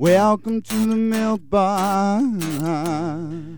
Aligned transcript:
welcome 0.00 0.62
to 0.62 0.86
the 0.86 0.96
milk 0.96 1.42
bar. 1.50 2.22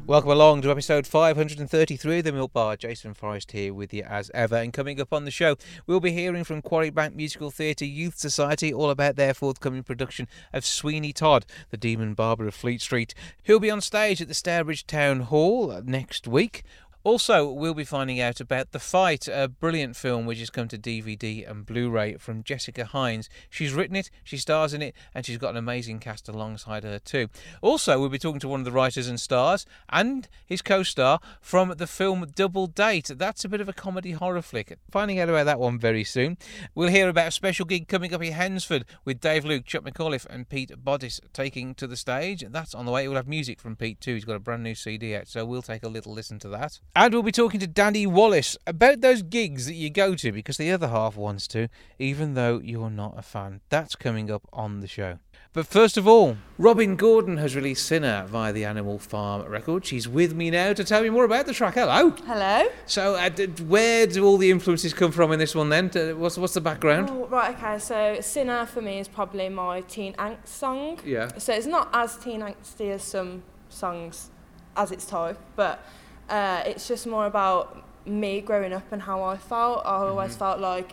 Welcome 0.08 0.30
along 0.30 0.62
to 0.62 0.72
episode 0.72 1.06
533 1.06 2.18
of 2.18 2.24
The 2.24 2.32
Milk 2.32 2.52
Bar. 2.52 2.76
Jason 2.76 3.14
Forrest 3.14 3.52
here 3.52 3.72
with 3.72 3.94
you 3.94 4.02
as 4.02 4.28
ever. 4.34 4.56
And 4.56 4.72
coming 4.72 5.00
up 5.00 5.12
on 5.12 5.24
the 5.24 5.30
show, 5.30 5.54
we'll 5.86 6.00
be 6.00 6.10
hearing 6.10 6.42
from 6.42 6.60
Quarry 6.60 6.90
Bank 6.90 7.14
Musical 7.14 7.52
Theatre 7.52 7.84
Youth 7.84 8.18
Society 8.18 8.74
all 8.74 8.90
about 8.90 9.14
their 9.14 9.34
forthcoming 9.34 9.84
production 9.84 10.26
of 10.52 10.66
Sweeney 10.66 11.12
Todd, 11.12 11.46
the 11.70 11.76
Demon 11.76 12.14
Barber 12.14 12.48
of 12.48 12.54
Fleet 12.56 12.80
Street, 12.80 13.14
who'll 13.44 13.60
be 13.60 13.70
on 13.70 13.80
stage 13.80 14.20
at 14.20 14.26
the 14.26 14.34
Stourbridge 14.34 14.84
Town 14.84 15.20
Hall 15.20 15.80
next 15.84 16.26
week. 16.26 16.64
Also, 17.04 17.50
we'll 17.50 17.74
be 17.74 17.84
finding 17.84 18.20
out 18.20 18.40
about 18.40 18.70
The 18.70 18.78
Fight, 18.78 19.26
a 19.26 19.48
brilliant 19.48 19.96
film 19.96 20.24
which 20.24 20.38
has 20.38 20.50
come 20.50 20.68
to 20.68 20.78
DVD 20.78 21.48
and 21.50 21.66
Blu 21.66 21.90
ray 21.90 22.14
from 22.14 22.44
Jessica 22.44 22.84
Hynes. 22.84 23.28
She's 23.50 23.72
written 23.72 23.96
it, 23.96 24.08
she 24.22 24.36
stars 24.36 24.72
in 24.72 24.82
it, 24.82 24.94
and 25.12 25.26
she's 25.26 25.38
got 25.38 25.50
an 25.50 25.56
amazing 25.56 25.98
cast 25.98 26.28
alongside 26.28 26.84
her 26.84 27.00
too. 27.00 27.28
Also, 27.60 27.98
we'll 27.98 28.08
be 28.08 28.20
talking 28.20 28.38
to 28.38 28.46
one 28.46 28.60
of 28.60 28.64
the 28.64 28.70
writers 28.70 29.08
and 29.08 29.20
stars 29.20 29.66
and 29.88 30.28
his 30.46 30.62
co 30.62 30.84
star 30.84 31.18
from 31.40 31.74
the 31.76 31.88
film 31.88 32.24
Double 32.36 32.68
Date. 32.68 33.10
That's 33.16 33.44
a 33.44 33.48
bit 33.48 33.60
of 33.60 33.68
a 33.68 33.72
comedy 33.72 34.12
horror 34.12 34.42
flick. 34.42 34.78
Finding 34.88 35.18
out 35.18 35.28
about 35.28 35.46
that 35.46 35.58
one 35.58 35.80
very 35.80 36.04
soon. 36.04 36.38
We'll 36.72 36.88
hear 36.88 37.08
about 37.08 37.28
a 37.28 37.32
special 37.32 37.66
gig 37.66 37.88
coming 37.88 38.14
up 38.14 38.22
in 38.22 38.32
Hednesford 38.32 38.84
with 39.04 39.18
Dave 39.18 39.44
Luke, 39.44 39.64
Chuck 39.64 39.82
Micallef, 39.82 40.24
and 40.26 40.48
Pete 40.48 40.70
Boddis 40.84 41.18
taking 41.32 41.74
to 41.74 41.88
the 41.88 41.96
stage. 41.96 42.44
That's 42.48 42.76
on 42.76 42.86
the 42.86 42.92
way. 42.92 43.08
We'll 43.08 43.16
have 43.16 43.26
music 43.26 43.58
from 43.58 43.74
Pete 43.74 44.00
too. 44.00 44.14
He's 44.14 44.24
got 44.24 44.36
a 44.36 44.40
brand 44.40 44.62
new 44.62 44.76
CD 44.76 45.16
out, 45.16 45.26
so 45.26 45.44
we'll 45.44 45.62
take 45.62 45.82
a 45.82 45.88
little 45.88 46.12
listen 46.12 46.38
to 46.38 46.48
that. 46.50 46.78
And 46.94 47.14
we'll 47.14 47.22
be 47.22 47.32
talking 47.32 47.58
to 47.60 47.66
Danny 47.66 48.06
Wallace 48.06 48.54
about 48.66 49.00
those 49.00 49.22
gigs 49.22 49.64
that 49.64 49.72
you 49.72 49.88
go 49.88 50.14
to 50.14 50.30
because 50.30 50.58
the 50.58 50.70
other 50.70 50.88
half 50.88 51.16
wants 51.16 51.46
to, 51.48 51.68
even 51.98 52.34
though 52.34 52.60
you're 52.62 52.90
not 52.90 53.14
a 53.16 53.22
fan. 53.22 53.62
That's 53.70 53.96
coming 53.96 54.30
up 54.30 54.46
on 54.52 54.80
the 54.80 54.86
show. 54.86 55.18
But 55.54 55.66
first 55.66 55.96
of 55.96 56.06
all, 56.06 56.36
Robyn 56.58 56.96
Gordon 56.96 57.38
has 57.38 57.56
released 57.56 57.86
Sinner 57.86 58.26
via 58.26 58.52
the 58.52 58.66
Animal 58.66 58.98
Farm 58.98 59.48
record. 59.48 59.86
She's 59.86 60.06
with 60.06 60.34
me 60.34 60.50
now 60.50 60.74
to 60.74 60.84
tell 60.84 61.02
me 61.02 61.08
more 61.08 61.24
about 61.24 61.46
the 61.46 61.54
track. 61.54 61.74
Hello. 61.74 62.10
Hello. 62.10 62.68
So, 62.84 63.14
uh, 63.14 63.30
d- 63.30 63.46
where 63.62 64.06
do 64.06 64.26
all 64.26 64.36
the 64.36 64.50
influences 64.50 64.92
come 64.92 65.12
from 65.12 65.32
in 65.32 65.38
this 65.38 65.54
one 65.54 65.70
then? 65.70 65.88
What's, 66.18 66.36
what's 66.36 66.52
the 66.52 66.60
background? 66.60 67.08
Oh, 67.10 67.26
right, 67.28 67.56
okay, 67.56 67.78
so 67.78 68.20
Sinner 68.20 68.66
for 68.66 68.82
me 68.82 68.98
is 68.98 69.08
probably 69.08 69.48
my 69.48 69.80
teen 69.80 70.12
angst 70.14 70.48
song. 70.48 70.98
Yeah. 71.06 71.30
So 71.38 71.54
it's 71.54 71.66
not 71.66 71.88
as 71.94 72.18
teen 72.18 72.42
angsty 72.42 72.90
as 72.90 73.02
some 73.02 73.44
songs 73.70 74.30
as 74.76 74.90
its 74.90 75.06
type, 75.06 75.38
but 75.56 75.82
uh, 76.32 76.62
it's 76.70 76.88
just 76.88 77.06
more 77.06 77.26
about 77.26 77.62
me 78.06 78.40
growing 78.40 78.72
up 78.72 78.90
and 78.90 79.02
how 79.02 79.22
I 79.22 79.36
felt. 79.36 79.78
I 79.86 79.96
always 80.10 80.34
Mhm. 80.34 80.38
felt 80.38 80.58
like 80.72 80.90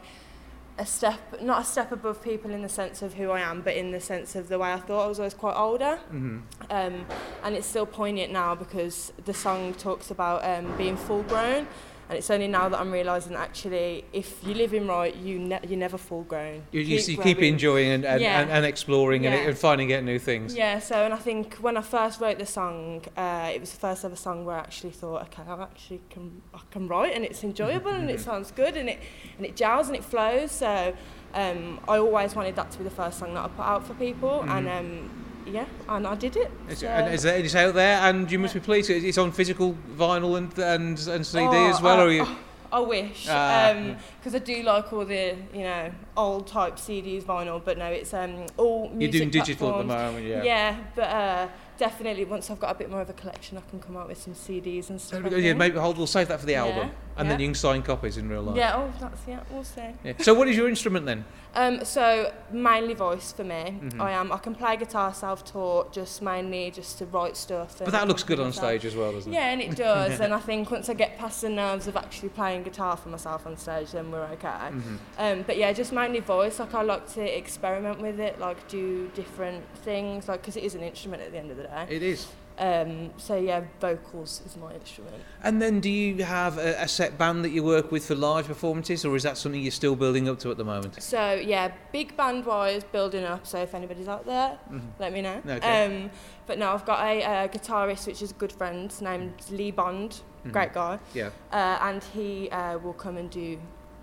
a 0.78 0.86
step, 0.86 1.20
not 1.42 1.62
a 1.62 1.66
step 1.66 1.92
above 1.92 2.22
people 2.24 2.52
in 2.52 2.62
the 2.62 2.70
sense 2.82 3.02
of 3.02 3.10
who 3.20 3.32
I 3.32 3.40
am, 3.52 3.62
but 3.62 3.74
in 3.76 3.92
the 3.92 4.00
sense 4.00 4.36
of 4.40 4.48
the 4.48 4.58
way 4.58 4.72
I 4.72 4.80
thought 4.80 5.04
I 5.06 5.08
was 5.08 5.20
always 5.20 5.34
quite 5.34 5.56
older. 5.68 6.00
Mm-hmm. 6.14 6.38
Um, 6.70 7.06
and 7.44 7.56
it's 7.58 7.68
still 7.68 7.86
poignant 7.86 8.32
now 8.32 8.56
because 8.56 9.12
the 9.26 9.34
song 9.34 9.74
talks 9.74 10.12
about 10.12 10.40
um, 10.46 10.66
being 10.78 10.96
full 10.98 11.24
grown. 11.24 11.68
And 12.10 12.18
it's 12.18 12.32
only 12.32 12.48
now 12.48 12.68
that 12.70 12.80
I'm 12.80 12.92
realising 12.92 13.36
actually, 13.36 14.04
if 14.14 14.44
you 14.44 14.56
live 14.56 14.74
in 14.74 14.88
right, 14.88 15.16
you 15.16 15.38
ne- 15.38 15.60
you're 15.68 15.78
never 15.78 15.96
full 16.00 16.24
grown. 16.24 16.64
You, 16.72 16.82
you, 16.82 16.98
Keep 16.98 17.08
you 17.18 17.24
keep 17.24 17.38
enjoying 17.44 17.92
and, 17.92 18.04
and, 18.04 18.20
Yeah. 18.20 18.42
and, 18.42 18.50
and 18.50 18.66
exploring 18.66 19.28
and, 19.28 19.36
Yeah. 19.36 19.48
and 19.50 19.56
finding 19.56 19.94
out 19.94 20.04
new 20.04 20.18
things. 20.18 20.56
Yeah, 20.56 20.80
so 20.80 20.96
and 21.06 21.14
I 21.14 21.18
think 21.18 21.56
when 21.58 21.78
I 21.78 21.82
first 21.82 22.20
wrote 22.20 22.40
the 22.40 22.48
song, 22.48 23.04
uh, 23.16 23.52
it 23.54 23.60
was 23.62 23.72
the 23.74 23.78
first 23.80 24.04
ever 24.04 24.16
song 24.16 24.44
where 24.44 24.56
I 24.56 24.60
actually 24.62 24.90
thought, 24.90 25.22
okay, 25.28 25.44
I 25.48 25.62
actually 25.62 26.02
can 26.10 26.42
I 26.52 26.62
can 26.72 26.88
write 26.88 27.14
and 27.14 27.24
it's 27.24 27.44
enjoyable 27.44 27.92
and 27.92 28.10
it 28.10 28.20
sounds 28.30 28.50
good 28.50 28.76
and 28.76 28.90
it 28.90 29.00
and 29.38 29.46
it 29.46 29.56
gels 29.56 29.88
and 29.88 29.96
it 29.96 30.04
flows. 30.04 30.52
So 30.52 30.96
um, 31.36 31.80
I 31.88 32.00
always 32.00 32.34
wanted 32.34 32.56
that 32.56 32.72
to 32.72 32.80
be 32.80 32.86
the 32.86 32.90
first 32.90 33.20
song 33.20 33.36
that 33.36 33.46
I 33.46 33.48
put 33.50 33.62
out 33.68 33.86
for 33.86 33.94
people, 33.94 34.42
and 34.42 34.66
Mhm. 34.68 34.80
um, 34.80 35.19
yeah, 35.52 35.66
and 35.88 36.06
I 36.08 36.16
did 36.16 36.36
it. 36.38 36.52
It's, 36.70 36.82
So- 36.82 36.88
and 36.88 37.14
is 37.14 37.56
out 37.56 37.74
there, 37.74 37.98
and 38.02 38.32
you 38.32 38.40
must 38.40 38.54
be 38.54 38.60
pleased. 38.60 38.90
It's 38.90 39.18
on 39.18 39.32
physical 39.32 39.76
vinyl 39.98 40.38
and 40.38 40.58
and, 40.60 41.00
and 41.08 41.26
CD 41.26 41.48
Oh, 41.50 41.70
as 41.70 41.82
well. 41.82 42.00
I, 42.00 42.04
or 42.04 42.12
you? 42.12 42.28
I 42.72 42.80
wish, 42.82 43.26
Ah. 43.28 43.74
because 44.20 44.36
I 44.36 44.40
do 44.40 44.62
like 44.62 44.94
all 44.94 45.04
the 45.04 45.36
you 45.54 45.62
know 45.64 45.90
old 46.16 46.46
type 46.48 46.76
CDs, 46.78 47.24
vinyl, 47.24 47.60
but 47.64 47.78
no, 47.80 47.86
it's 47.86 48.14
um 48.14 48.46
all 48.58 48.90
music 48.90 49.02
You're 49.02 49.12
doing 49.22 49.32
digital 49.32 49.72
at 49.74 49.78
the 49.80 49.84
moment, 49.86 50.26
yeah. 50.26 50.44
Yeah, 50.44 50.76
but 50.96 51.04
uh, 51.10 51.48
definitely 51.80 52.26
once 52.26 52.52
I've 52.52 52.60
got 52.60 52.76
a 52.76 52.78
bit 52.78 52.92
more 52.92 53.02
of 53.02 53.10
a 53.10 53.14
collection, 53.14 53.58
I 53.58 53.62
can 53.72 53.80
come 53.80 53.98
out 53.98 54.08
with 54.08 54.22
some 54.22 54.34
CDs 54.36 54.92
and 54.92 55.02
stuff. 55.02 55.22
we 55.24 55.28
I 55.28 55.30
go- 55.32 55.38
yeah, 55.38 55.54
maybe 55.54 55.80
hold. 55.80 55.98
We'll 55.98 56.06
save 56.06 56.28
that 56.28 56.40
for 56.40 56.46
the 56.46 56.52
Yeah, 56.52 56.66
album, 56.66 56.92
and 57.18 57.32
then 57.32 57.40
you 57.40 57.48
can 57.48 57.56
sign 57.56 57.82
copies 57.82 58.18
in 58.18 58.30
real 58.30 58.44
life. 58.44 58.56
Yeah, 58.58 58.76
oh, 58.78 58.94
that's 59.00 59.22
yeah, 59.28 59.40
we'll 59.50 59.64
see. 59.64 59.82
Yeah. 60.04 60.14
So, 60.20 60.36
what 60.36 60.48
is 60.48 60.56
your 60.56 60.70
instrument 60.70 61.08
then? 61.08 61.26
Um, 61.56 61.84
so 61.84 62.32
mainly 62.52 62.94
voice 62.94 63.32
for 63.32 63.44
me. 63.44 63.80
Mhm. 63.82 64.00
I 64.02 64.12
am. 64.12 64.32
I 64.32 64.38
can 64.38 64.54
play 64.54 64.78
guitar 64.78 65.14
self-taught, 65.14 65.92
just 65.92 66.22
mainly 66.22 66.70
just 66.72 66.98
to 67.00 67.06
write 67.06 67.36
stuff. 67.36 67.80
But 67.80 67.92
that 67.92 68.08
looks 68.08 68.24
good 68.24 68.40
on 68.40 68.54
stage 68.54 68.86
as 68.86 68.96
well, 68.96 69.12
doesn't 69.12 69.32
it? 69.32 69.36
Yeah, 69.36 69.50
and 69.52 69.62
it 69.62 69.76
does. 69.76 70.20
and 70.20 70.34
I 70.34 70.40
think 70.40 70.70
once 70.70 70.90
I 70.90 70.94
get 70.94 71.18
past 71.18 71.42
the 71.42 71.50
nerves 71.50 71.88
of 71.88 71.98
actually 71.98 72.30
playing 72.30 72.64
guitar 72.64 72.96
for 72.98 73.10
myself 73.10 73.48
on 73.48 73.58
stage, 73.58 73.92
then 73.92 74.12
we're 74.12 74.26
okay. 74.34 74.48
Mhm. 74.48 74.98
Um, 75.18 75.44
but 75.48 75.58
yeah, 75.58 75.74
just 75.74 75.92
mainly 75.92 76.20
voice. 76.20 76.60
Like 76.60 76.74
I 76.74 76.82
like 76.84 77.08
to 77.14 77.38
experiment 77.38 78.00
with 78.00 78.20
it, 78.20 78.40
like 78.40 78.68
do 78.68 79.10
different 79.16 79.64
things, 79.84 80.28
like 80.28 80.42
because 80.42 80.56
it 80.56 80.64
is 80.64 80.76
an 80.76 80.82
instrument 80.84 81.24
at 81.24 81.32
the 81.32 81.38
end 81.40 81.52
of 81.52 81.58
the 81.58 81.64
day. 81.64 81.86
It 81.90 82.04
is. 82.04 82.28
Um, 82.60 83.12
so 83.18 83.38
yeah, 83.38 83.64
vocals 83.80 84.42
is 84.46 84.58
my 84.58 84.74
instrument. 84.74 85.16
And 85.44 85.62
then, 85.62 85.80
do 85.80 85.90
you 85.90 86.24
have 86.26 86.58
a, 86.58 86.76
a 86.84 86.88
set 86.88 87.18
band 87.18 87.46
that 87.46 87.52
you 87.52 87.64
work 87.64 87.92
with 87.92 88.06
for 88.06 88.16
live 88.16 88.48
performances, 88.48 89.06
or 89.06 89.16
is 89.16 89.24
that 89.24 89.38
something 89.38 89.62
you're 89.62 89.72
still 89.72 89.96
building 89.96 90.28
up 90.28 90.40
to 90.40 90.52
at 90.52 90.58
the 90.58 90.66
moment? 90.66 91.02
So 91.02 91.34
yeah, 91.36 91.72
big 91.94 92.18
band 92.18 92.46
wise, 92.46 92.84
building 92.84 93.24
up. 93.24 93.48
So 93.48 93.60
if 93.62 93.74
anybody's 93.74 94.10
out 94.10 94.26
there, 94.26 94.58
Mhm. 94.72 94.82
let 95.00 95.14
me 95.14 95.22
know. 95.22 95.42
Okay. 95.48 95.86
Um, 95.86 96.12
but 96.48 96.58
now 96.60 96.74
I've 96.74 96.86
got 96.86 97.00
a, 97.06 97.24
uh 97.24 97.48
guitarist 97.48 98.08
which 98.08 98.22
is 98.22 98.32
a 98.32 98.34
good 98.36 98.52
friend 98.52 98.94
named 99.02 99.34
Lee 99.50 99.72
Bond, 99.72 100.20
Mhm. 100.46 100.52
great 100.52 100.74
guy, 100.74 101.00
Yeah. 101.14 101.30
uh, 101.54 101.78
and 101.82 102.04
he 102.04 102.50
uh, 102.50 102.78
will 102.80 102.94
come 102.94 103.16
and 103.18 103.30
do 103.30 103.58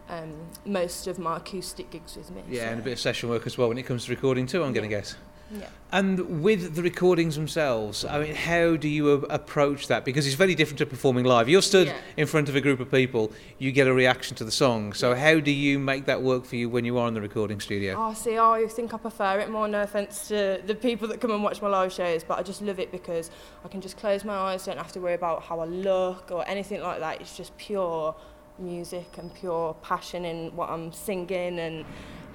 um, 0.08 0.32
most 0.64 1.08
of 1.08 1.18
my 1.18 1.36
acoustic 1.38 1.90
gigs 1.90 2.16
with 2.16 2.30
me. 2.30 2.40
Yeah, 2.48 2.62
so, 2.62 2.68
and 2.68 2.80
a 2.80 2.82
bit 2.84 2.92
of 2.92 3.00
session 3.00 3.28
work 3.28 3.44
as 3.46 3.58
well 3.58 3.68
when 3.68 3.76
it 3.76 3.82
comes 3.82 4.04
to 4.04 4.10
recording 4.12 4.46
too. 4.46 4.62
I'm 4.62 4.72
going 4.72 4.88
to 4.88 4.94
guess. 4.96 5.16
Yeah. 5.50 5.68
And 5.92 6.42
with 6.42 6.74
the 6.74 6.82
recordings 6.82 7.36
themselves, 7.36 8.04
I 8.04 8.18
mean, 8.18 8.34
how 8.34 8.76
do 8.76 8.88
you 8.88 9.12
a- 9.12 9.18
approach 9.26 9.86
that? 9.86 10.04
Because 10.04 10.26
it's 10.26 10.34
very 10.34 10.56
different 10.56 10.78
to 10.78 10.86
performing 10.86 11.24
live. 11.24 11.48
You're 11.48 11.62
stood 11.62 11.86
Yeah. 11.86 11.94
in 12.16 12.26
front 12.26 12.48
of 12.48 12.56
a 12.56 12.60
group 12.60 12.80
of 12.80 12.90
people, 12.90 13.30
you 13.58 13.70
get 13.70 13.86
a 13.86 13.94
reaction 13.94 14.36
to 14.38 14.44
the 14.44 14.50
song. 14.50 14.92
So 14.92 15.14
how 15.14 15.38
do 15.38 15.52
you 15.52 15.78
make 15.78 16.06
that 16.06 16.20
work 16.22 16.44
for 16.44 16.56
you 16.56 16.68
when 16.68 16.84
you 16.84 16.98
are 16.98 17.06
in 17.06 17.14
the 17.14 17.20
recording 17.20 17.60
studio? 17.60 17.94
Oh, 17.96 18.12
see, 18.12 18.36
I 18.36 18.66
think 18.66 18.92
I 18.92 18.96
prefer 18.98 19.38
it 19.38 19.48
more. 19.48 19.68
No 19.68 19.82
offense 19.82 20.26
to 20.28 20.60
the 20.66 20.74
people 20.74 21.06
that 21.08 21.20
come 21.20 21.30
and 21.30 21.42
watch 21.44 21.62
my 21.62 21.68
live 21.68 21.92
shows, 21.92 22.24
but 22.24 22.38
I 22.38 22.42
just 22.42 22.60
love 22.60 22.80
it 22.80 22.90
because 22.90 23.30
I 23.64 23.68
can 23.68 23.80
just 23.80 23.96
close 23.96 24.24
my 24.24 24.34
eyes, 24.34 24.64
don't 24.66 24.78
have 24.78 24.92
to 24.92 25.00
worry 25.00 25.14
about 25.14 25.42
how 25.44 25.60
I 25.60 25.66
look 25.66 26.30
or 26.32 26.46
anything 26.48 26.82
like 26.82 26.98
that. 26.98 27.20
It's 27.20 27.36
just 27.36 27.56
pure 27.56 28.16
music 28.58 29.18
and 29.18 29.32
pure 29.34 29.74
passion 29.82 30.24
in 30.24 30.56
what 30.56 30.70
I'm 30.70 30.92
singing 30.92 31.58
and 31.58 31.84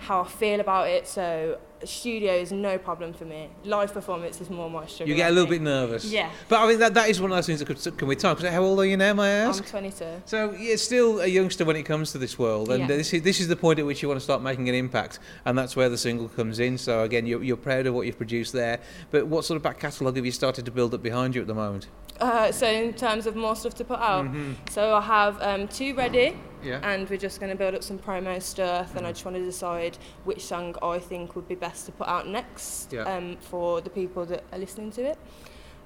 how 0.02 0.22
I 0.22 0.28
feel 0.28 0.60
about 0.60 0.90
it. 0.90 1.08
So 1.08 1.58
studio 1.84 2.34
is 2.34 2.52
no 2.52 2.78
problem 2.78 3.12
for 3.14 3.26
me. 3.26 3.50
Live 3.64 3.92
performance 3.94 4.40
is 4.42 4.50
more 4.50 4.70
my 4.70 4.86
struggle. 4.86 5.10
You 5.10 5.16
get 5.16 5.32
a 5.32 5.34
little 5.34 5.50
bit 5.50 5.62
nervous. 5.62 6.06
Yeah. 6.06 6.30
But 6.50 6.60
I 6.60 6.68
mean, 6.68 6.80
that, 6.80 6.94
that 6.94 7.10
is 7.10 7.20
one 7.22 7.32
of 7.32 7.38
those 7.38 7.48
things 7.48 7.60
that 7.60 7.66
could 7.66 8.08
with 8.08 8.20
time. 8.20 8.36
'Cause 8.36 8.46
how 8.50 8.62
old 8.62 8.80
are 8.80 8.86
you 8.86 8.98
now, 8.98 9.14
may 9.14 9.24
I 9.24 9.30
ask? 9.48 9.64
I'm 9.64 9.70
22. 9.70 10.06
So 10.26 10.52
you're 10.52 10.78
still 10.78 11.22
a 11.22 11.28
youngster 11.28 11.66
when 11.66 11.76
it 11.76 11.84
comes 11.84 12.12
to 12.12 12.18
this 12.20 12.38
world, 12.38 12.70
and 12.72 12.82
Yeah. 12.82 12.88
this 12.88 13.14
is 13.14 13.22
this 13.24 13.40
is 13.40 13.48
the 13.48 13.56
point 13.56 13.80
at 13.80 13.86
which 13.86 14.02
you 14.02 14.08
want 14.08 14.20
to 14.20 14.24
start 14.24 14.42
making 14.44 14.70
an 14.70 14.76
impact, 14.76 15.20
and 15.46 15.58
that's 15.58 15.76
where 15.76 15.90
the 15.90 15.98
single 15.98 16.28
comes 16.30 16.60
in. 16.60 16.78
So 16.78 17.04
again, 17.04 17.26
you're, 17.26 17.44
you're 17.44 17.58
proud 17.58 17.88
of 17.88 17.94
what 17.96 18.06
you've 18.06 18.18
produced 18.18 18.54
there, 18.54 18.80
but 19.12 19.26
what 19.28 19.46
sort 19.46 19.56
of 19.58 19.64
back 19.64 19.80
catalogue 19.80 20.16
have 20.18 20.26
you 20.26 20.32
started 20.32 20.66
to 20.66 20.72
build 20.72 20.94
up 20.94 21.02
behind 21.02 21.34
you 21.36 21.42
at 21.42 21.48
the 21.48 21.56
moment? 21.56 21.88
Uh, 22.20 22.52
so 22.52 22.68
in 22.68 22.94
terms 22.94 23.26
of 23.26 23.36
more 23.36 23.56
stuff 23.56 23.74
to 23.76 23.84
put 23.84 24.00
out, 24.00 24.26
Mhm. 24.26 24.54
so 24.70 24.94
I 24.94 25.02
have 25.02 25.42
um, 25.42 25.68
two 25.68 25.96
ready. 25.96 26.36
Yeah. 26.64 26.80
and 26.84 27.10
we're 27.10 27.18
just 27.18 27.40
going 27.40 27.52
to 27.52 27.58
build 27.58 27.76
up 27.76 27.84
some 27.84 27.98
promo 28.00 28.42
stuff 28.42 28.96
and 28.96 29.06
I 29.06 29.12
just 29.12 29.26
want 29.26 29.38
to 29.38 29.44
decide 29.44 29.98
which 30.24 30.44
song 30.46 30.76
I 30.82 31.00
think 31.00 31.36
would 31.36 31.48
be 31.48 31.56
best 31.56 31.86
to 31.88 31.92
put 31.92 32.08
out 32.08 32.28
next 32.28 32.92
Yeah. 32.94 33.04
um, 33.04 33.38
for 33.40 33.82
the 33.82 33.90
people 33.90 34.26
that 34.26 34.44
are 34.52 34.60
listening 34.60 34.92
to 34.92 35.02
it. 35.12 35.18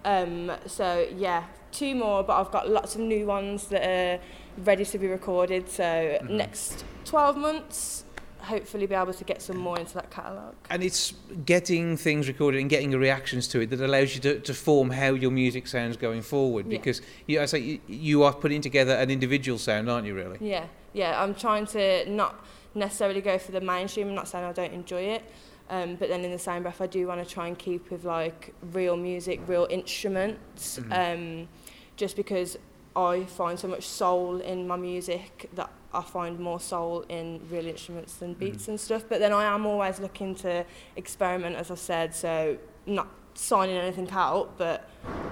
Um, 0.04 0.52
so 0.68 1.08
yeah, 1.16 1.46
two 1.72 1.96
more, 1.96 2.24
but 2.24 2.40
I've 2.40 2.52
got 2.52 2.70
lots 2.70 2.96
of 2.96 3.02
new 3.02 3.26
ones 3.26 3.68
that 3.68 3.84
are 3.84 4.20
ready 4.64 4.86
to 4.86 4.98
be 4.98 5.08
recorded. 5.08 5.68
So 5.70 5.84
Mhm. 5.84 6.30
next 6.30 6.86
12 7.06 7.36
months, 7.38 8.05
hopefully 8.46 8.86
be 8.86 8.96
able 8.96 9.14
to 9.14 9.24
get 9.24 9.42
some 9.42 9.58
more 9.58 9.78
into 9.78 9.94
that 9.96 10.10
catalogue. 10.12 10.56
And 10.70 10.84
it's 10.84 11.14
getting 11.46 11.98
things 11.98 12.28
recorded 12.28 12.62
and 12.62 12.70
getting 12.70 12.92
the 12.92 13.00
reactions 13.00 13.48
to 13.50 13.60
it 13.62 13.70
that 13.72 13.82
allows 13.82 14.16
you 14.16 14.22
to, 14.22 14.40
to 14.40 14.54
form 14.54 14.90
how 14.92 15.10
your 15.14 15.32
music 15.32 15.68
sounds 15.68 15.98
going 15.98 16.22
forward. 16.22 16.66
Yeah. 16.66 16.78
Because 16.78 17.02
you, 17.28 17.42
I 17.42 17.46
say 17.46 17.60
you, 17.60 17.80
you 17.88 18.24
are 18.24 18.34
putting 18.34 18.62
together 18.62 18.94
an 18.94 19.10
individual 19.12 19.58
sound, 19.58 19.90
aren't 19.90 20.08
you? 20.08 20.16
Really? 20.16 20.38
Yeah, 20.40 20.66
yeah. 20.94 21.22
I'm 21.22 21.36
trying 21.36 21.66
to 21.68 22.10
not 22.10 22.46
necessarily 22.74 23.22
go 23.22 23.38
for 23.38 23.52
the 23.52 23.62
mainstream. 23.62 24.10
I'm 24.10 24.16
not 24.16 24.28
saying 24.28 24.46
I 24.46 24.52
don't 24.52 24.74
enjoy 24.74 25.02
it, 25.02 25.24
Um, 25.70 25.96
but 25.96 26.10
then 26.10 26.24
in 26.24 26.32
the 26.32 26.40
same 26.40 26.62
breath, 26.62 26.80
I 26.82 26.88
do 26.88 27.08
want 27.08 27.26
to 27.26 27.34
try 27.34 27.48
and 27.48 27.58
keep 27.58 27.90
with 27.90 28.04
like 28.06 28.54
real 28.72 28.96
music, 28.98 29.40
real 29.48 29.66
instruments, 29.70 30.80
Mhm. 30.80 30.92
um, 31.42 31.48
just 31.98 32.16
because 32.16 32.58
I 32.96 33.24
find 33.26 33.60
so 33.60 33.68
much 33.68 33.84
soul 33.84 34.40
in 34.42 34.68
my 34.68 34.76
music 34.78 35.50
that 35.56 35.70
I 35.96 36.04
find 36.04 36.40
more 36.40 36.60
soul 36.60 37.06
in 37.10 37.40
real 37.50 37.66
instruments 37.68 38.16
than 38.16 38.34
beats 38.34 38.66
Mhm. 38.66 38.70
and 38.70 38.80
stuff. 38.80 39.04
But 39.08 39.20
then 39.20 39.34
I 39.34 39.44
am 39.56 39.66
always 39.66 40.00
looking 40.00 40.36
to 40.36 40.66
experiment, 40.96 41.56
as 41.56 41.72
I 41.72 41.76
said, 41.76 42.14
so 42.14 42.58
not 42.86 43.08
signing 43.34 43.78
anything 43.78 44.10
out, 44.12 44.58
but 44.58 44.90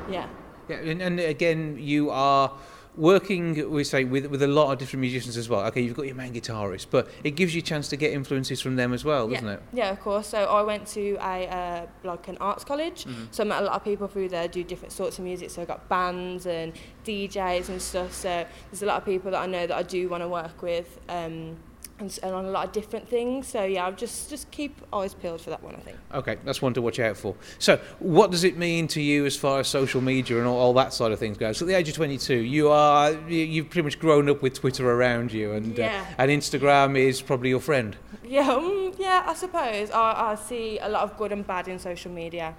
yeah. 0.10 0.28
Yeah, 0.70 0.78
and, 0.78 1.02
and 1.02 1.20
again, 1.20 1.78
you 1.80 2.10
are 2.10 2.52
working, 2.96 3.72
we 3.72 3.84
say, 3.84 4.04
with 4.04 4.26
with 4.28 4.42
a 4.44 4.48
lot 4.48 4.72
of 4.72 4.78
different 4.80 5.02
musicians 5.02 5.38
as 5.38 5.50
well. 5.50 5.62
Okay, 5.68 5.82
you've 5.82 5.96
got 5.96 6.06
your 6.06 6.16
main 6.16 6.34
guitarist, 6.34 6.88
but 6.92 7.08
it 7.24 7.32
gives 7.32 7.54
you 7.56 7.60
a 7.60 7.64
chance 7.64 7.88
to 7.90 7.96
get 7.98 8.12
influences 8.12 8.62
from 8.62 8.76
them 8.76 8.94
as 8.94 9.04
well, 9.04 9.28
doesn't 9.28 9.48
it? 9.48 9.62
Yeah, 9.74 9.90
of 9.92 10.00
course. 10.00 10.28
So 10.28 10.44
I 10.46 10.62
went 10.62 10.88
to 10.88 11.16
a 11.22 11.48
uh, 11.48 11.86
like 12.04 12.28
an 12.28 12.38
arts 12.40 12.64
college. 12.64 13.06
Mhm. 13.06 13.28
So 13.32 13.44
I 13.44 13.48
met 13.48 13.62
a 13.62 13.66
lot 13.66 13.74
of 13.76 13.84
people 13.84 14.08
through 14.08 14.30
there 14.30 14.48
do 14.48 14.64
different 14.64 14.92
sorts 14.92 15.18
of 15.18 15.24
music. 15.24 15.50
So 15.50 15.62
I 15.62 15.66
got 15.66 15.88
bands 15.90 16.46
and 16.46 16.74
DJs 17.06 17.70
and 17.70 17.82
stuff. 17.82 18.14
So 18.14 18.46
there's 18.72 18.84
a 18.84 18.86
lot 18.86 18.98
of 18.98 19.06
people 19.06 19.32
that 19.32 19.42
I 19.42 19.46
know 19.48 19.66
that 19.68 19.76
I 19.76 19.84
do 19.84 20.10
want 20.10 20.24
to 20.24 20.28
work 20.28 20.62
with. 20.62 21.00
Um, 21.10 21.58
and, 22.04 22.20
and 22.22 22.36
on 22.36 22.46
a 22.46 22.50
lot 22.52 22.68
of 22.68 22.72
different 22.74 23.08
things. 23.10 23.48
So 23.48 23.64
yeah, 23.64 23.86
I'll 23.86 23.94
just 23.94 24.30
just 24.30 24.52
keep 24.52 24.80
eyes 24.94 25.14
peeled 25.14 25.42
for 25.42 25.50
that 25.50 25.64
one. 25.64 25.74
I 25.76 25.80
think. 25.80 25.98
Okay, 26.14 26.38
that's 26.46 26.62
one 26.62 26.74
to 26.76 26.82
watch 26.82 27.00
out 27.00 27.18
for. 27.18 27.36
So, 27.58 27.78
what 28.00 28.30
does 28.30 28.44
it 28.44 28.58
mean 28.58 28.88
to 28.90 29.02
you 29.02 29.26
as 29.26 29.36
far 29.36 29.60
as 29.62 29.68
social 29.68 30.02
media 30.02 30.38
and 30.38 30.46
all, 30.48 30.60
all 30.60 30.74
that 30.74 30.94
side 30.94 31.12
of 31.12 31.20
things 31.20 31.38
goes? 31.38 31.58
So, 31.58 31.66
at 31.66 31.68
the 31.70 31.74
age 31.76 31.90
of 31.90 31.96
22, 31.96 32.36
you 32.36 32.70
are 32.70 33.12
you- 33.28 33.46
you've 33.54 33.70
pretty 33.70 33.84
much 33.84 34.00
grown 34.00 34.30
up 34.30 34.42
with 34.42 34.54
Twitter 34.54 34.90
around 34.92 35.32
you, 35.34 35.54
and 35.54 35.78
Yeah. 35.78 36.06
uh, 36.10 36.22
and 36.22 36.30
Instagram 36.32 36.98
is 36.98 37.22
probably 37.22 37.50
your 37.50 37.60
friend. 37.62 37.96
Yeah, 38.26 38.52
um, 38.52 38.92
yeah, 39.00 39.24
I 39.26 39.34
suppose. 39.34 39.90
I, 39.92 40.32
I 40.32 40.36
see 40.36 40.80
a 40.80 40.90
lot 40.90 41.04
of 41.04 41.18
good 41.18 41.32
and 41.32 41.46
bad 41.48 41.68
in 41.68 41.80
social 41.80 42.12
media. 42.12 42.54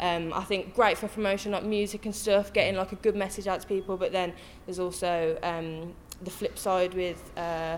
Um, 0.00 0.32
I 0.32 0.44
think 0.44 0.74
great 0.74 0.96
for 0.96 1.08
promotion, 1.08 1.52
like 1.52 1.62
music 1.64 2.06
and 2.06 2.14
stuff, 2.14 2.52
getting 2.54 2.74
like 2.76 2.92
a 2.92 2.96
good 2.96 3.14
message 3.14 3.46
out 3.46 3.60
to 3.60 3.66
people. 3.66 3.96
But 3.98 4.12
then 4.12 4.32
there's 4.64 4.78
also 4.78 5.36
um, 5.42 5.92
the 6.22 6.30
flip 6.30 6.56
side 6.58 6.94
with 6.94 7.20
uh, 7.36 7.76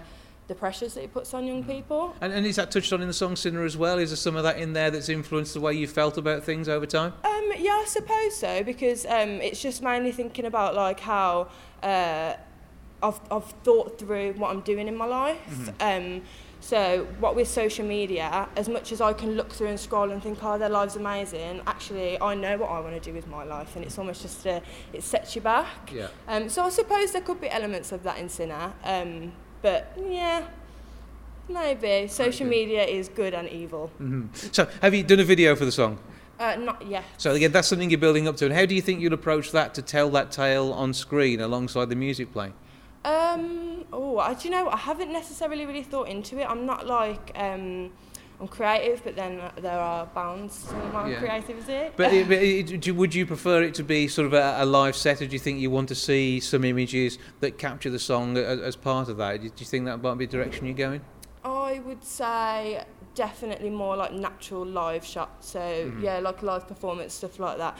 the 0.48 0.54
pressures 0.54 0.94
that 0.94 1.04
it 1.04 1.12
puts 1.12 1.34
on 1.34 1.46
young 1.46 1.64
people. 1.64 2.14
And, 2.20 2.32
and 2.32 2.44
is 2.44 2.56
that 2.56 2.70
touched 2.70 2.92
on 2.92 3.00
in 3.00 3.08
the 3.08 3.14
song 3.14 3.36
Sinner 3.36 3.64
as 3.64 3.76
well? 3.76 3.98
Is 3.98 4.10
there 4.10 4.16
some 4.16 4.36
of 4.36 4.42
that 4.42 4.58
in 4.58 4.72
there 4.72 4.90
that's 4.90 5.08
influenced 5.08 5.54
the 5.54 5.60
way 5.60 5.74
you 5.74 5.86
felt 5.86 6.18
about 6.18 6.44
things 6.44 6.68
over 6.68 6.86
time? 6.86 7.12
Um, 7.24 7.52
yeah, 7.58 7.72
I 7.72 7.84
suppose 7.86 8.36
so 8.36 8.62
because 8.62 9.06
um, 9.06 9.40
it's 9.40 9.62
just 9.62 9.82
mainly 9.82 10.12
thinking 10.12 10.44
about 10.44 10.74
like 10.74 11.00
how 11.00 11.48
uh, 11.82 12.34
I've, 13.02 13.20
I've 13.30 13.50
thought 13.64 13.98
through 13.98 14.34
what 14.34 14.50
I'm 14.50 14.60
doing 14.60 14.88
in 14.88 14.96
my 14.96 15.06
life. 15.06 15.70
Um, 15.80 16.22
so 16.60 17.08
what 17.18 17.34
with 17.34 17.48
social 17.48 17.84
media, 17.84 18.48
as 18.56 18.68
much 18.68 18.92
as 18.92 19.00
I 19.00 19.12
can 19.12 19.32
look 19.32 19.52
through 19.52 19.66
and 19.66 19.80
scroll 19.80 20.12
and 20.12 20.22
think, 20.22 20.38
oh, 20.42 20.58
their 20.58 20.68
life's 20.68 20.94
amazing, 20.94 21.60
actually 21.66 22.20
I 22.20 22.36
know 22.36 22.56
what 22.56 22.70
I 22.70 22.78
want 22.78 22.94
to 22.94 23.00
do 23.00 23.12
with 23.12 23.26
my 23.26 23.42
life, 23.42 23.74
and 23.74 23.84
it's 23.84 23.98
almost 23.98 24.22
just 24.22 24.46
a, 24.46 24.62
it 24.92 25.02
sets 25.02 25.34
you 25.34 25.42
back. 25.42 25.90
Yeah. 25.92 26.06
Um, 26.28 26.48
so 26.48 26.62
I 26.62 26.68
suppose 26.68 27.10
there 27.10 27.22
could 27.22 27.40
be 27.40 27.50
elements 27.50 27.90
of 27.90 28.04
that 28.04 28.18
in 28.18 28.28
Sinner, 28.28 28.72
um, 28.84 29.32
but 29.62 29.96
yeah, 30.08 30.44
maybe 31.48 32.08
social 32.08 32.46
Maybe. 32.46 32.66
media 32.66 32.84
is 32.84 33.08
good 33.08 33.34
and 33.34 33.48
evil. 33.48 33.88
hmm 33.98 34.26
So, 34.34 34.68
have 34.80 34.94
you 34.94 35.02
done 35.02 35.20
a 35.20 35.24
video 35.24 35.56
for 35.56 35.64
the 35.64 35.72
song? 35.72 35.98
Uh, 36.40 36.56
not 36.56 36.84
yet. 36.86 37.04
So 37.18 37.32
again, 37.34 37.52
that's 37.52 37.68
something 37.68 37.88
you're 37.90 38.00
building 38.00 38.26
up 38.26 38.36
to. 38.38 38.46
And 38.46 38.54
how 38.54 38.66
do 38.66 38.74
you 38.74 38.82
think 38.82 39.00
you'll 39.00 39.12
approach 39.12 39.52
that 39.52 39.74
to 39.74 39.82
tell 39.82 40.10
that 40.10 40.32
tale 40.32 40.72
on 40.72 40.92
screen 40.92 41.40
alongside 41.40 41.88
the 41.88 41.94
music 41.94 42.32
playing? 42.32 42.54
Um, 43.04 43.84
oh, 43.92 44.18
I, 44.18 44.34
do 44.34 44.48
you 44.48 44.50
know? 44.50 44.68
I 44.68 44.76
haven't 44.76 45.12
necessarily 45.12 45.66
really 45.66 45.84
thought 45.84 46.08
into 46.08 46.38
it. 46.40 46.44
I'm 46.50 46.66
not 46.66 46.86
like, 46.86 47.30
um, 47.36 47.92
I'm 48.42 48.48
creative, 48.48 49.04
but 49.04 49.14
then 49.14 49.40
there 49.60 49.78
are 49.78 50.04
bounds 50.06 50.64
to 50.66 50.74
my 50.92 51.08
Yeah. 51.08 51.20
creativity. 51.20 51.94
But, 51.96 52.12
it, 52.12 52.26
but 52.28 52.38
it, 52.38 52.92
would 52.96 53.14
you 53.14 53.24
prefer 53.24 53.62
it 53.62 53.72
to 53.74 53.84
be 53.84 54.08
sort 54.08 54.26
of 54.26 54.32
a, 54.32 54.56
a 54.58 54.66
live 54.66 54.96
set, 54.96 55.22
or 55.22 55.26
do 55.26 55.32
you 55.32 55.38
think 55.38 55.60
you 55.60 55.70
want 55.70 55.88
to 55.90 55.94
see 55.94 56.40
some 56.40 56.64
images 56.64 57.18
that 57.38 57.56
capture 57.56 57.88
the 57.88 58.00
song 58.00 58.36
as, 58.36 58.58
as 58.60 58.74
part 58.74 59.08
of 59.08 59.16
that? 59.18 59.40
Do 59.40 59.46
you 59.46 59.64
think 59.66 59.84
that 59.84 60.02
might 60.02 60.16
be 60.18 60.26
the 60.26 60.32
direction 60.32 60.66
you're 60.66 60.74
going? 60.74 61.02
I 61.44 61.78
would 61.86 62.02
say 62.02 62.82
definitely 63.14 63.70
more 63.70 63.96
like 63.96 64.12
natural 64.12 64.66
live 64.66 65.04
shots. 65.04 65.50
So 65.50 65.60
Mhm. 65.60 66.02
yeah, 66.02 66.18
like 66.18 66.42
live 66.42 66.66
performance 66.66 67.14
stuff 67.14 67.38
like 67.38 67.58
that. 67.58 67.78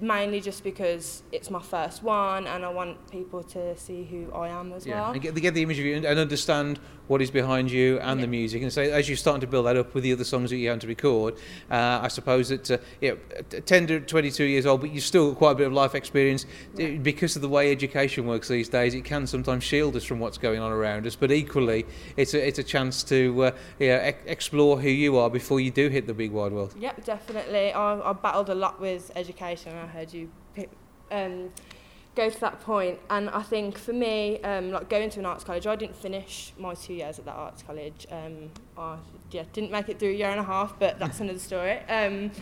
Mainly 0.00 0.40
just 0.40 0.62
because 0.64 1.22
it's 1.32 1.50
my 1.50 1.60
first 1.60 2.02
one, 2.04 2.46
and 2.46 2.64
I 2.64 2.68
want 2.70 3.10
people 3.10 3.42
to 3.42 3.76
see 3.76 4.04
who 4.04 4.32
I 4.32 4.48
am 4.48 4.72
as 4.72 4.86
well. 4.86 5.10
and 5.10 5.20
get, 5.20 5.34
get 5.34 5.52
the 5.54 5.62
image 5.62 5.78
of 5.80 5.84
you 5.84 5.96
and, 5.96 6.04
and 6.06 6.18
understand 6.20 6.78
what 7.08 7.20
is 7.20 7.30
behind 7.30 7.70
you 7.70 7.98
and 8.00 8.22
the 8.22 8.26
music. 8.26 8.62
And 8.62 8.72
so, 8.72 8.82
as 8.82 9.08
you're 9.08 9.16
starting 9.16 9.40
to 9.40 9.46
build 9.46 9.66
that 9.66 9.76
up 9.76 9.92
with 9.94 10.04
the 10.04 10.12
other 10.12 10.24
songs 10.24 10.50
that 10.50 10.56
you 10.56 10.68
have 10.68 10.78
to 10.80 10.86
record, 10.86 11.34
uh, 11.70 12.00
I 12.02 12.08
suppose 12.08 12.50
that 12.50 12.70
uh, 12.70 12.78
yeah, 13.00 13.14
t- 13.50 13.60
10 13.60 13.86
to 13.88 14.00
22 14.00 14.44
years 14.44 14.66
old, 14.66 14.82
but 14.82 14.90
you've 14.92 15.02
still 15.04 15.30
got 15.30 15.38
quite 15.38 15.50
a 15.52 15.54
bit 15.56 15.66
of 15.66 15.72
life 15.72 15.94
experience. 15.94 16.46
Yeah. 16.76 16.88
Uh, 16.88 16.98
Because 16.98 17.34
of 17.36 17.42
the 17.42 17.48
way 17.48 17.72
education 17.72 18.26
works 18.26 18.48
these 18.48 18.68
days, 18.68 18.94
it 18.94 19.04
can 19.04 19.26
sometimes 19.26 19.64
shield 19.64 19.96
us 19.96 20.04
from 20.04 20.20
what's 20.20 20.38
going 20.38 20.60
on 20.60 20.70
around 20.70 21.06
us. 21.06 21.16
But 21.16 21.32
equally, 21.32 21.86
it's 22.16 22.34
a, 22.34 22.46
it's 22.46 22.58
a 22.58 22.62
chance 22.64 23.02
to 23.04 23.44
uh, 23.44 23.50
yeah, 23.78 24.10
e- 24.10 24.14
explore 24.26 24.78
who 24.80 24.88
you 24.90 25.16
are 25.16 25.30
before 25.30 25.60
you 25.60 25.70
do 25.70 25.88
hit 25.88 26.06
the 26.06 26.14
big 26.14 26.30
wide 26.30 26.52
world. 26.52 26.74
Yep, 26.78 27.04
definitely. 27.04 27.72
I, 27.72 28.10
I 28.10 28.12
battled 28.12 28.50
a 28.50 28.54
lot 28.54 28.80
with 28.80 29.10
education. 29.16 29.72
I 29.74 29.86
heard 29.86 30.12
you 30.12 30.30
pick, 30.54 30.68
um, 31.10 31.50
go 32.18 32.28
to 32.28 32.40
that 32.40 32.60
point, 32.60 32.98
and 33.10 33.30
I 33.30 33.42
think 33.42 33.78
for 33.78 33.92
me, 33.92 34.40
um, 34.42 34.72
like 34.72 34.88
going 34.88 35.08
to 35.10 35.20
an 35.20 35.26
arts 35.26 35.44
college, 35.44 35.66
I 35.68 35.76
didn't 35.76 35.94
finish 35.96 36.52
my 36.58 36.74
two 36.74 36.94
years 36.94 37.18
at 37.20 37.24
that 37.26 37.36
arts 37.36 37.62
college. 37.62 38.06
Um, 38.10 38.50
I 38.76 38.96
yeah, 39.30 39.44
didn't 39.52 39.70
make 39.70 39.88
it 39.88 39.98
through 40.00 40.10
a 40.10 40.18
year 40.22 40.30
and 40.30 40.40
a 40.40 40.48
half, 40.54 40.78
but 40.80 40.98
that's 40.98 41.20
another 41.20 41.38
story. 41.38 41.78
Um, 41.98 42.32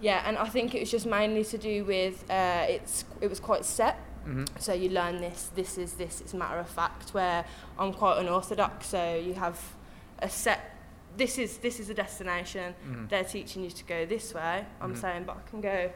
yeah, 0.00 0.22
and 0.26 0.38
I 0.38 0.48
think 0.48 0.74
it 0.76 0.80
was 0.80 0.90
just 0.90 1.06
mainly 1.06 1.44
to 1.44 1.58
do 1.58 1.84
with 1.84 2.24
uh, 2.30 2.64
it's 2.76 3.04
it 3.20 3.28
was 3.28 3.40
quite 3.40 3.64
set. 3.64 3.96
hmm 4.24 4.44
So 4.58 4.72
you 4.72 4.88
learn 5.00 5.20
this, 5.20 5.50
this 5.60 5.78
is 5.78 5.94
this, 5.94 6.20
it's 6.22 6.32
matter 6.34 6.58
of 6.60 6.68
fact, 6.80 7.10
where 7.18 7.44
I'm 7.78 7.92
quite 7.92 8.16
unorthodox, 8.22 8.86
so 8.86 9.02
you 9.26 9.34
have 9.34 9.58
a 10.20 10.28
set, 10.28 10.60
this 11.16 11.38
is 11.38 11.58
this 11.66 11.76
is 11.82 11.90
a 11.90 11.94
destination, 12.04 12.74
Mhm. 12.88 13.08
they're 13.10 13.30
teaching 13.36 13.64
you 13.64 13.70
to 13.80 13.84
go 13.94 13.98
this 14.06 14.26
way, 14.38 14.64
I'm 14.80 14.94
Mhm. 14.94 15.00
saying, 15.04 15.24
but 15.28 15.36
I 15.42 15.50
can 15.50 15.60
go 15.60 15.90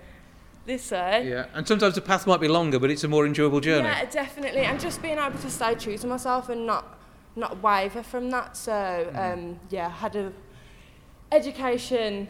this 0.69 0.91
way. 0.93 1.29
Yeah, 1.29 1.47
and 1.55 1.67
sometimes 1.67 1.97
the 1.97 2.01
path 2.01 2.27
might 2.27 2.41
be 2.41 2.47
longer, 2.47 2.79
but 2.79 2.91
it's 2.91 3.03
a 3.03 3.09
more 3.09 3.27
enjoyable 3.27 3.59
journey. 3.61 3.89
Yeah, 3.89 4.05
definitely, 4.05 4.61
and 4.61 4.79
just 4.79 5.03
being 5.03 5.19
able 5.19 5.39
to 5.39 5.51
stay 5.51 5.75
true 5.75 5.99
to 5.99 6.07
myself 6.07 6.49
and 6.49 6.65
not 6.67 6.95
not 7.35 7.61
waver 7.63 8.03
from 8.03 8.31
that. 8.31 8.57
So 8.57 8.73
Mhm. 8.73 9.33
um, 9.33 9.61
yeah, 9.71 9.89
had 9.89 10.15
a 10.17 10.33
education, 11.33 12.29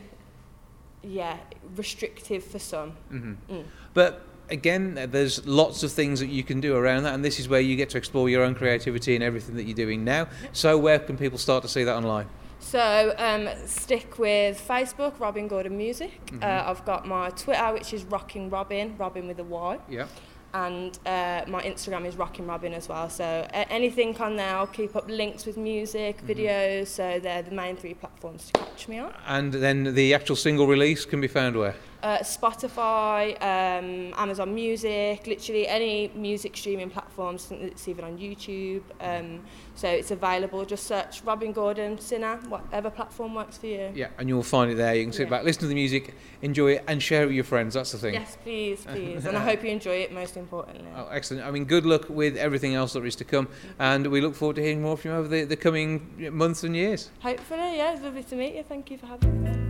yeah, 1.02 1.36
restrictive 1.76 2.44
for 2.44 2.58
some. 2.58 2.92
hmm 3.10 3.34
Mm. 3.50 3.64
But 3.94 4.22
again, 4.50 5.08
there's 5.10 5.46
lots 5.46 5.82
of 5.82 5.92
things 5.92 6.20
that 6.20 6.28
you 6.28 6.42
can 6.42 6.60
do 6.60 6.74
around 6.76 7.02
that, 7.04 7.14
and 7.14 7.24
this 7.24 7.38
is 7.40 7.48
where 7.48 7.60
you 7.60 7.76
get 7.76 7.90
to 7.90 7.98
explore 7.98 8.28
your 8.28 8.42
own 8.42 8.54
creativity 8.54 9.14
and 9.14 9.22
everything 9.24 9.56
that 9.56 9.64
you're 9.64 9.76
doing 9.86 10.04
now. 10.04 10.28
So, 10.52 10.78
where 10.78 10.98
can 10.98 11.16
people 11.16 11.38
start 11.38 11.62
to 11.62 11.68
see 11.68 11.84
that 11.84 11.94
online? 11.96 12.26
So 12.72 13.14
um, 13.16 13.48
stick 13.64 14.18
with 14.18 14.62
Facebook, 14.68 15.18
Robyn 15.18 15.48
Gordon 15.48 15.76
Music. 15.78 16.10
Mhm. 16.26 16.42
Uh, 16.42 16.68
I've 16.70 16.84
got 16.84 17.06
my 17.06 17.30
Twitter, 17.30 17.72
which 17.72 17.94
is 17.94 18.04
Rocking 18.04 18.50
Robin, 18.50 18.94
Robyn 18.98 19.26
with 19.26 19.38
a 19.40 19.44
Y, 19.44 19.78
Yeah. 19.88 20.04
and 20.52 20.98
uh, 21.06 21.44
my 21.46 21.62
Instagram 21.62 22.04
is 22.04 22.16
Rocking 22.16 22.46
Robin 22.46 22.74
as 22.74 22.86
well. 22.86 23.08
So 23.08 23.24
a- 23.24 23.72
anything 23.72 24.14
on 24.20 24.36
there, 24.36 24.54
I'll 24.54 24.66
keep 24.66 24.94
up 24.96 25.08
links 25.08 25.46
with 25.46 25.56
music, 25.56 26.18
Mhm. 26.20 26.28
videos. 26.30 26.88
So 26.88 27.18
they're 27.18 27.40
the 27.42 27.54
main 27.54 27.74
three 27.76 27.94
platforms 27.94 28.50
to 28.52 28.58
catch 28.60 28.86
me 28.86 28.98
on. 28.98 29.14
And 29.26 29.54
then 29.54 29.94
the 29.94 30.12
actual 30.12 30.36
single 30.36 30.66
release 30.66 31.06
can 31.06 31.22
be 31.22 31.28
found 31.28 31.56
where? 31.56 31.74
Uh, 32.00 32.18
Spotify, 32.18 33.32
um, 33.42 34.14
Amazon 34.16 34.54
Music, 34.54 35.26
literally 35.26 35.66
any 35.66 36.12
music 36.14 36.56
streaming 36.56 36.90
platforms. 36.90 37.48
It's 37.50 37.88
even 37.88 38.04
on 38.04 38.16
YouTube. 38.18 38.82
Um, 39.00 39.40
so 39.74 39.88
it's 39.88 40.12
available. 40.12 40.64
Just 40.64 40.86
search 40.86 41.22
Robyn 41.24 41.52
Gordon, 41.52 41.98
Sinner, 41.98 42.36
whatever 42.48 42.88
platform 42.88 43.34
works 43.34 43.58
for 43.58 43.66
you. 43.66 43.90
Yeah, 43.96 44.08
and 44.16 44.28
you'll 44.28 44.44
find 44.44 44.70
it 44.70 44.76
there. 44.76 44.94
You 44.94 45.04
can 45.04 45.12
sit 45.12 45.24
Yeah. 45.24 45.30
back, 45.30 45.44
listen 45.44 45.62
to 45.62 45.66
the 45.66 45.74
music, 45.74 46.14
enjoy 46.40 46.72
it, 46.74 46.84
and 46.86 47.02
share 47.02 47.24
it 47.24 47.26
with 47.26 47.34
your 47.34 47.44
friends. 47.44 47.74
That's 47.74 47.90
the 47.90 47.98
thing. 47.98 48.14
Yes, 48.14 48.38
please, 48.44 48.84
please. 48.88 49.26
and 49.26 49.36
I 49.36 49.40
hope 49.40 49.64
you 49.64 49.70
enjoy 49.70 49.96
it, 49.96 50.12
most 50.12 50.36
importantly. 50.36 50.86
Oh, 50.96 51.08
excellent. 51.08 51.44
I 51.44 51.50
mean, 51.50 51.64
good 51.64 51.84
luck 51.84 52.08
with 52.08 52.36
everything 52.36 52.74
else 52.76 52.92
that 52.92 53.04
is 53.04 53.16
to 53.16 53.24
come, 53.24 53.48
and 53.80 54.06
we 54.06 54.20
look 54.20 54.36
forward 54.36 54.54
to 54.56 54.62
hearing 54.62 54.82
more 54.82 54.96
from 54.96 55.10
you 55.10 55.16
over 55.16 55.26
the, 55.26 55.42
the 55.42 55.56
coming 55.56 56.30
months 56.32 56.62
and 56.62 56.76
years. 56.76 57.10
Hopefully, 57.22 57.76
yeah, 57.78 57.92
it's 57.94 58.02
lovely 58.02 58.22
to 58.22 58.36
meet 58.36 58.54
you. 58.54 58.62
Thank 58.62 58.90
you 58.92 58.98
for 58.98 59.06
having 59.06 59.42
me. 59.42 59.67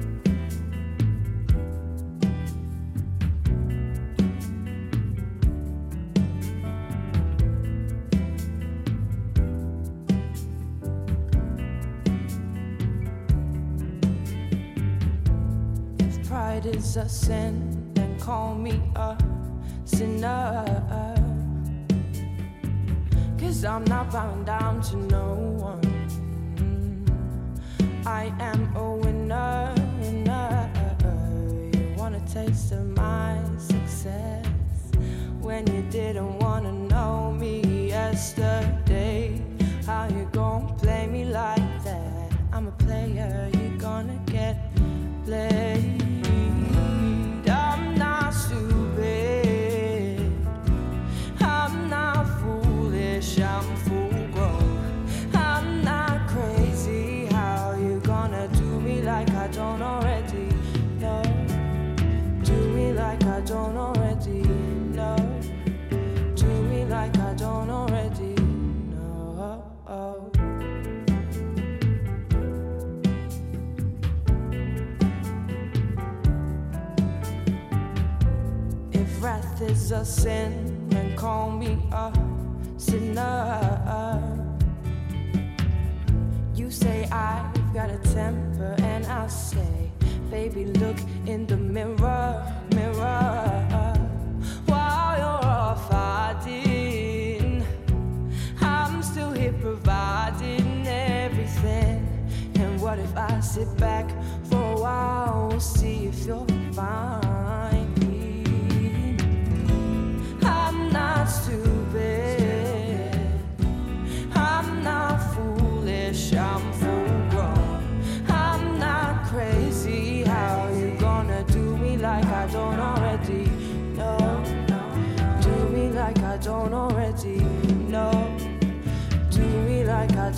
Is 16.78 16.96
a 16.96 17.08
sin, 17.08 17.92
then 17.94 18.18
call 18.20 18.54
me 18.54 18.80
a 18.94 19.18
sinner. 19.84 20.64
Cause 23.36 23.64
I'm 23.64 23.84
not 23.84 24.12
bound 24.12 24.46
down 24.46 24.80
to 24.82 24.96
no 24.96 25.34
one. 25.70 25.82
I 28.06 28.32
am 28.38 28.76
a 28.76 28.94
winner. 28.94 29.74
You 31.74 31.94
want 31.96 32.14
a 32.14 32.32
taste 32.32 32.72
of 32.72 32.86
my 32.96 33.36
success 33.58 34.46
when 35.40 35.66
you 35.72 35.82
didn't 35.90 36.38
wanna 36.38 36.72
know 36.72 37.32
me 37.32 37.88
yesterday. 37.88 39.42
How 39.84 40.06
you 40.08 40.28
gonna 40.32 40.72
play 40.74 41.06
me 41.08 41.24
like 41.24 41.84
that? 41.84 42.32
I'm 42.52 42.68
a 42.68 42.76
player, 42.86 43.50
you're 43.52 43.78
gonna 43.78 44.20
get 44.26 44.56
played. 45.24 45.97
Is 79.88 79.92
a 79.92 80.04
sin, 80.04 80.52
and 80.90 81.16
call 81.16 81.50
me 81.50 81.78
a 81.92 82.12
sinner. 82.76 84.44
You 86.54 86.70
say 86.70 87.08
I've 87.10 87.72
got 87.72 87.88
a 87.88 87.98
temper, 88.14 88.74
and 88.80 89.06
I 89.06 89.26
say, 89.28 89.90
baby, 90.30 90.66
look 90.66 90.96
in 91.26 91.46
the 91.46 91.56
mirror, 91.56 92.44
mirror. 92.74 93.94
While 94.66 95.16
you're 95.22 95.74
hiding, 95.88 97.64
I'm 98.60 99.02
still 99.02 99.32
here 99.32 99.54
providing 99.54 100.86
everything. 100.86 102.06
And 102.56 102.78
what 102.82 102.98
if 102.98 103.16
I 103.16 103.40
sit 103.40 103.74
back 103.78 104.06
for 104.50 104.62
a 104.72 104.80
while, 104.80 105.58
see 105.58 106.08
if 106.08 106.26
you're 106.26 106.46
fine? 106.72 107.77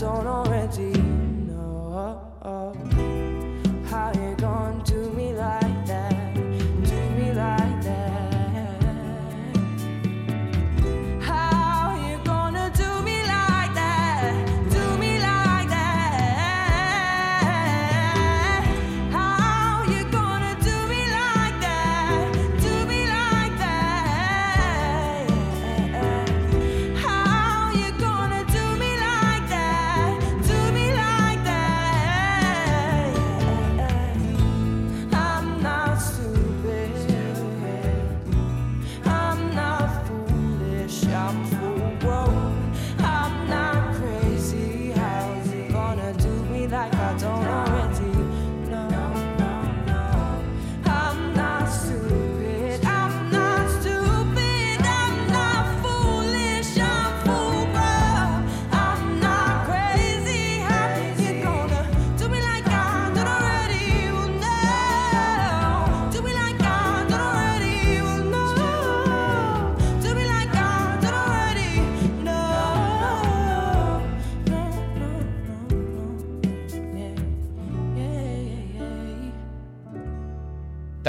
Don't 0.01 0.25
know. 0.25 0.50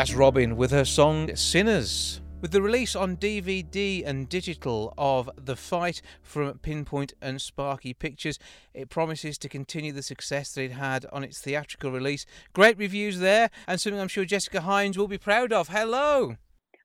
That's 0.01 0.15
Robyn 0.15 0.55
with 0.58 0.72
her 0.72 0.84
song 0.84 1.36
Sinners. 1.36 2.22
With 2.41 2.50
the 2.50 2.62
release 2.63 2.96
on 2.96 3.17
DVD 3.17 4.03
and 4.03 4.27
digital 4.27 4.96
of 4.98 5.29
The 5.38 5.55
Fight 5.55 6.01
from 6.24 6.58
Pinpoint 6.58 7.13
and 7.22 7.39
Sparky 7.39 7.93
Pictures, 7.93 8.39
it 8.74 8.89
promises 8.89 9.38
to 9.38 9.48
continue 9.48 9.91
the 9.91 10.01
success 10.01 10.53
that 10.53 10.63
it 10.63 10.72
had 10.72 11.05
on 11.13 11.24
its 11.24 11.39
theatrical 11.39 11.91
release. 11.91 12.25
Great 12.51 12.79
reviews 12.79 13.20
there, 13.20 13.51
and 13.67 13.79
something 13.79 14.01
I'm 14.01 14.08
sure 14.08 14.25
Jessica 14.25 14.62
Hynes 14.62 14.98
will 14.98 15.08
be 15.08 15.20
proud 15.20 15.53
of. 15.53 15.67
Hello! 15.67 16.36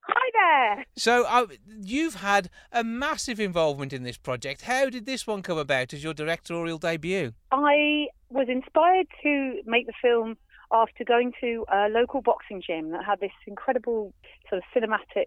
Hi 0.02 0.74
there. 0.74 0.84
So, 0.94 1.24
uh, 1.24 1.46
you've 1.80 2.16
had 2.16 2.50
a 2.70 2.84
massive 2.84 3.40
involvement 3.40 3.94
in 3.94 4.02
this 4.02 4.18
project. 4.18 4.60
How 4.60 4.90
did 4.90 5.06
this 5.06 5.26
one 5.26 5.40
come 5.40 5.56
about 5.56 5.94
as 5.94 6.04
your 6.04 6.12
directorial 6.12 6.76
debut? 6.76 7.32
I 7.50 8.08
was 8.28 8.48
inspired 8.50 9.06
to 9.22 9.62
make 9.64 9.86
the 9.86 9.94
film 10.02 10.36
after 10.72 11.04
going 11.04 11.32
to 11.40 11.64
a 11.72 11.88
local 11.88 12.20
boxing 12.20 12.62
gym 12.64 12.90
that 12.90 13.04
had 13.04 13.20
this 13.20 13.30
incredible 13.46 14.12
sort 14.48 14.62
of 14.62 14.64
cinematic 14.74 15.26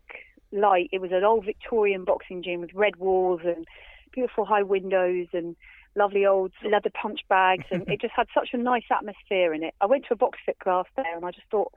light. 0.52 0.90
It 0.92 1.02
was 1.02 1.12
an 1.12 1.24
old 1.24 1.46
Victorian 1.46 2.06
boxing 2.06 2.44
gym 2.44 2.62
with 2.62 2.74
red 2.74 2.96
walls 2.98 3.42
and 3.44 3.66
beautiful 4.12 4.46
high 4.46 4.64
windows 4.64 5.28
and 5.34 5.56
lovely 5.96 6.26
old 6.26 6.52
leather 6.64 6.90
punch 6.90 7.22
bags, 7.30 7.66
and 7.72 7.84
it 7.88 8.02
just 8.02 8.14
had 8.16 8.28
such 8.34 8.50
a 8.54 8.58
nice 8.58 8.84
atmosphere 8.92 9.54
in 9.54 9.64
it. 9.64 9.74
I 9.82 9.86
went 9.86 10.06
to 10.08 10.14
a 10.14 10.18
box 10.18 10.40
fit 10.46 10.60
class 10.60 10.86
there, 10.96 11.16
and 11.16 11.26
I 11.26 11.32
just 11.32 11.48
thought 11.52 11.72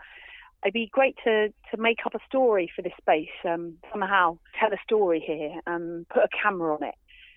it'd 0.64 0.74
be 0.74 0.88
great 0.92 1.16
to 1.24 1.48
to 1.70 1.76
make 1.76 1.98
up 2.06 2.14
a 2.14 2.20
story 2.26 2.70
for 2.74 2.82
this 2.82 2.92
space 3.00 3.34
um, 3.44 3.74
somehow, 3.90 4.38
tell 4.58 4.72
a 4.72 4.82
story 4.84 5.22
here, 5.24 5.60
um, 5.66 6.06
put 6.12 6.22
a 6.24 6.28
camera 6.42 6.74
on 6.74 6.82
it, 6.82 6.94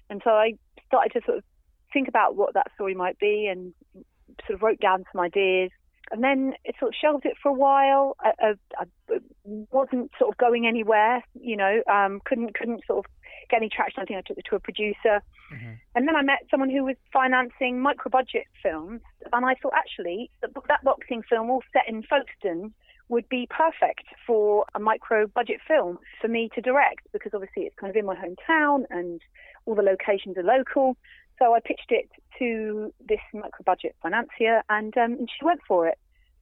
and 0.09 0.21
so 0.23 0.31
I 0.31 0.53
started 0.87 1.13
to 1.13 1.25
sort 1.25 1.37
of 1.39 1.43
think 1.91 2.07
about 2.07 2.35
what 2.35 2.53
that 2.53 2.67
story 2.75 2.93
might 2.93 3.19
be, 3.19 3.47
and 3.47 3.73
sort 4.45 4.55
of 4.55 4.61
wrote 4.61 4.79
down 4.79 5.05
some 5.11 5.21
ideas. 5.21 5.71
And 6.11 6.23
then 6.23 6.53
it 6.63 6.75
sort 6.79 6.89
of 6.89 6.95
shelved 6.99 7.25
it 7.25 7.33
for 7.41 7.49
a 7.49 7.53
while. 7.53 8.15
I, 8.19 8.31
I, 8.39 8.53
I 8.79 9.19
wasn't 9.71 10.11
sort 10.19 10.31
of 10.31 10.37
going 10.37 10.67
anywhere, 10.67 11.23
you 11.33 11.57
know. 11.57 11.81
Um, 11.91 12.21
couldn't 12.25 12.53
couldn't 12.53 12.83
sort 12.85 13.05
of 13.05 13.11
get 13.49 13.57
any 13.57 13.69
traction. 13.69 14.01
I 14.01 14.05
think 14.05 14.19
I 14.19 14.21
took 14.21 14.37
it 14.37 14.45
to 14.49 14.55
a 14.55 14.59
producer, 14.59 15.21
and 15.95 16.07
then 16.07 16.15
I 16.15 16.21
met 16.21 16.45
someone 16.51 16.69
who 16.69 16.83
was 16.83 16.95
financing 17.11 17.79
micro 17.81 18.09
budget 18.09 18.45
films, 18.61 19.01
and 19.33 19.45
I 19.45 19.55
thought 19.55 19.73
actually 19.75 20.29
that, 20.41 20.51
that 20.67 20.83
boxing 20.83 21.23
film, 21.27 21.49
all 21.49 21.63
set 21.73 21.87
in 21.87 22.03
Folkestone, 22.03 22.73
would 23.09 23.27
be 23.29 23.47
perfect 23.49 24.05
for 24.25 24.65
a 24.73 24.79
micro 24.79 25.27
budget 25.27 25.59
film 25.67 25.99
for 26.21 26.27
me 26.27 26.49
to 26.55 26.61
direct 26.61 27.07
because 27.13 27.31
obviously 27.33 27.63
it's 27.63 27.75
kind 27.79 27.89
of 27.89 27.95
in 27.95 28.05
my 28.05 28.15
hometown 28.15 28.83
and 28.89 29.21
all 29.65 29.75
the 29.75 29.81
locations 29.81 30.37
are 30.37 30.43
local. 30.43 30.97
So 31.39 31.53
I 31.53 31.59
pitched 31.59 31.91
it 31.91 32.09
to 32.39 32.93
this 33.07 33.19
micro 33.33 33.63
budget 33.65 33.95
financier 34.01 34.63
and, 34.69 34.95
um, 34.97 35.13
and 35.13 35.29
she 35.29 35.45
went 35.45 35.61
for 35.67 35.87
it. 35.87 35.97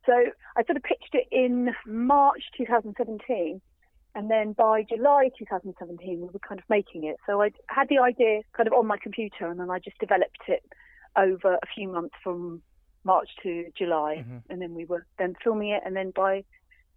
So 0.06 0.14
I 0.56 0.64
sort 0.64 0.78
of 0.78 0.84
pitched 0.84 1.14
it 1.14 1.28
in 1.32 1.74
March 1.86 2.44
2017. 2.58 3.62
And 4.16 4.30
then 4.30 4.54
by 4.54 4.84
July 4.84 5.30
2017, 5.40 6.22
we 6.22 6.28
were 6.28 6.40
kind 6.40 6.60
of 6.60 6.66
making 6.70 7.04
it. 7.06 7.18
So 7.26 7.42
I 7.42 7.52
had 7.70 7.90
the 7.90 7.98
idea 7.98 8.42
kind 8.56 8.68
of 8.68 8.74
on 8.74 8.86
my 8.86 8.98
computer, 9.02 9.48
and 9.48 9.60
then 9.60 9.72
I 9.72 9.80
just 9.80 9.98
developed 9.98 10.44
it 10.48 10.64
over 11.16 11.56
a 11.56 11.68
few 11.74 11.88
months 11.88 12.14
from 12.24 12.62
March 13.04 13.30
to 13.42 13.72
July, 13.76 14.18
Mhm. 14.18 14.44
and 14.50 14.62
then 14.62 14.76
we 14.76 14.86
were 14.86 15.06
then 15.18 15.36
filming 15.44 15.70
it. 15.70 15.82
And 15.84 15.96
then 15.96 16.12
by 16.12 16.44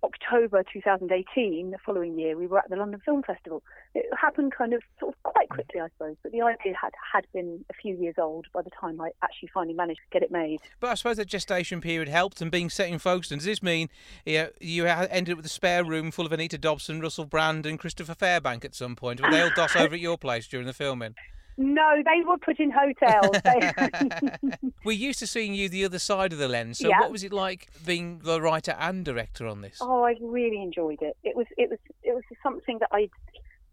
October 0.06 0.62
2018, 0.72 1.70
the 1.72 1.78
following 1.84 2.18
year, 2.18 2.36
we 2.36 2.46
were 2.46 2.58
at 2.58 2.70
the 2.70 2.76
London 2.76 3.00
Film 3.04 3.22
Festival. 3.22 3.62
It 3.94 4.06
happened 4.16 4.52
kind 4.56 4.72
of 4.72 4.82
sort 5.00 5.14
of 5.14 5.22
quite 5.24 5.48
quickly, 5.48 5.80
I 5.80 5.88
suppose, 5.88 6.16
but 6.22 6.30
the 6.30 6.42
idea 6.42 6.74
had 6.80 6.92
had 7.12 7.26
been 7.32 7.64
a 7.70 7.74
few 7.74 7.96
years 7.96 8.14
old 8.16 8.46
by 8.54 8.62
the 8.62 8.70
time 8.70 9.00
I 9.00 9.10
actually 9.22 9.50
finally 9.52 9.74
managed 9.74 10.00
to 10.00 10.12
get 10.12 10.22
it 10.22 10.30
made. 10.30 10.60
But 10.78 10.90
I 10.90 10.94
suppose 10.94 11.16
that 11.16 11.26
gestation 11.26 11.80
period 11.80 12.08
helped, 12.08 12.40
and 12.40 12.50
being 12.50 12.70
set 12.70 12.88
in 12.88 12.98
Folkestone, 12.98 13.38
does 13.38 13.46
this 13.46 13.62
mean 13.62 13.88
you, 14.24 14.38
know, 14.38 14.48
you 14.60 14.86
ended 14.86 15.32
up 15.32 15.38
with 15.38 15.46
a 15.46 15.50
spare 15.50 15.84
room 15.84 16.10
full 16.10 16.26
of 16.26 16.32
Anita 16.32 16.58
Dobson, 16.58 17.00
Russell 17.00 17.24
Brand, 17.24 17.66
and 17.66 17.78
Christopher 17.78 18.14
Fairbank 18.14 18.64
at 18.64 18.74
some 18.74 18.94
point? 18.94 19.20
Were 19.20 19.30
they 19.30 19.42
all 19.42 19.50
doss 19.56 19.74
over 19.74 19.94
at 19.94 20.00
your 20.00 20.18
place 20.18 20.46
during 20.46 20.66
the 20.66 20.72
filming? 20.72 21.14
No, 21.58 22.02
they 22.04 22.22
were 22.26 22.36
put 22.38 22.58
in 22.60 22.70
hotels. 22.70 23.36
We're 24.84 24.92
used 24.92 25.18
to 25.20 25.26
seeing 25.26 25.54
you 25.54 25.68
the 25.68 25.84
other 25.84 25.98
side 25.98 26.32
of 26.32 26.38
the 26.38 26.48
lens. 26.48 26.78
So, 26.78 26.88
Yeah. 26.88 27.00
what 27.00 27.10
was 27.10 27.24
it 27.24 27.32
like 27.32 27.68
being 27.84 28.20
the 28.22 28.40
writer 28.40 28.76
and 28.78 29.04
director 29.04 29.46
on 29.46 29.62
this? 29.62 29.78
oh, 29.80 30.02
I 30.04 30.16
really 30.20 30.60
enjoyed 30.62 31.00
it. 31.00 31.16
It 31.24 31.34
was 31.36 31.46
it 31.56 31.70
was 31.70 31.78
it 32.02 32.14
was 32.14 32.22
something 32.42 32.78
that 32.80 32.88
I 32.92 33.08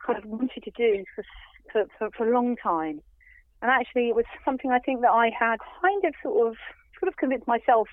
kind 0.05 0.17
of 0.17 0.25
wanted 0.25 0.63
to 0.63 0.71
do 0.71 1.03
for, 1.15 1.23
for 1.71 1.85
for 1.97 2.09
for 2.17 2.29
a 2.29 2.33
long 2.33 2.55
time, 2.55 3.01
and 3.61 3.69
actually 3.71 4.07
it 4.09 4.15
was 4.15 4.25
something 4.45 4.71
I 4.71 4.79
think 4.79 5.01
that 5.01 5.11
I 5.11 5.29
had 5.37 5.57
kind 5.81 6.03
of 6.05 6.13
sort 6.23 6.47
of 6.47 6.55
sort 6.99 7.09
of 7.09 7.17
convinced 7.17 7.47
myself 7.47 7.87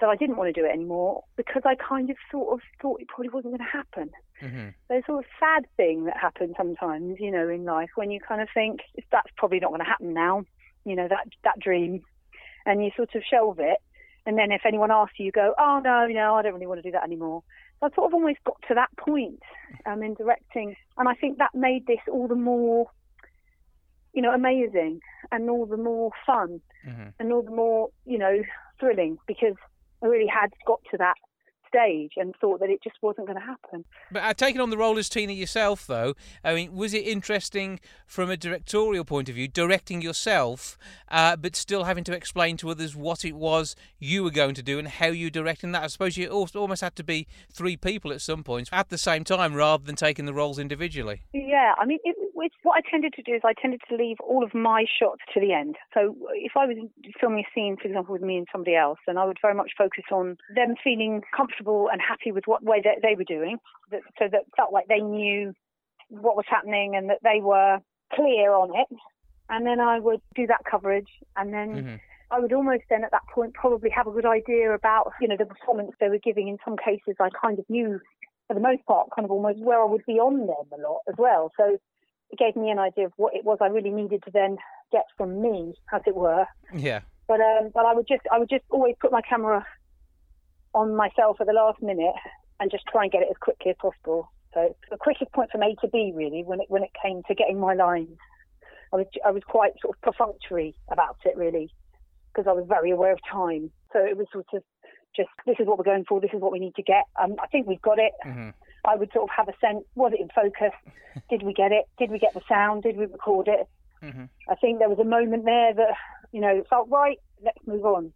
that 0.00 0.08
I 0.08 0.16
didn't 0.16 0.36
want 0.36 0.54
to 0.54 0.60
do 0.60 0.66
it 0.66 0.72
anymore 0.72 1.24
because 1.36 1.62
I 1.64 1.74
kind 1.74 2.10
of 2.10 2.16
sort 2.30 2.52
of 2.52 2.60
thought 2.80 3.00
it 3.00 3.08
probably 3.08 3.30
wasn't 3.30 3.56
going 3.56 3.66
to 3.66 3.76
happen. 3.76 4.10
hmm 4.40 4.68
There's 4.88 5.06
sort 5.06 5.24
of 5.24 5.30
sad 5.40 5.66
thing 5.76 6.04
that 6.04 6.16
happens 6.16 6.54
sometimes, 6.56 7.18
you 7.18 7.30
know, 7.30 7.48
in 7.48 7.64
life 7.64 7.90
when 7.94 8.10
you 8.10 8.20
kind 8.20 8.40
of 8.40 8.48
think 8.52 8.80
that's 9.10 9.30
probably 9.36 9.60
not 9.60 9.68
going 9.70 9.80
to 9.80 9.86
happen 9.86 10.12
now, 10.12 10.44
you 10.84 10.96
know, 10.96 11.08
that 11.08 11.26
that 11.44 11.58
dream, 11.58 12.02
and 12.66 12.84
you 12.84 12.90
sort 12.96 13.14
of 13.14 13.22
shelve 13.28 13.58
it. 13.58 13.78
And 14.26 14.36
then 14.36 14.50
if 14.50 14.62
anyone 14.66 14.90
asks 14.90 15.18
you, 15.18 15.26
you 15.26 15.32
go, 15.32 15.54
oh 15.58 15.80
no, 15.82 16.06
no, 16.06 16.34
I 16.34 16.42
don't 16.42 16.54
really 16.54 16.66
want 16.66 16.78
to 16.82 16.88
do 16.88 16.92
that 16.92 17.04
anymore. 17.04 17.42
So 17.80 17.86
I 17.86 17.94
sort 17.94 18.08
of 18.08 18.14
almost 18.14 18.38
got 18.44 18.56
to 18.68 18.74
that 18.74 18.90
point 18.98 19.40
um, 19.86 20.02
in 20.02 20.14
directing, 20.14 20.76
and 20.98 21.08
I 21.08 21.14
think 21.14 21.38
that 21.38 21.54
made 21.54 21.86
this 21.86 22.00
all 22.10 22.26
the 22.26 22.34
more, 22.34 22.90
you 24.12 24.22
know, 24.22 24.32
amazing 24.32 25.00
and 25.30 25.48
all 25.48 25.66
the 25.66 25.76
more 25.76 26.10
fun 26.26 26.60
hmm 26.84 27.08
and 27.18 27.32
all 27.32 27.42
the 27.42 27.50
more, 27.50 27.88
you 28.04 28.18
know, 28.18 28.42
thrilling 28.78 29.18
because 29.26 29.56
I 30.02 30.06
really 30.06 30.26
had 30.26 30.50
got 30.66 30.80
to 30.90 30.98
that 30.98 31.16
stage 31.68 32.12
and 32.16 32.34
thought 32.40 32.60
that 32.60 32.70
it 32.70 32.80
just 32.82 32.96
wasn't 33.02 33.26
going 33.26 33.38
to 33.38 33.44
happen. 33.44 33.84
But 34.10 34.22
uh, 34.22 34.34
taking 34.34 34.60
on 34.60 34.70
the 34.70 34.76
role 34.76 34.98
as 34.98 35.08
Tina 35.08 35.32
yourself, 35.32 35.86
though, 35.86 36.14
I 36.44 36.54
mean, 36.54 36.74
was 36.74 36.94
it 36.94 37.06
interesting 37.06 37.80
from 38.06 38.30
a 38.30 38.36
directorial 38.36 39.04
point 39.04 39.28
of 39.28 39.34
view, 39.34 39.48
directing 39.48 40.02
yourself, 40.02 40.78
uh, 41.10 41.36
but 41.36 41.56
still 41.56 41.84
having 41.84 42.04
to 42.04 42.14
explain 42.14 42.56
to 42.58 42.70
others 42.70 42.94
what 42.96 43.24
it 43.24 43.34
was 43.34 43.76
you 43.98 44.22
were 44.22 44.30
going 44.30 44.54
to 44.54 44.62
do 44.62 44.78
and 44.78 44.88
how 44.88 45.08
you 45.08 45.26
were 45.26 45.30
directing 45.30 45.72
that? 45.72 45.82
I 45.82 45.86
suppose 45.88 46.16
you 46.16 46.28
almost 46.28 46.82
had 46.82 46.96
to 46.96 47.04
be 47.04 47.26
three 47.52 47.76
people 47.76 48.12
at 48.12 48.20
some 48.20 48.42
points 48.42 48.70
at 48.72 48.88
the 48.88 48.98
same 48.98 49.24
time 49.24 49.54
rather 49.54 49.84
than 49.84 49.96
taking 49.96 50.26
the 50.26 50.34
roles 50.34 50.58
individually. 50.58 51.22
Yeah, 51.32 51.74
I 51.78 51.84
mean, 51.84 51.98
it, 52.04 52.15
it's, 52.44 52.54
what 52.62 52.76
I 52.76 52.90
tended 52.90 53.14
to 53.14 53.22
do 53.22 53.34
is 53.34 53.42
I 53.44 53.54
tended 53.54 53.80
to 53.88 53.96
leave 53.96 54.18
all 54.20 54.44
of 54.44 54.52
my 54.54 54.84
shots 54.84 55.22
to 55.32 55.40
the 55.40 55.52
end. 55.52 55.76
So 55.94 56.14
if 56.34 56.52
I 56.56 56.66
was 56.66 56.76
filming 57.18 57.44
a 57.46 57.50
scene, 57.54 57.76
for 57.80 57.88
example, 57.88 58.12
with 58.12 58.22
me 58.22 58.36
and 58.36 58.46
somebody 58.52 58.76
else, 58.76 58.98
then 59.06 59.16
I 59.16 59.24
would 59.24 59.38
very 59.40 59.54
much 59.54 59.72
focus 59.76 60.04
on 60.12 60.36
them 60.54 60.74
feeling 60.82 61.22
comfortable 61.34 61.88
and 61.90 62.00
happy 62.00 62.32
with 62.32 62.44
what 62.46 62.62
way 62.62 62.80
that 62.84 62.98
they 63.02 63.14
were 63.16 63.24
doing, 63.24 63.58
that, 63.90 64.02
so 64.18 64.26
that 64.30 64.42
felt 64.56 64.72
like 64.72 64.88
they 64.88 65.00
knew 65.00 65.54
what 66.08 66.36
was 66.36 66.46
happening 66.48 66.94
and 66.94 67.08
that 67.10 67.18
they 67.22 67.40
were 67.40 67.78
clear 68.12 68.52
on 68.52 68.70
it. 68.74 68.88
And 69.48 69.64
then 69.64 69.80
I 69.80 70.00
would 70.00 70.20
do 70.34 70.46
that 70.48 70.64
coverage, 70.68 71.08
and 71.36 71.54
then 71.54 71.68
Mhm. 71.84 72.00
I 72.32 72.40
would 72.40 72.52
almost 72.52 72.82
then 72.90 73.04
at 73.04 73.12
that 73.12 73.26
point 73.32 73.54
probably 73.54 73.90
have 73.90 74.08
a 74.08 74.10
good 74.10 74.26
idea 74.26 74.72
about, 74.72 75.12
you 75.20 75.28
know, 75.28 75.36
the 75.36 75.46
performance 75.46 75.92
they 76.00 76.08
were 76.08 76.18
giving. 76.18 76.48
In 76.48 76.58
some 76.64 76.76
cases, 76.76 77.14
I 77.20 77.30
kind 77.30 77.58
of 77.58 77.70
knew, 77.70 78.00
for 78.48 78.54
the 78.54 78.60
most 78.60 78.84
part, 78.86 79.10
kind 79.14 79.24
of 79.24 79.30
almost 79.30 79.60
where 79.60 79.80
I 79.80 79.84
would 79.84 80.04
be 80.04 80.18
on 80.18 80.46
them 80.46 80.66
a 80.72 80.82
lot 80.82 81.02
as 81.08 81.14
well. 81.16 81.52
So 81.56 81.78
it 82.30 82.38
gave 82.38 82.56
me 82.56 82.70
an 82.70 82.78
idea 82.78 83.06
of 83.06 83.12
what 83.16 83.34
it 83.34 83.44
was 83.44 83.58
I 83.60 83.66
really 83.66 83.90
needed 83.90 84.22
to 84.24 84.30
then 84.30 84.56
get 84.92 85.04
from 85.16 85.40
me, 85.40 85.74
as 85.92 86.02
it 86.06 86.14
were. 86.14 86.46
Yeah. 86.74 87.00
But 87.28 87.40
um, 87.40 87.70
but 87.74 87.86
I 87.86 87.94
would 87.94 88.06
just 88.08 88.22
I 88.32 88.38
would 88.38 88.48
just 88.48 88.64
always 88.70 88.94
put 89.00 89.12
my 89.12 89.22
camera 89.22 89.66
on 90.74 90.94
myself 90.94 91.38
at 91.40 91.46
the 91.46 91.52
last 91.52 91.82
minute 91.82 92.14
and 92.60 92.70
just 92.70 92.84
try 92.90 93.04
and 93.04 93.12
get 93.12 93.22
it 93.22 93.28
as 93.30 93.36
quickly 93.40 93.70
as 93.70 93.76
possible. 93.80 94.30
So 94.54 94.74
the 94.90 94.96
quickest 94.96 95.32
point 95.32 95.50
from 95.50 95.62
A 95.62 95.74
to 95.80 95.88
B 95.88 96.12
really 96.14 96.42
when 96.44 96.60
it 96.60 96.66
when 96.68 96.82
it 96.82 96.90
came 97.02 97.22
to 97.28 97.34
getting 97.34 97.58
my 97.58 97.74
lines. 97.74 98.18
I 98.92 98.96
was 98.96 99.06
I 99.24 99.30
was 99.30 99.42
quite 99.46 99.72
sort 99.82 99.96
of 99.96 100.02
perfunctory 100.02 100.76
about 100.90 101.16
it 101.24 101.36
really 101.36 101.72
because 102.32 102.48
I 102.48 102.52
was 102.52 102.66
very 102.68 102.90
aware 102.90 103.12
of 103.12 103.18
time. 103.30 103.70
So 103.92 103.98
it 103.98 104.16
was 104.16 104.26
sort 104.32 104.46
of 104.52 104.62
just 105.14 105.28
this 105.46 105.56
is 105.58 105.66
what 105.66 105.78
we're 105.78 105.84
going 105.84 106.04
for. 106.08 106.20
This 106.20 106.30
is 106.32 106.40
what 106.40 106.52
we 106.52 106.58
need 106.58 106.74
to 106.76 106.82
get. 106.82 107.04
Um, 107.20 107.34
I 107.42 107.46
think 107.48 107.66
we've 107.66 107.82
got 107.82 107.98
it. 107.98 108.12
hmm 108.22 108.50
I 108.86 108.96
would 108.96 109.10
sort 109.12 109.24
of 109.24 109.30
have 109.36 109.48
a 109.48 109.58
sense. 109.60 109.84
Was 109.94 110.12
it 110.12 110.20
in 110.20 110.28
focus? 110.34 110.72
Did 111.30 111.42
we 111.42 111.52
get 111.52 111.72
it? 111.72 111.84
Did 111.98 112.10
we 112.10 112.18
get 112.18 112.34
the 112.34 112.42
sound? 112.48 112.82
Did 112.82 112.96
we 112.96 113.06
record 113.06 113.48
it? 113.48 113.66
hmm 114.02 114.24
I 114.48 114.54
think 114.54 114.78
there 114.78 114.88
was 114.88 114.98
a 115.00 115.04
moment 115.04 115.44
there 115.44 115.74
that, 115.74 115.94
you 116.30 116.40
know, 116.40 116.62
felt 116.70 116.88
right, 116.88 117.18
let's 117.44 117.58
move 117.66 117.84
on. 117.84 118.12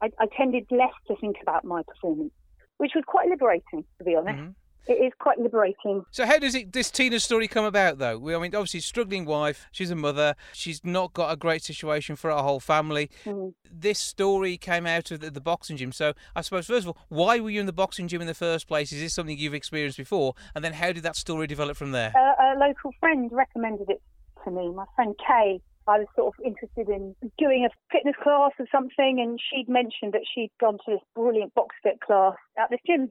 I, 0.00 0.10
I 0.18 0.26
tended 0.34 0.66
less 0.70 0.92
to 1.08 1.16
think 1.16 1.36
about 1.42 1.64
my 1.64 1.82
performance, 1.82 2.32
which 2.78 2.92
was 2.94 3.04
quite 3.06 3.28
liberating, 3.28 3.84
to 3.98 4.04
be 4.04 4.14
honest. 4.16 4.38
Mhm. 4.38 4.54
It 4.86 4.94
is 4.94 5.12
quite 5.18 5.38
liberating. 5.38 6.04
So 6.10 6.26
how 6.26 6.38
does 6.38 6.54
it 6.54 6.72
this 6.72 6.90
Tina 6.90 7.18
story 7.20 7.48
come 7.48 7.64
about 7.64 7.98
though? 7.98 8.18
We- 8.18 8.34
I 8.34 8.38
mean, 8.38 8.54
obviously, 8.54 8.80
struggling 8.80 9.24
wife. 9.24 9.66
She's 9.72 9.90
a 9.90 9.96
mother. 9.96 10.34
She's 10.52 10.84
not 10.84 11.12
got 11.12 11.32
a 11.32 11.36
great 11.36 11.62
situation 11.62 12.16
for 12.16 12.30
her 12.30 12.36
whole 12.38 12.60
family. 12.60 13.10
Mm. 13.24 13.54
This 13.70 13.98
story 13.98 14.56
came 14.56 14.86
out 14.86 15.10
of 15.10 15.20
the, 15.20 15.30
the 15.30 15.40
boxing 15.40 15.76
gym. 15.76 15.92
So 15.92 16.12
I 16.34 16.40
suppose 16.42 16.66
first 16.66 16.86
of 16.86 16.88
all, 16.88 16.98
why 17.08 17.40
were 17.40 17.50
you 17.50 17.60
in 17.60 17.66
the 17.66 17.72
boxing 17.72 18.08
gym 18.08 18.20
in 18.20 18.26
the 18.26 18.34
first 18.34 18.68
place? 18.68 18.92
Is 18.92 19.00
this 19.00 19.14
something 19.14 19.36
you've 19.36 19.54
experienced 19.54 19.98
before? 19.98 20.34
And 20.54 20.64
then 20.64 20.72
how 20.74 20.92
did 20.92 21.02
that 21.02 21.16
story 21.16 21.46
develop 21.46 21.76
from 21.76 21.92
there? 21.92 22.12
A, 22.16 22.54
a 22.54 22.58
local 22.58 22.92
friend 23.00 23.30
recommended 23.32 23.90
it 23.90 24.00
to 24.44 24.50
me, 24.50 24.70
my 24.70 24.84
friend 24.94 25.14
Kay. 25.18 25.60
I 25.88 25.98
was 25.98 26.08
sort 26.16 26.34
of 26.34 26.44
interested 26.44 26.88
in 26.88 27.14
doing 27.38 27.64
a 27.64 27.70
fitness 27.92 28.16
class 28.20 28.50
or 28.58 28.66
something, 28.72 29.20
and 29.20 29.38
she'd 29.38 29.68
mentioned 29.68 30.14
that 30.14 30.22
she'd 30.34 30.50
gone 30.60 30.78
to 30.84 30.92
this 30.92 31.00
brilliant 31.14 31.54
box 31.54 31.76
fit 31.82 32.00
class 32.00 32.34
at 32.58 32.70
this 32.70 32.80
gym. 32.86 33.10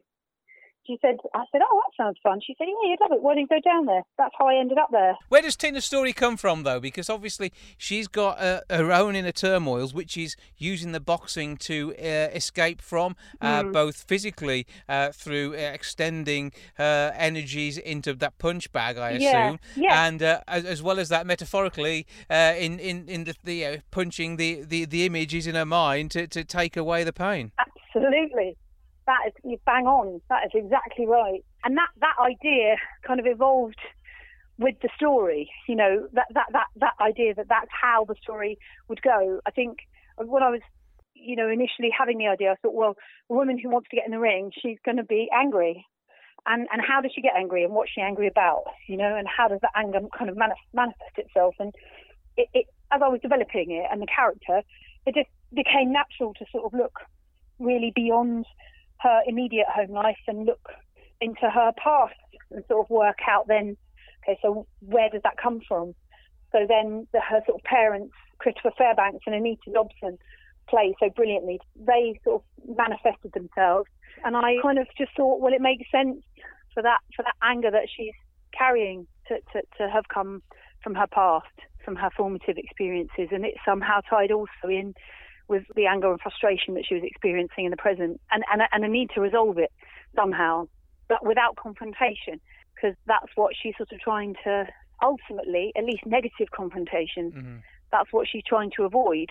She 0.87 0.97
said, 1.01 1.17
I 1.33 1.43
said, 1.51 1.61
oh, 1.69 1.81
that 1.83 2.03
sounds 2.03 2.17
fun. 2.21 2.39
She 2.45 2.53
said, 2.57 2.67
yeah, 2.67 2.89
you'd 2.91 2.99
love 3.01 3.11
it. 3.11 3.21
Why 3.21 3.33
don't 3.33 3.41
you 3.41 3.47
go 3.47 3.59
down 3.59 3.85
there? 3.87 4.03
That's 4.17 4.33
how 4.37 4.47
I 4.47 4.55
ended 4.55 4.77
up 4.77 4.89
there. 4.91 5.15
Where 5.29 5.41
does 5.41 5.55
Tina's 5.55 5.85
story 5.85 6.13
come 6.13 6.37
from, 6.37 6.63
though? 6.63 6.79
Because 6.79 7.09
obviously 7.09 7.51
she's 7.77 8.07
got 8.07 8.39
uh, 8.39 8.61
her 8.69 8.91
own 8.91 9.15
inner 9.15 9.31
turmoils, 9.31 9.93
which 9.93 10.15
is 10.17 10.35
using 10.57 10.91
the 10.91 10.99
boxing 10.99 11.57
to 11.57 11.93
uh, 11.97 12.03
escape 12.35 12.81
from, 12.81 13.15
uh, 13.41 13.63
Mm. 13.63 13.73
both 13.73 14.03
physically 14.07 14.67
uh, 14.89 15.11
through 15.11 15.53
uh, 15.53 15.57
extending 15.57 16.51
her 16.75 17.13
energies 17.17 17.77
into 17.77 18.13
that 18.13 18.37
punch 18.37 18.71
bag, 18.71 18.97
I 18.97 19.11
Yeah, 19.11 19.47
assume, 19.47 19.59
yeah. 19.75 20.05
and 20.05 20.21
uh, 20.21 20.41
as, 20.47 20.65
as 20.65 20.83
well 20.83 20.99
as 20.99 21.09
that 21.09 21.25
metaphorically 21.25 22.05
uh, 22.29 22.53
in 22.57 22.79
in 22.79 23.07
in 23.07 23.23
the, 23.23 23.35
the 23.43 23.65
uh, 23.65 23.77
punching 23.91 24.35
the, 24.37 24.63
the 24.63 24.85
the 24.85 25.05
images 25.05 25.47
in 25.47 25.55
her 25.55 25.65
mind 25.65 26.11
to, 26.11 26.27
to 26.27 26.43
take 26.43 26.75
away 26.77 27.03
the 27.03 27.13
pain. 27.13 27.51
Absolutely. 27.95 28.57
That 29.07 29.19
is 29.27 29.33
you 29.43 29.57
bang 29.65 29.85
on. 29.85 30.21
That 30.29 30.45
is 30.45 30.51
exactly 30.53 31.05
right. 31.05 31.43
And 31.63 31.77
that, 31.77 31.89
that 32.01 32.15
idea 32.19 32.77
kind 33.05 33.19
of 33.19 33.25
evolved 33.27 33.79
with 34.57 34.75
the 34.81 34.89
story. 34.95 35.49
You 35.67 35.75
know, 35.75 36.07
that, 36.13 36.27
that, 36.33 36.47
that, 36.53 36.67
that 36.77 36.93
idea 37.01 37.35
that 37.35 37.47
that's 37.49 37.69
how 37.69 38.05
the 38.05 38.15
story 38.21 38.57
would 38.87 39.01
go. 39.01 39.39
I 39.45 39.51
think 39.51 39.77
when 40.17 40.43
I 40.43 40.49
was, 40.49 40.61
you 41.13 41.35
know, 41.35 41.47
initially 41.47 41.89
having 41.95 42.17
the 42.17 42.27
idea, 42.27 42.51
I 42.51 42.55
thought, 42.61 42.73
well, 42.73 42.95
a 43.29 43.33
woman 43.33 43.59
who 43.59 43.69
wants 43.69 43.89
to 43.89 43.95
get 43.95 44.05
in 44.05 44.11
the 44.11 44.19
ring, 44.19 44.51
she's 44.61 44.77
going 44.83 44.97
to 44.97 45.03
be 45.03 45.27
angry. 45.33 45.85
And, 46.47 46.67
and 46.71 46.81
how 46.81 47.01
does 47.01 47.11
she 47.13 47.21
get 47.21 47.33
angry 47.35 47.63
and 47.63 47.73
what's 47.73 47.91
she 47.91 48.01
angry 48.01 48.27
about? 48.27 48.63
You 48.87 48.97
know, 48.97 49.15
and 49.15 49.27
how 49.27 49.47
does 49.47 49.59
that 49.61 49.71
anger 49.75 49.99
kind 50.17 50.29
of 50.29 50.35
manif- 50.35 50.69
manifest 50.73 51.17
itself? 51.17 51.55
And 51.59 51.73
it, 52.37 52.47
it, 52.53 52.65
as 52.91 53.01
I 53.03 53.07
was 53.07 53.19
developing 53.21 53.71
it 53.71 53.85
and 53.91 54.01
the 54.01 54.07
character, 54.07 54.61
it 55.05 55.15
just 55.15 55.29
became 55.53 55.91
natural 55.91 56.33
to 56.35 56.45
sort 56.51 56.65
of 56.65 56.77
look 56.77 56.99
really 57.59 57.91
beyond 57.95 58.45
her 59.01 59.21
immediate 59.27 59.67
home 59.67 59.91
life 59.91 60.17
and 60.27 60.45
look 60.45 60.69
into 61.21 61.49
her 61.49 61.71
past 61.81 62.13
and 62.51 62.63
sort 62.67 62.85
of 62.85 62.89
work 62.89 63.19
out 63.29 63.47
then, 63.47 63.77
okay, 64.23 64.37
so 64.41 64.67
where 64.79 65.09
does 65.09 65.21
that 65.23 65.37
come 65.41 65.61
from? 65.67 65.93
So 66.51 66.65
then 66.67 67.07
the, 67.11 67.19
her 67.19 67.41
sort 67.45 67.59
of 67.59 67.63
parents, 67.63 68.13
Christopher 68.39 68.71
Fairbanks 68.77 69.23
and 69.25 69.35
Anita 69.35 69.71
Dobson, 69.73 70.17
play 70.69 70.95
so 70.99 71.09
brilliantly. 71.09 71.59
They 71.75 72.19
sort 72.23 72.41
of 72.41 72.77
manifested 72.77 73.33
themselves, 73.33 73.89
and 74.23 74.35
I 74.35 74.55
kind 74.61 74.79
of 74.79 74.87
just 74.97 75.11
thought, 75.15 75.41
well, 75.41 75.53
it 75.53 75.61
makes 75.61 75.89
sense 75.91 76.23
for 76.73 76.81
that 76.83 76.99
for 77.15 77.23
that 77.23 77.35
anger 77.43 77.71
that 77.71 77.87
she's 77.95 78.13
carrying 78.57 79.07
to, 79.27 79.35
to, 79.53 79.61
to 79.77 79.89
have 79.89 80.07
come 80.07 80.41
from 80.81 80.95
her 80.95 81.07
past, 81.07 81.53
from 81.83 81.95
her 81.95 82.09
formative 82.15 82.57
experiences, 82.57 83.29
and 83.31 83.45
it 83.45 83.55
somehow 83.65 83.99
tied 84.09 84.31
also 84.31 84.67
in 84.69 84.93
with 85.47 85.63
the 85.75 85.85
anger 85.85 86.11
and 86.11 86.19
frustration 86.19 86.73
that 86.75 86.85
she 86.87 86.95
was 86.95 87.03
experiencing 87.03 87.65
in 87.65 87.71
the 87.71 87.77
present, 87.77 88.19
and 88.31 88.43
and, 88.51 88.61
and 88.71 88.85
a 88.85 88.87
need 88.87 89.09
to 89.15 89.21
resolve 89.21 89.57
it 89.57 89.71
somehow, 90.15 90.67
but 91.07 91.25
without 91.25 91.55
confrontation, 91.55 92.39
because 92.73 92.95
that's 93.05 93.31
what 93.35 93.53
she's 93.61 93.75
sort 93.77 93.91
of 93.91 93.99
trying 93.99 94.35
to 94.43 94.67
ultimately, 95.01 95.71
at 95.75 95.83
least 95.83 96.05
negative 96.05 96.49
confrontation, 96.51 97.31
hmm 97.31 97.57
that's 97.91 98.11
what 98.11 98.27
she's 98.27 98.43
trying 98.45 98.71
to 98.75 98.83
avoid. 98.83 99.29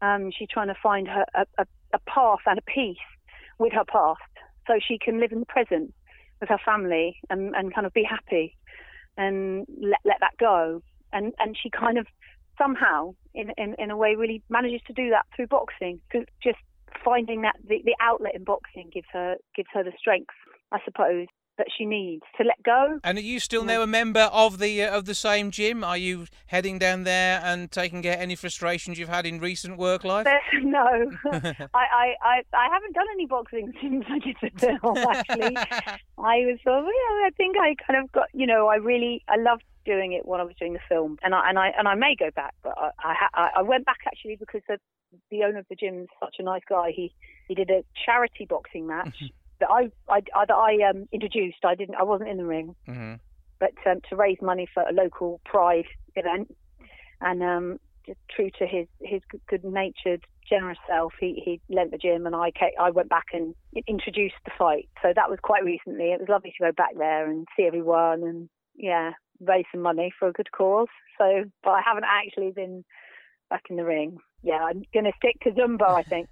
Um, 0.00 0.30
she's 0.30 0.48
trying 0.48 0.68
to 0.68 0.76
find 0.82 1.06
her 1.08 1.26
a, 1.34 1.44
a, 1.58 1.66
a 1.92 1.98
path 2.08 2.38
and 2.46 2.58
a 2.58 2.62
peace 2.62 2.96
with 3.58 3.72
her 3.72 3.84
past 3.84 4.20
so 4.66 4.74
she 4.86 4.96
can 4.98 5.20
live 5.20 5.32
in 5.32 5.40
the 5.40 5.46
present 5.46 5.92
with 6.40 6.48
her 6.48 6.58
family 6.64 7.16
and, 7.28 7.54
and 7.54 7.74
kind 7.74 7.86
of 7.86 7.92
be 7.92 8.04
happy 8.04 8.56
and 9.18 9.66
let, 9.80 10.00
let 10.04 10.16
that 10.20 10.36
go. 10.38 10.82
And, 11.12 11.34
and 11.38 11.56
she 11.60 11.68
kind 11.68 11.98
of 11.98 12.06
somehow, 12.58 13.14
in, 13.34 13.50
in, 13.56 13.74
in 13.78 13.90
a 13.90 13.96
way, 13.96 14.14
really 14.14 14.42
manages 14.48 14.80
to 14.86 14.92
do 14.92 15.10
that 15.10 15.26
through 15.34 15.48
boxing. 15.48 16.00
Through 16.10 16.26
just 16.42 16.58
finding 17.04 17.42
that 17.42 17.56
the, 17.66 17.82
the 17.84 17.96
outlet 18.00 18.34
in 18.34 18.44
boxing 18.44 18.90
gives 18.92 19.08
her 19.12 19.36
gives 19.54 19.68
her 19.72 19.82
the 19.82 19.92
strength, 19.98 20.34
I 20.72 20.78
suppose, 20.84 21.26
that 21.58 21.66
she 21.76 21.84
needs 21.84 22.22
to 22.36 22.44
let 22.44 22.62
go. 22.62 22.98
And 23.04 23.18
are 23.18 23.22
you 23.22 23.38
still 23.38 23.64
now 23.64 23.82
a 23.82 23.86
member 23.86 24.28
of 24.32 24.58
the 24.58 24.82
uh, 24.82 24.96
of 24.96 25.04
the 25.04 25.14
same 25.14 25.50
gym? 25.50 25.84
Are 25.84 25.96
you 25.96 26.26
heading 26.46 26.78
down 26.78 27.04
there 27.04 27.40
and 27.44 27.70
taking 27.70 28.06
out 28.08 28.18
any 28.18 28.34
frustrations 28.34 28.98
you've 28.98 29.08
had 29.08 29.26
in 29.26 29.38
recent 29.38 29.78
work 29.78 30.04
life? 30.04 30.26
no, 30.62 30.86
I, 31.32 31.68
I, 31.74 32.14
I, 32.22 32.42
I 32.52 32.68
haven't 32.72 32.94
done 32.94 33.06
any 33.12 33.26
boxing 33.26 33.72
since 33.82 34.04
I 34.08 34.18
did 34.18 34.36
the 34.42 34.50
film. 34.58 34.96
Actually, 34.96 35.56
I 36.18 36.36
was 36.46 36.58
sort 36.64 36.78
of, 36.78 36.84
yeah, 36.84 37.26
I 37.26 37.30
think 37.36 37.56
I 37.58 37.74
kind 37.86 38.02
of 38.02 38.10
got, 38.12 38.28
you 38.32 38.46
know, 38.46 38.68
I 38.68 38.76
really, 38.76 39.22
I 39.28 39.36
loved 39.36 39.64
doing 39.84 40.12
it 40.12 40.26
when 40.26 40.40
I 40.40 40.44
was 40.44 40.54
doing 40.58 40.72
the 40.72 40.80
film, 40.88 41.18
and 41.22 41.34
I 41.34 41.48
and 41.48 41.58
I 41.58 41.68
and 41.78 41.88
I 41.88 41.94
may 41.94 42.16
go 42.18 42.30
back, 42.34 42.54
but 42.62 42.74
I 42.78 43.14
I, 43.34 43.50
I 43.56 43.62
went 43.62 43.84
back 43.84 43.98
actually 44.06 44.36
because 44.36 44.62
the 44.68 44.78
the 45.30 45.44
owner 45.44 45.58
of 45.58 45.66
the 45.68 45.76
gym 45.76 46.02
is 46.02 46.08
such 46.20 46.36
a 46.38 46.42
nice 46.42 46.62
guy. 46.68 46.92
He 46.94 47.14
he 47.48 47.54
did 47.54 47.70
a 47.70 47.84
charity 48.04 48.46
boxing 48.48 48.86
match 48.86 49.22
that 49.60 49.70
I 49.70 49.90
I, 50.08 50.22
I, 50.34 50.44
that 50.46 50.54
I 50.54 50.90
um, 50.90 51.08
introduced. 51.12 51.64
I 51.64 51.74
didn't. 51.74 51.96
I 51.96 52.02
wasn't 52.02 52.30
in 52.30 52.36
the 52.36 52.44
ring, 52.44 52.74
mm-hmm. 52.88 53.14
but 53.58 53.72
um, 53.88 54.00
to 54.10 54.16
raise 54.16 54.38
money 54.40 54.68
for 54.72 54.82
a 54.82 54.92
local 54.92 55.40
Pride 55.44 55.86
event, 56.16 56.54
and 57.20 57.42
um, 57.42 57.80
just 58.06 58.18
true 58.34 58.50
to 58.58 58.66
his 58.66 58.86
his 59.00 59.22
good-natured, 59.48 60.24
generous 60.48 60.78
self, 60.88 61.12
he 61.18 61.40
he 61.44 61.60
lent 61.74 61.90
the 61.90 61.98
gym, 61.98 62.26
and 62.26 62.34
I 62.34 62.50
came, 62.50 62.70
I 62.80 62.90
went 62.90 63.08
back 63.08 63.26
and 63.32 63.54
introduced 63.86 64.36
the 64.44 64.52
fight. 64.58 64.88
So 65.02 65.12
that 65.14 65.30
was 65.30 65.38
quite 65.42 65.64
recently. 65.64 66.12
It 66.12 66.20
was 66.20 66.28
lovely 66.28 66.52
to 66.58 66.64
go 66.66 66.72
back 66.72 66.96
there 66.96 67.30
and 67.30 67.46
see 67.56 67.64
everyone, 67.64 68.22
and 68.22 68.48
yeah, 68.76 69.12
raise 69.40 69.64
some 69.72 69.82
money 69.82 70.12
for 70.18 70.28
a 70.28 70.32
good 70.32 70.52
cause. 70.52 70.88
So, 71.18 71.44
but 71.62 71.70
I 71.70 71.80
haven't 71.84 72.04
actually 72.06 72.52
been 72.52 72.84
back 73.50 73.64
in 73.70 73.76
the 73.76 73.84
ring. 73.84 74.18
Yeah, 74.42 74.64
I'm 74.64 74.82
going 74.92 75.04
to 75.04 75.12
stick 75.16 75.36
to 75.42 75.50
Zumba, 75.50 75.98
I 75.98 76.02
think. 76.02 76.28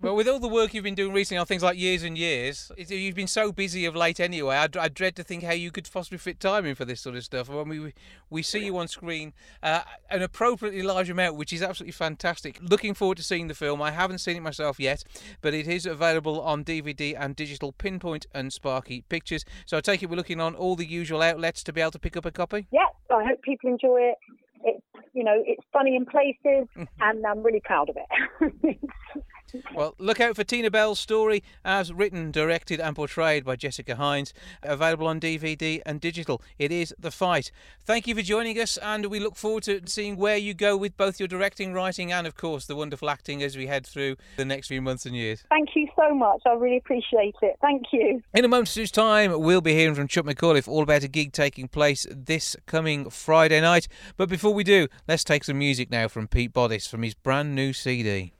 Well, 0.00 0.16
with 0.16 0.28
all 0.28 0.38
the 0.38 0.48
work 0.48 0.74
you've 0.74 0.84
been 0.84 0.94
doing 0.94 1.12
recently 1.12 1.38
on 1.38 1.46
things 1.46 1.62
like 1.62 1.78
years 1.78 2.02
and 2.02 2.18
years, 2.18 2.72
you've 2.76 3.14
been 3.14 3.26
so 3.26 3.52
busy 3.52 3.84
of 3.84 3.94
late 3.94 4.20
anyway. 4.20 4.56
I, 4.56 4.68
I 4.78 4.88
dread 4.88 5.16
to 5.16 5.22
think 5.22 5.42
how 5.42 5.52
you 5.52 5.70
could 5.70 5.88
possibly 5.92 6.18
fit 6.18 6.40
time 6.40 6.66
in 6.66 6.74
for 6.74 6.84
this 6.84 7.00
sort 7.00 7.16
of 7.16 7.24
stuff. 7.24 7.48
When 7.48 7.68
we 7.68 7.92
we 8.30 8.42
see 8.42 8.64
you 8.64 8.76
on 8.78 8.88
screen, 8.88 9.32
uh, 9.62 9.82
an 10.10 10.22
appropriately 10.22 10.82
large 10.82 11.10
amount, 11.10 11.36
which 11.36 11.52
is 11.52 11.62
absolutely 11.62 11.92
fantastic. 11.92 12.58
Looking 12.60 12.94
forward 12.94 13.18
to 13.18 13.22
seeing 13.22 13.48
the 13.48 13.54
film. 13.54 13.80
I 13.80 13.90
haven't 13.92 14.18
seen 14.18 14.36
it 14.36 14.42
myself 14.42 14.80
yet, 14.80 15.04
but 15.40 15.54
it 15.54 15.68
is 15.68 15.86
available 15.86 16.40
on 16.40 16.64
DVD 16.64 17.16
and 17.18 17.36
digital. 17.36 17.72
Pinpoint 17.72 18.26
and 18.32 18.52
Sparky 18.52 19.02
Pictures. 19.08 19.44
So 19.66 19.76
I 19.76 19.80
take 19.80 20.02
it 20.02 20.10
we're 20.10 20.16
looking 20.16 20.40
on 20.40 20.54
all 20.54 20.76
the 20.76 20.86
usual 20.86 21.22
outlets 21.22 21.62
to 21.64 21.72
be 21.72 21.80
able 21.80 21.92
to 21.92 21.98
pick 21.98 22.16
up 22.16 22.24
a 22.24 22.30
copy. 22.30 22.66
Yeah, 22.72 22.86
I 23.10 23.24
hope 23.24 23.42
people 23.42 23.70
enjoy 23.70 24.00
it. 24.00 24.16
It's 24.64 24.82
you 25.12 25.22
know 25.22 25.42
it's 25.46 25.62
funny 25.72 25.94
in 25.96 26.06
places, 26.06 26.68
and 27.00 27.26
I'm 27.26 27.42
really 27.42 27.60
proud 27.60 27.90
of 27.90 27.96
it. 27.96 28.78
Well, 29.74 29.94
look 29.98 30.20
out 30.20 30.36
for 30.36 30.44
Tina 30.44 30.70
Bell's 30.70 30.98
story 30.98 31.42
as 31.64 31.92
written, 31.92 32.30
directed, 32.30 32.80
and 32.80 32.96
portrayed 32.96 33.44
by 33.44 33.56
Jessica 33.56 33.94
Hynes, 33.94 34.32
Available 34.62 35.06
on 35.06 35.20
DVD 35.20 35.80
and 35.86 36.00
digital. 36.00 36.42
It 36.58 36.72
is 36.72 36.94
The 36.98 37.10
Fight. 37.10 37.50
Thank 37.84 38.06
you 38.06 38.14
for 38.14 38.22
joining 38.22 38.58
us, 38.58 38.76
and 38.78 39.06
we 39.06 39.20
look 39.20 39.36
forward 39.36 39.62
to 39.64 39.82
seeing 39.86 40.16
where 40.16 40.36
you 40.36 40.54
go 40.54 40.76
with 40.76 40.96
both 40.96 41.20
your 41.20 41.28
directing, 41.28 41.72
writing, 41.72 42.12
and, 42.12 42.26
of 42.26 42.36
course, 42.36 42.66
the 42.66 42.76
wonderful 42.76 43.08
acting 43.08 43.42
as 43.42 43.56
we 43.56 43.66
head 43.66 43.86
through 43.86 44.16
the 44.36 44.44
next 44.44 44.68
few 44.68 44.82
months 44.82 45.06
and 45.06 45.14
years. 45.14 45.44
Thank 45.48 45.70
you 45.74 45.88
so 45.96 46.14
much. 46.14 46.42
I 46.46 46.52
really 46.54 46.78
appreciate 46.78 47.36
it. 47.42 47.56
Thank 47.60 47.84
you. 47.92 48.22
In 48.34 48.44
a 48.44 48.48
moment's 48.48 48.90
time, 48.90 49.40
we'll 49.40 49.60
be 49.60 49.74
hearing 49.74 49.94
from 49.94 50.08
Chuck 50.08 50.26
Micallef 50.26 50.68
all 50.68 50.82
about 50.82 51.02
a 51.02 51.08
gig 51.08 51.32
taking 51.32 51.68
place 51.68 52.06
this 52.10 52.56
coming 52.66 53.08
Friday 53.10 53.60
night. 53.60 53.88
But 54.16 54.28
before 54.28 54.52
we 54.52 54.64
do, 54.64 54.88
let's 55.08 55.24
take 55.24 55.44
some 55.44 55.58
music 55.58 55.90
now 55.90 56.08
from 56.08 56.28
Pete 56.28 56.52
Boddis 56.52 56.88
from 56.88 57.02
his 57.02 57.14
brand 57.14 57.54
new 57.54 57.72
CD. 57.72 58.33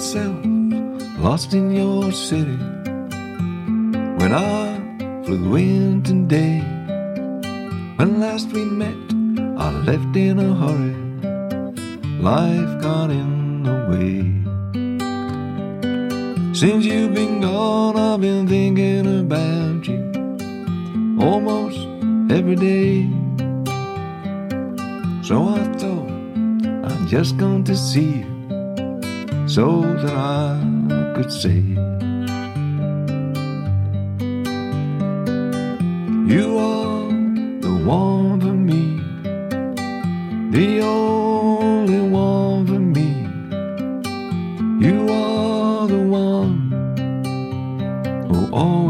Myself 0.00 0.40
lost 1.18 1.52
in 1.52 1.70
your 1.70 2.10
city 2.10 2.56
when 4.16 4.32
I 4.32 4.80
flew 5.26 5.56
in 5.56 6.02
today. 6.02 6.60
When 7.96 8.18
last 8.18 8.50
we 8.50 8.64
met, 8.64 8.96
I 9.60 9.70
left 9.88 10.16
in 10.16 10.38
a 10.38 10.54
hurry. 10.62 10.96
Life 12.18 12.80
got 12.80 13.10
in 13.10 13.62
the 13.62 13.76
way. 13.90 14.24
Since 16.54 16.86
you've 16.86 17.12
been 17.12 17.42
gone, 17.42 17.98
I've 17.98 18.22
been 18.22 18.48
thinking 18.48 19.06
about 19.26 19.86
you 19.86 20.00
almost 21.20 21.78
every 22.32 22.56
day. 22.56 23.06
So 25.22 25.46
I 25.46 25.62
thought 25.76 26.08
I'm 26.88 27.06
just 27.06 27.36
going 27.36 27.64
to 27.64 27.76
see 27.76 28.12
you 28.20 28.39
so 29.54 29.82
that 29.96 30.14
I 30.14 30.60
could 31.16 31.32
say 31.32 31.58
you 36.32 36.56
are 36.56 37.08
the 37.60 37.82
one 37.84 38.40
for 38.40 38.54
me, 38.54 39.02
the 40.52 40.80
only 40.82 42.00
one 42.08 42.64
for 42.64 42.78
me. 42.78 43.26
You 44.86 45.08
are 45.10 45.88
the 45.88 45.98
one 45.98 46.70
who 48.28 48.54
always 48.54 48.89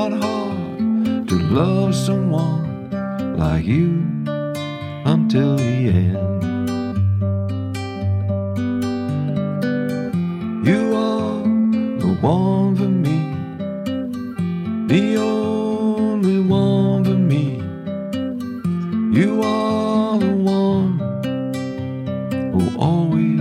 not 0.00 0.12
hard 0.22 1.28
to 1.28 1.34
love 1.50 1.94
someone 1.94 2.88
like 3.36 3.66
you 3.66 4.02
until 5.04 5.56
the 5.56 5.88
end. 5.98 6.16
You 10.66 10.96
are 10.96 11.42
the 12.02 12.12
one 12.22 12.76
for 12.76 12.92
me, 13.04 13.18
the 14.86 15.18
only 15.18 16.40
one 16.48 17.04
for 17.04 17.20
me. 17.32 17.44
You 19.18 19.42
are 19.42 20.18
the 20.18 20.34
one 20.62 20.90
who 22.52 22.62
always 22.78 23.40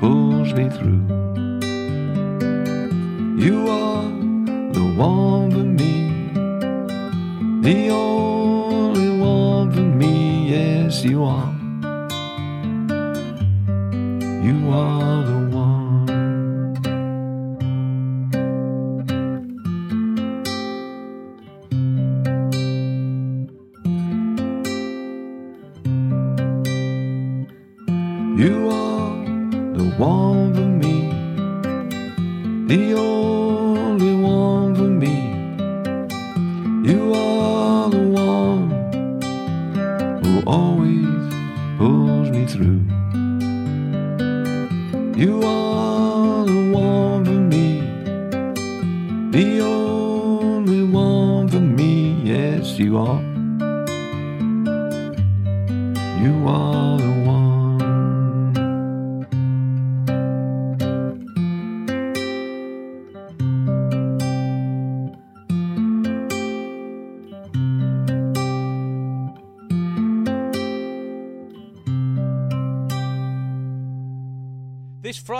pulls 0.00 0.52
me 0.52 0.68
through. 0.68 1.04
You 3.46 3.56
are 3.70 4.02
the 4.78 4.86
one 4.96 5.35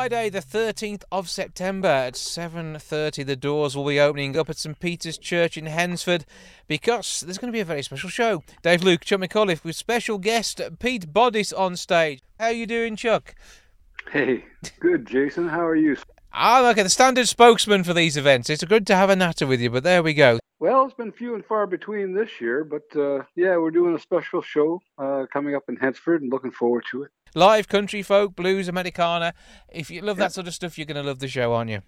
Friday, 0.08 0.30
the 0.30 0.38
13th 0.38 1.02
of 1.10 1.28
September 1.28 1.88
at 1.88 2.14
7:30, 2.14 3.24
the 3.24 3.34
doors 3.34 3.76
will 3.76 3.84
be 3.84 3.98
opening 3.98 4.38
up 4.38 4.48
at 4.48 4.56
St 4.56 4.78
Peter's 4.78 5.18
Church 5.18 5.56
in 5.56 5.64
Hednesford 5.64 6.24
because 6.68 7.22
there's 7.22 7.38
going 7.38 7.48
to 7.48 7.56
be 7.56 7.58
a 7.58 7.64
very 7.64 7.82
special 7.82 8.08
show. 8.08 8.44
Dave 8.62 8.84
Luke, 8.84 9.04
Chuck 9.04 9.18
Micallef 9.18 9.64
with 9.64 9.74
special 9.74 10.18
guest 10.18 10.60
Pete 10.78 11.12
Bodis 11.12 11.52
on 11.52 11.74
stage. 11.74 12.22
How 12.38 12.46
are 12.46 12.52
you 12.52 12.66
doing, 12.66 12.94
Chuck? 12.94 13.34
Hey, 14.12 14.44
good, 14.78 15.08
Jason. 15.08 15.48
How 15.48 15.66
are 15.66 15.74
you? 15.74 15.96
I'm 16.32 16.66
okay, 16.66 16.84
the 16.84 16.88
standard 16.88 17.26
spokesman 17.26 17.82
for 17.82 17.92
these 17.92 18.16
events. 18.16 18.48
It's 18.48 18.62
good 18.62 18.86
to 18.86 18.94
have 18.94 19.10
a 19.10 19.16
natter 19.16 19.48
with 19.48 19.60
you, 19.60 19.70
but 19.70 19.82
there 19.82 20.04
we 20.04 20.14
go. 20.14 20.38
Well, 20.60 20.84
it's 20.84 20.94
been 20.94 21.10
few 21.10 21.34
and 21.34 21.44
far 21.44 21.66
between 21.66 22.14
this 22.14 22.40
year, 22.40 22.62
but 22.62 22.84
uh, 22.94 23.24
yeah, 23.34 23.56
we're 23.56 23.72
doing 23.72 23.96
a 23.96 24.00
special 24.00 24.40
show 24.40 24.80
uh, 24.98 25.26
coming 25.32 25.56
up 25.56 25.64
in 25.68 25.76
Hednesford 25.76 26.18
and 26.18 26.30
looking 26.30 26.52
forward 26.52 26.84
to 26.92 27.02
it. 27.02 27.10
Live 27.36 27.68
country 27.68 28.02
folk, 28.02 28.34
blues, 28.34 28.66
Americana. 28.66 29.34
If 29.68 29.90
you 29.90 30.00
love 30.00 30.16
that 30.16 30.32
sort 30.32 30.46
of 30.46 30.54
stuff, 30.54 30.78
you're 30.78 30.86
going 30.86 30.96
to 30.96 31.02
love 31.02 31.18
the 31.18 31.28
show, 31.28 31.52
aren't 31.52 31.68
you? 31.68 31.82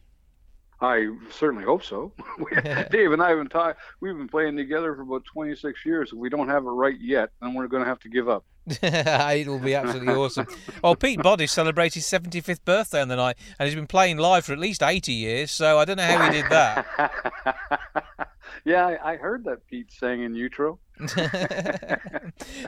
I 0.83 1.09
certainly 1.31 1.65
hope 1.65 1.83
so. 1.83 2.13
Dave 2.91 3.13
and 3.13 3.23
I 3.23 3.31
have 3.31 3.49
been 3.49 3.75
we've 4.01 4.15
been 4.15 4.29
playing 4.29 4.59
together 4.59 4.95
for 4.95 5.01
about 5.01 5.25
26 5.25 5.87
years. 5.87 6.11
If 6.13 6.19
we 6.19 6.29
don't 6.29 6.51
have 6.51 6.65
it 6.65 6.69
right 6.69 7.01
yet, 7.01 7.31
then 7.41 7.55
we're 7.55 7.67
going 7.67 7.83
to 7.83 7.89
have 7.89 7.99
to 8.01 8.11
give 8.11 8.29
up. 8.29 8.45
It'll 8.83 9.59
be 9.59 9.75
absolutely 9.75 10.13
awesome. 10.13 10.47
Well, 10.85 10.95
Pete 10.95 11.21
Boddis 11.21 11.49
celebrates 11.49 11.95
his 11.95 12.05
75th 12.05 12.63
birthday 12.67 13.01
on 13.01 13.09
the 13.09 13.17
night, 13.17 13.39
and 13.59 13.67
he's 13.67 13.75
been 13.75 13.87
playing 13.87 14.19
live 14.19 14.45
for 14.45 14.53
at 14.53 14.59
least 14.59 14.83
80 14.83 15.15
years, 15.15 15.51
so 15.51 15.79
I 15.79 15.87
don't 15.87 15.97
know 15.97 16.03
how 16.03 16.31
he 16.31 16.43
did 16.43 16.51
that. 16.51 18.29
yeah, 18.67 18.87
I, 18.87 19.13
I 19.13 19.17
heard 19.17 19.45
that 19.45 19.67
Pete 19.67 19.91
sang 19.91 20.23
in 20.23 20.35
utero. 20.35 20.79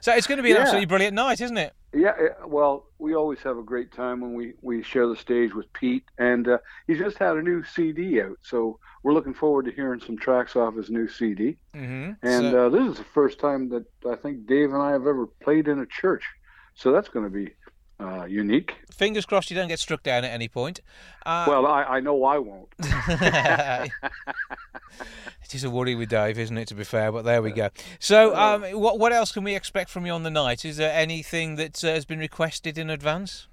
so 0.01 0.13
it's 0.15 0.27
going 0.27 0.37
to 0.37 0.43
be 0.43 0.51
an 0.51 0.57
Yeah. 0.57 0.63
absolutely 0.63 0.87
brilliant 0.87 1.15
night, 1.15 1.41
isn't 1.41 1.57
it? 1.57 1.73
Yeah, 1.93 2.13
well, 2.47 2.87
we 2.99 3.15
always 3.15 3.41
have 3.41 3.57
a 3.59 3.63
great 3.63 3.91
time 3.93 4.21
when 4.21 4.35
we, 4.35 4.53
we 4.63 4.83
share 4.83 5.07
the 5.09 5.17
stage 5.17 5.53
with 5.55 5.73
Pete, 5.73 6.05
and 6.19 6.47
uh, 6.47 6.59
he's 6.87 6.99
just 6.99 7.19
had 7.19 7.37
a 7.37 7.43
new 7.43 7.65
CD 7.65 8.21
out, 8.21 8.37
so 8.43 8.79
we're 9.03 9.13
looking 9.13 9.35
forward 9.35 9.65
to 9.65 9.73
hearing 9.73 10.01
some 10.01 10.17
tracks 10.17 10.55
off 10.55 10.77
his 10.77 10.91
new 10.91 11.09
CD. 11.09 11.57
hmm 11.75 12.11
And 12.23 12.53
so, 12.53 12.67
uh, 12.67 12.69
this 12.69 12.87
is 12.93 12.99
the 12.99 13.05
first 13.05 13.41
time 13.41 13.69
that 13.71 13.85
I 14.09 14.15
think 14.17 14.47
Dave 14.47 14.73
and 14.73 14.83
I 14.83 14.91
have 14.93 15.07
ever 15.07 15.27
played 15.43 15.67
in 15.69 15.81
a 15.81 15.87
church, 15.87 16.25
so 16.75 16.93
that's 16.93 17.09
going 17.09 17.25
to 17.25 17.31
be 17.31 17.51
uh, 18.01 18.25
unique. 18.25 18.75
fingers 18.93 19.27
crossed 19.27 19.51
you 19.51 19.57
don't 19.57 19.69
get 19.69 19.79
struck 19.79 20.03
down 20.03 20.25
at 20.25 20.31
any 20.33 20.49
point. 20.49 20.81
Uh, 21.27 21.45
Well, 21.47 21.67
I, 21.67 21.83
I 21.85 22.01
know 22.01 22.25
I 22.25 22.39
won't. 22.39 22.69
it 25.45 25.55
is 25.55 25.65
a 25.65 25.71
worry 25.71 25.95
with 25.95 26.09
Dave, 26.09 26.39
isn't 26.39 26.57
it? 26.57 26.69
To 26.69 26.75
be 26.75 26.85
fair, 26.85 27.13
but 27.13 27.25
there 27.25 27.43
we 27.43 27.53
go. 27.53 27.69
So, 27.99 28.35
um, 28.35 28.63
what 28.73 28.99
what 28.99 29.13
else 29.13 29.33
can 29.33 29.45
we 29.45 29.55
expect 29.55 29.91
from 29.91 30.07
you 30.07 30.13
on 30.13 30.23
the 30.23 30.31
night? 30.31 30.65
Is 30.65 30.77
there 30.77 30.93
anything 30.93 31.57
that 31.57 31.85
uh, 31.85 31.89
has 31.89 32.05
been 32.05 32.19
requested 32.19 32.79
in 32.79 32.91
advance? 32.91 33.49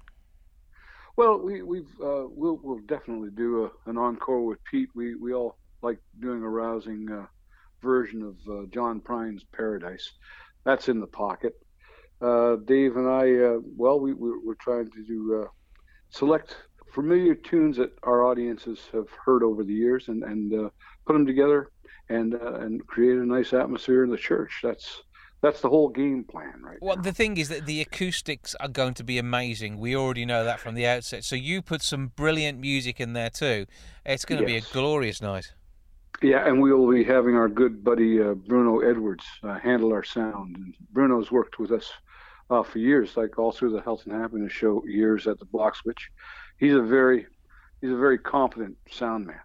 Well, 1.16 1.38
we, 1.40 1.62
we've 1.62 1.90
uh, 2.02 2.26
we'll 2.28 2.60
we'll 2.62 2.78
definitely 2.86 3.30
do 3.30 3.64
a, 3.64 3.90
an 3.90 3.98
encore 3.98 4.44
with 4.44 4.62
Pete. 4.64 4.88
We 4.94 5.14
we 5.16 5.34
all 5.34 5.58
like 5.82 5.98
doing 6.20 6.42
a 6.42 6.48
rousing 6.48 7.10
uh, 7.10 7.26
version 7.82 8.22
of 8.22 8.36
uh, 8.48 8.66
John 8.72 9.00
Prine's 9.00 9.44
Paradise. 9.52 10.12
That's 10.64 10.88
in 10.88 11.00
the 11.00 11.06
pocket. 11.06 11.54
Uh, 12.20 12.56
Dave 12.56 12.96
and 12.96 13.08
I, 13.08 13.34
uh, 13.34 13.58
well, 13.76 14.00
we 14.00 14.12
we're, 14.12 14.40
we're 14.44 14.54
trying 14.54 14.90
to 14.90 15.04
do 15.04 15.42
uh, 15.42 15.48
select 16.10 16.56
familiar 16.92 17.34
tunes 17.34 17.76
that 17.76 17.92
our 18.02 18.24
audiences 18.24 18.80
have 18.92 19.08
heard 19.24 19.42
over 19.42 19.62
the 19.62 19.74
years 19.74 20.08
and 20.08 20.22
and 20.24 20.52
uh, 20.52 20.70
put 21.06 21.12
them 21.12 21.26
together 21.26 21.70
and 22.08 22.34
uh, 22.34 22.54
and 22.54 22.84
create 22.86 23.18
a 23.18 23.24
nice 23.26 23.52
atmosphere 23.52 24.02
in 24.02 24.10
the 24.10 24.16
church. 24.16 24.60
That's 24.62 25.02
that's 25.40 25.60
the 25.60 25.68
whole 25.68 25.88
game 25.88 26.24
plan, 26.24 26.60
right? 26.60 26.78
Well, 26.80 26.96
now. 26.96 27.02
the 27.02 27.12
thing 27.12 27.36
is 27.36 27.48
that 27.50 27.66
the 27.66 27.80
acoustics 27.80 28.56
are 28.56 28.68
going 28.68 28.94
to 28.94 29.04
be 29.04 29.18
amazing. 29.18 29.78
We 29.78 29.94
already 29.94 30.24
know 30.24 30.42
that 30.42 30.58
from 30.58 30.74
the 30.74 30.86
outset. 30.86 31.22
So 31.22 31.36
you 31.36 31.62
put 31.62 31.82
some 31.82 32.08
brilliant 32.08 32.58
music 32.58 33.00
in 33.00 33.12
there 33.12 33.30
too. 33.30 33.66
It's 34.04 34.24
going 34.24 34.44
to 34.44 34.50
Yes. 34.50 34.64
be 34.64 34.70
a 34.70 34.72
glorious 34.72 35.22
night. 35.22 35.52
Yeah, 36.20 36.48
and 36.48 36.60
we 36.60 36.72
will 36.72 36.90
be 36.90 37.04
having 37.04 37.36
our 37.36 37.48
good 37.48 37.84
buddy 37.84 38.20
uh, 38.20 38.34
Bruno 38.34 38.80
Edwards 38.80 39.24
uh, 39.44 39.56
handle 39.60 39.92
our 39.92 40.02
sound. 40.02 40.56
And 40.56 40.74
Bruno's 40.90 41.30
worked 41.30 41.60
with 41.60 41.70
us 41.70 41.92
uh, 42.50 42.62
for 42.62 42.78
years, 42.78 43.16
like 43.16 43.38
all 43.38 43.52
through 43.52 43.72
the 43.72 43.80
Health 43.80 44.04
and 44.06 44.14
Happiness 44.14 44.52
Show 44.52 44.84
years 44.86 45.26
at 45.26 45.38
the 45.38 45.44
Block 45.44 45.76
Switch. 45.76 46.10
He's 46.58 46.74
a 46.74 46.82
very, 46.82 47.26
he's 47.80 47.90
a 47.90 47.96
very 47.96 48.18
competent 48.18 48.76
sound 48.90 49.26
man. 49.26 49.40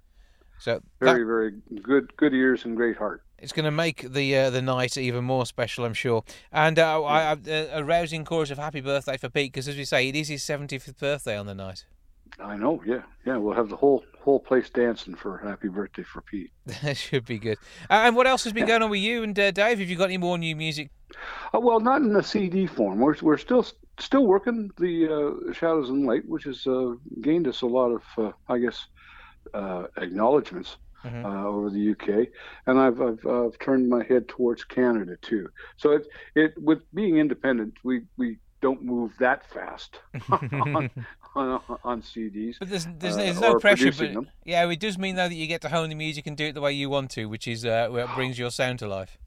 So 0.59 0.81
Very, 1.01 1.19
that, 1.19 1.25
very 1.25 1.51
good, 1.81 2.15
good 2.15 2.33
ears 2.33 2.63
and 2.65 2.75
great 2.77 2.95
heart. 2.95 3.23
it's 3.37 3.51
going 3.51 3.65
to 3.65 3.71
make 3.71 4.13
the 4.13 4.37
uh, 4.37 4.49
the 4.49 4.61
night 4.61 4.97
even 4.97 5.25
more 5.25 5.45
special, 5.45 5.83
I'm 5.83 5.93
sure. 5.93 6.23
And 6.53 6.79
uh, 6.79 7.03
I, 7.03 7.31
I, 7.31 7.37
a 7.73 7.83
rousing 7.83 8.23
chorus 8.23 8.49
of 8.49 8.57
happy 8.57 8.79
birthday 8.79 9.17
for 9.17 9.27
Pete, 9.29 9.51
because 9.51 9.67
as 9.67 9.75
we 9.75 9.83
say, 9.83 10.07
it 10.07 10.15
is 10.15 10.29
his 10.29 10.41
75th 10.41 10.97
birthday 10.97 11.37
on 11.37 11.47
the 11.47 11.53
night. 11.55 11.85
I 12.39 12.55
know. 12.57 12.81
Yeah, 12.85 13.01
yeah. 13.25 13.37
We'll 13.37 13.53
have 13.55 13.69
the 13.69 13.75
whole 13.75 14.03
whole 14.21 14.39
place 14.39 14.69
dancing 14.69 15.15
for 15.15 15.37
happy 15.37 15.67
birthday 15.67 16.03
for 16.03 16.21
Pete. 16.21 16.51
That 16.83 16.97
should 16.97 17.25
be 17.25 17.37
good. 17.37 17.57
Uh, 17.89 18.03
and 18.05 18.15
what 18.15 18.25
else 18.27 18.43
has 18.45 18.53
been 18.53 18.65
going 18.65 18.81
on 18.81 18.89
with 18.89 19.01
you 19.01 19.23
and 19.23 19.37
uh, 19.37 19.51
Dave? 19.51 19.79
Have 19.79 19.89
you 19.89 19.95
got 19.95 20.05
any 20.05 20.17
more 20.17 20.37
new 20.37 20.55
music? 20.55 20.89
Uh, 21.53 21.59
well, 21.59 21.79
not 21.79 22.01
in 22.01 22.15
a 22.15 22.23
CD 22.23 22.65
form. 22.65 22.99
We're 22.99 23.15
we're 23.21 23.37
still 23.37 23.65
still 23.99 24.25
working 24.25 24.71
the 24.77 25.07
uh, 25.49 25.53
Shadows 25.53 25.89
and 25.89 26.05
Light, 26.05 26.27
which 26.27 26.45
has 26.45 26.65
uh, 26.65 26.93
gained 27.21 27.47
us 27.47 27.61
a 27.61 27.67
lot 27.67 27.89
of, 27.91 28.01
uh, 28.17 28.31
I 28.49 28.57
guess, 28.57 28.87
uh, 29.53 29.83
acknowledgments 29.97 30.77
Mhm. 31.05 31.25
uh, 31.25 31.47
over 31.49 31.69
the 31.69 31.91
UK, 31.91 32.29
and 32.65 32.79
I've 32.79 33.01
I've, 33.01 33.25
uh, 33.25 33.49
turned 33.59 33.89
my 33.89 34.03
head 34.05 34.29
towards 34.29 34.63
Canada 34.63 35.17
too. 35.21 35.49
So 35.75 35.91
it 35.91 36.07
it 36.33 36.53
with 36.57 36.81
being 36.93 37.17
independent, 37.17 37.73
we 37.83 38.03
we 38.15 38.37
don't 38.61 38.81
move 38.81 39.11
that 39.19 39.45
fast 39.51 39.99
on, 40.31 40.89
on 41.35 41.61
on 41.83 42.01
CDs. 42.01 42.55
But 42.59 42.69
there's 42.69 42.87
there's, 42.99 43.17
uh, 43.17 43.39
no 43.39 43.59
pressure. 43.59 43.91
But 43.91 44.13
them. 44.13 44.29
yeah, 44.43 44.69
it 44.69 44.79
does 44.79 44.97
mean 44.97 45.15
though 45.15 45.27
that 45.27 45.35
you 45.35 45.47
get 45.47 45.61
to 45.61 45.69
hone 45.69 45.89
the 45.89 45.95
music 45.95 46.27
and 46.27 46.37
do 46.37 46.45
it 46.47 46.53
the 46.53 46.61
way 46.61 46.73
you 46.73 46.89
want 46.89 47.11
to, 47.11 47.25
which 47.25 47.47
is 47.47 47.65
uh, 47.65 47.87
what 47.89 48.13
brings 48.15 48.37
your 48.37 48.51
sound 48.51 48.79
to 48.79 48.87
life. 48.87 49.17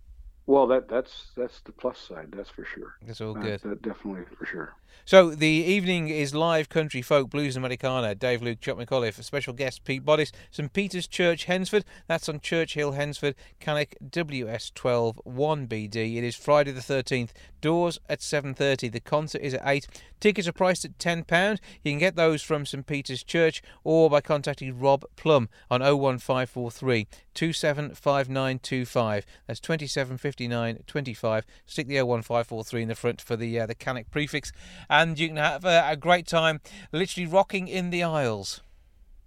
Well, 0.46 0.66
that 0.68 0.88
that's 0.88 1.26
that's 1.36 1.60
the 1.62 1.72
plus 1.72 1.98
side. 1.98 2.28
That's 2.36 2.50
for 2.50 2.64
sure. 2.64 2.94
That's 3.02 3.20
all 3.20 3.34
That- 3.34 3.42
good. 3.42 3.60
that 3.62 3.82
definitely 3.82 4.22
for 4.38 4.46
sure. 4.46 4.74
So 5.04 5.30
the 5.30 5.46
evening 5.46 6.08
is 6.08 6.34
live 6.34 6.68
country 6.68 7.02
folk 7.02 7.30
blues 7.30 7.56
and 7.56 7.64
Americana. 7.64 8.14
Dave 8.14 8.42
Luke, 8.42 8.60
Chuck 8.60 8.76
Micallef, 8.76 9.22
special 9.22 9.52
guest 9.52 9.84
Pete 9.84 10.04
Bodis, 10.04 10.32
St 10.50 10.72
Peter's 10.72 11.06
Church, 11.06 11.46
Hednesford. 11.46 11.84
That's 12.06 12.28
on 12.28 12.40
Church 12.40 12.74
Hill, 12.74 12.92
Hednesford, 12.92 13.34
Cannock 13.60 13.94
WS12 14.04 15.16
1BD. 15.26 16.16
It 16.16 16.24
is 16.24 16.34
Friday 16.34 16.72
the 16.72 16.80
13th. 16.80 17.30
Doors 17.60 17.98
at 18.08 18.20
7:30. 18.20 18.92
The 18.92 19.00
concert 19.00 19.40
is 19.40 19.54
at 19.54 19.62
8. 19.64 19.88
Tickets 20.20 20.48
are 20.48 20.52
priced 20.52 20.84
at 20.84 20.98
£10. 20.98 21.58
You 21.82 21.92
can 21.92 21.98
get 21.98 22.16
those 22.16 22.42
from 22.42 22.64
St 22.64 22.86
Peter's 22.86 23.22
Church 23.22 23.62
or 23.84 24.08
by 24.08 24.20
contacting 24.20 24.78
Rob 24.78 25.04
Plum 25.16 25.48
on 25.70 25.80
01543 25.82 27.06
275925. 27.34 29.26
That's 29.46 29.60
275925. 29.60 31.46
Stick 31.66 31.86
the 31.86 31.96
01543 31.96 32.82
in 32.82 32.88
the 32.88 32.94
front 32.94 33.20
for 33.20 33.36
the 33.36 33.60
uh, 33.60 33.66
the 33.66 33.74
Cannock 33.74 34.10
prefix, 34.10 34.52
and 34.88 35.18
you 35.18 35.28
can 35.28 35.36
have 35.36 35.64
a, 35.64 35.84
a 35.90 35.96
great 35.96 36.26
time 36.26 36.60
literally 36.92 37.26
rocking 37.26 37.68
in 37.68 37.90
the 37.90 38.02
aisles. 38.02 38.60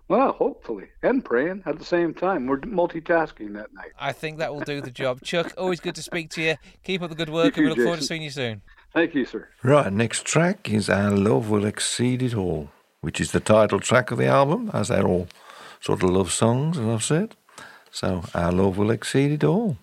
Well, 0.10 0.32
hopefully, 0.32 0.88
and 1.04 1.24
praying 1.24 1.62
at 1.68 1.78
the 1.78 1.86
same 1.86 2.16
time. 2.16 2.48
We're 2.48 2.58
multitasking 2.62 3.54
that 3.54 3.72
night. 3.74 3.92
I 4.00 4.12
think 4.12 4.40
that 4.40 4.52
will 4.52 4.62
do 4.62 4.82
the 4.82 4.90
job. 4.90 5.22
Chuck, 5.24 5.54
always 5.56 5.80
good 5.80 5.94
to 5.96 6.02
speak 6.02 6.32
to 6.32 6.42
you. 6.42 6.56
Keep 6.84 7.04
up 7.04 7.12
the 7.12 7.16
good 7.16 7.30
work, 7.30 7.56
You 7.56 7.64
and 7.64 7.70
we 7.70 7.76
too, 7.76 7.82
look 7.82 7.86
forward 7.86 8.00
to 8.02 8.06
seeing 8.06 8.24
you 8.24 8.32
soon. 8.32 8.64
Thank 8.92 9.14
you, 9.14 9.24
sir. 9.26 9.48
Right, 9.62 9.94
next 9.94 10.26
track 10.26 10.68
is 10.68 10.90
Our 10.90 11.12
Love 11.12 11.52
Will 11.52 11.64
Exceed 11.64 12.24
It 12.24 12.34
All, 12.34 12.72
which 13.02 13.22
is 13.22 13.32
the 13.34 13.40
title 13.40 13.80
track 13.80 14.10
of 14.10 14.18
the 14.18 14.26
album, 14.26 14.72
as 14.74 14.88
they're 14.88 15.06
all 15.06 15.28
sort 15.80 16.02
of 16.02 16.10
love 16.10 16.32
songs, 16.32 16.80
as 16.80 16.86
I've 16.88 17.04
said. 17.04 17.36
So, 17.92 18.24
Our 18.34 18.52
Love 18.52 18.80
Will 18.80 18.90
Exceed 18.90 19.32
It 19.32 19.44
All. 19.44 19.78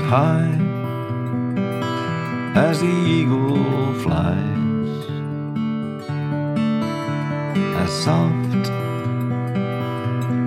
High 0.00 0.58
as 2.56 2.80
the 2.80 2.86
eagle 2.86 3.94
flies, 4.02 4.90
as 7.82 7.90
soft 8.04 8.70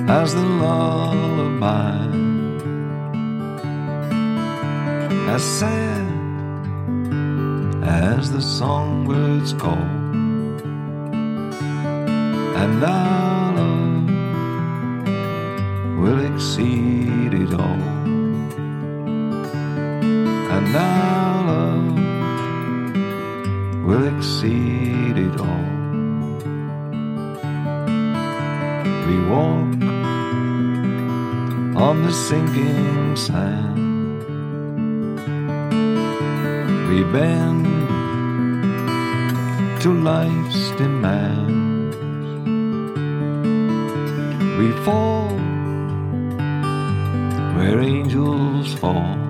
as 0.10 0.34
the 0.34 0.42
lullaby, 0.42 1.96
as 5.34 5.44
sad 5.44 6.08
as 7.84 8.32
the 8.32 8.42
songbirds 8.42 9.54
call, 9.54 9.88
and 12.62 12.84
our 12.84 13.54
love 13.54 14.10
will 16.00 16.20
exceed 16.34 17.34
it 17.34 17.54
all. 17.54 18.01
And 20.74 20.80
our 20.80 21.44
love 21.52 22.00
will 23.84 24.08
exceed 24.16 25.18
it 25.18 25.38
all. 25.38 25.68
We 29.06 29.16
walk 29.28 29.72
on 31.76 32.04
the 32.04 32.14
sinking 32.14 33.18
sand. 33.18 34.24
We 36.88 37.04
bend 37.12 37.66
to 39.82 39.90
life's 39.94 40.72
demands. 40.78 41.98
We 44.58 44.72
fall 44.86 45.36
where 47.58 47.82
angels 47.82 48.74
fall. 48.76 49.21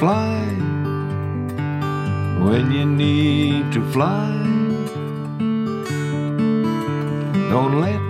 Fly 0.00 0.40
when 2.42 2.72
you 2.72 2.86
need 2.86 3.70
to 3.70 3.82
fly. 3.92 4.32
Don't 7.50 7.82
let 7.86 8.00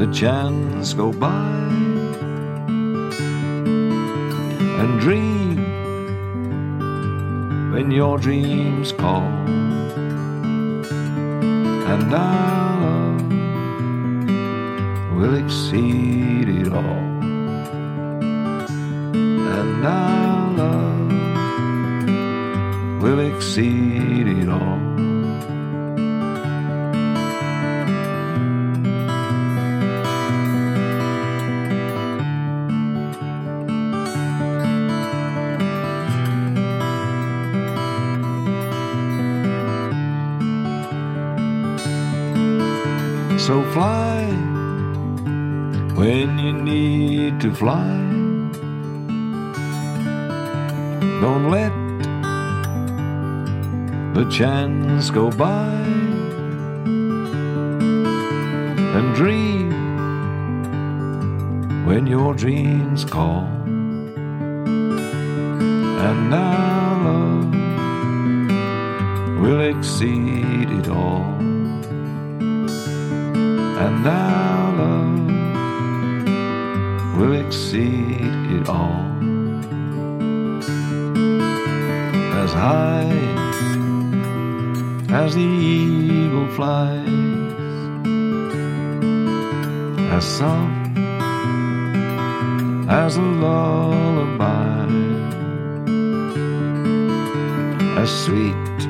the 0.00 0.08
chance 0.12 0.92
go 0.92 1.12
by. 1.12 1.52
And 4.80 4.98
dream 4.98 5.56
when 7.72 7.92
your 7.92 8.18
dreams 8.18 8.90
call. 8.90 9.30
And 11.92 12.12
our 12.12 12.63
exceed 23.56 24.26
it 24.26 24.48
all. 24.48 24.80
So 43.38 43.62
fly 43.72 44.24
when 45.94 46.38
you 46.40 46.52
need 46.52 47.40
to 47.40 47.54
fly. 47.54 47.86
Don't 51.20 51.50
let 51.50 51.83
the 54.14 54.24
chance 54.30 55.10
go 55.10 55.30
by. 55.30 55.74
And 58.96 59.14
dream 59.14 59.70
when 61.84 62.06
your 62.06 62.32
dreams 62.34 63.04
call. 63.04 63.46
And 66.08 66.32
our 66.32 67.04
love 67.04 67.52
will 69.42 69.60
exceed 69.60 70.70
it 70.70 70.88
all 70.88 71.34
and 73.86 74.06
our 74.06 74.72
love 74.76 75.18
will 77.18 77.34
exceed 77.34 78.20
it 78.56 78.68
all. 78.68 79.04
As 82.42 82.52
high 82.52 83.33
as 85.24 85.34
the 85.34 85.40
eagle 85.40 86.48
flies, 86.48 87.08
as 90.16 90.24
soft 90.38 90.98
as 92.90 93.16
a 93.16 93.22
lullaby, 93.42 94.84
as 98.02 98.10
sweet 98.24 98.80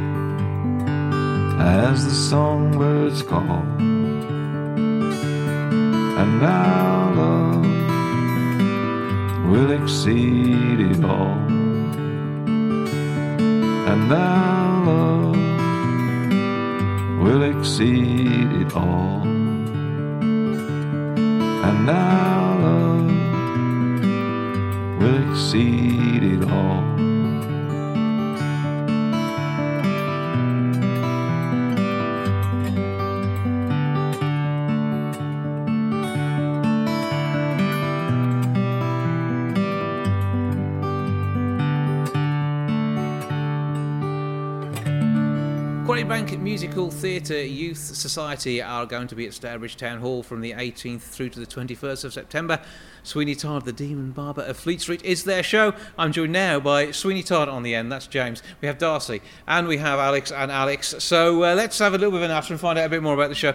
as 1.61 2.05
the 2.05 2.15
songbirds 2.31 3.23
call 3.23 3.63
and 6.23 6.43
our 6.43 7.15
love 7.15 7.67
will 9.51 9.71
exceed 9.71 10.81
it 10.81 11.05
all. 11.05 11.39
And 13.93 14.13
our 14.13 14.44
it 17.87 18.75
all. 18.75 19.23
And 21.69 21.91
our 21.91 22.34
Bank 46.09 46.39
Musical 46.39 46.91
Theatre 46.91 47.43
Youth 47.43 47.79
Society 47.79 48.61
are 48.61 48.85
going 48.85 49.09
to 49.09 49.15
be 49.15 49.27
at 49.27 49.33
Stourbridge 49.33 49.77
Town 49.77 50.01
Hall 50.01 50.23
from 50.23 50.43
the 50.43 50.53
18th 50.53 51.01
through 51.01 51.31
to 51.31 51.41
the 51.41 51.47
21st 51.47 52.05
of 52.05 52.13
September. 52.13 52.61
Sweeney 53.03 53.35
Todd, 53.35 53.65
the 53.65 53.73
Demon 53.73 54.11
Barber 54.11 54.43
of 54.43 54.59
Fleet 54.59 54.83
Street, 54.83 55.03
is 55.03 55.25
their 55.25 55.43
show. 55.43 55.73
I'm 55.97 56.13
joined 56.13 56.33
now 56.33 56.61
by 56.61 56.91
Sweeney 56.91 57.23
Todd 57.23 57.49
on 57.49 57.63
the 57.63 57.75
end, 57.75 57.91
that's 57.91 58.07
James. 58.07 58.43
We 58.61 58.69
have 58.69 58.77
Darcy, 58.77 59.23
and 59.49 59.67
we 59.67 59.79
have 59.79 59.99
Alex 59.99 60.31
and 60.31 60.53
Alex. 60.53 60.95
So 60.99 61.43
uh, 61.43 61.55
let's 61.55 61.79
have 61.79 61.95
a 61.95 61.99
little 61.99 62.13
bit 62.13 62.19
of 62.19 62.25
an 62.25 62.31
after 62.31 62.53
and 62.53 62.61
find 62.61 62.79
out 62.79 62.85
a 62.87 62.91
bit 62.91 63.03
more 63.03 63.15
about 63.15 63.31
the 63.31 63.35
show. 63.35 63.55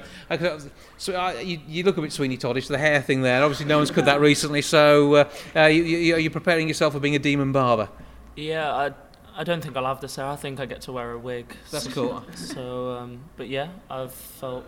So 0.98 1.16
uh, 1.16 1.34
you, 1.42 1.60
you 1.68 1.84
look 1.84 1.98
a 1.98 2.02
bit 2.02 2.12
Sweeney 2.12 2.38
Toddish, 2.38 2.68
the 2.68 2.80
hair 2.80 3.02
thing 3.02 3.22
there. 3.22 3.44
Obviously, 3.44 3.68
no 3.68 3.78
one's 3.78 3.92
cut 3.92 4.06
that 4.06 4.20
recently. 4.20 4.64
So 4.64 5.14
uh, 5.14 5.30
uh, 5.56 5.66
you, 5.66 5.84
you, 5.84 6.16
are 6.16 6.20
you 6.20 6.32
preparing 6.32 6.68
yourself 6.68 6.94
for 6.94 7.00
being 7.00 7.16
a 7.16 7.20
demon 7.20 7.52
barber? 7.52 7.90
Yeah, 8.36 8.74
I, 8.74 8.94
I 9.40 9.46
don't 9.46 9.64
think 9.64 9.78
I'll 9.78 9.86
have 9.86 10.02
this 10.02 10.18
hair. 10.18 10.26
I 10.26 10.36
think 10.36 10.60
I 10.60 10.66
get 10.66 10.82
to 10.82 10.92
wear 10.92 11.12
a 11.12 11.18
wig. 11.18 11.56
That's 11.72 11.88
cool. 11.88 12.24
So, 12.36 12.92
um, 12.92 13.22
but 13.38 13.48
yeah, 13.48 13.70
I've 13.90 14.14
felt 14.14 14.66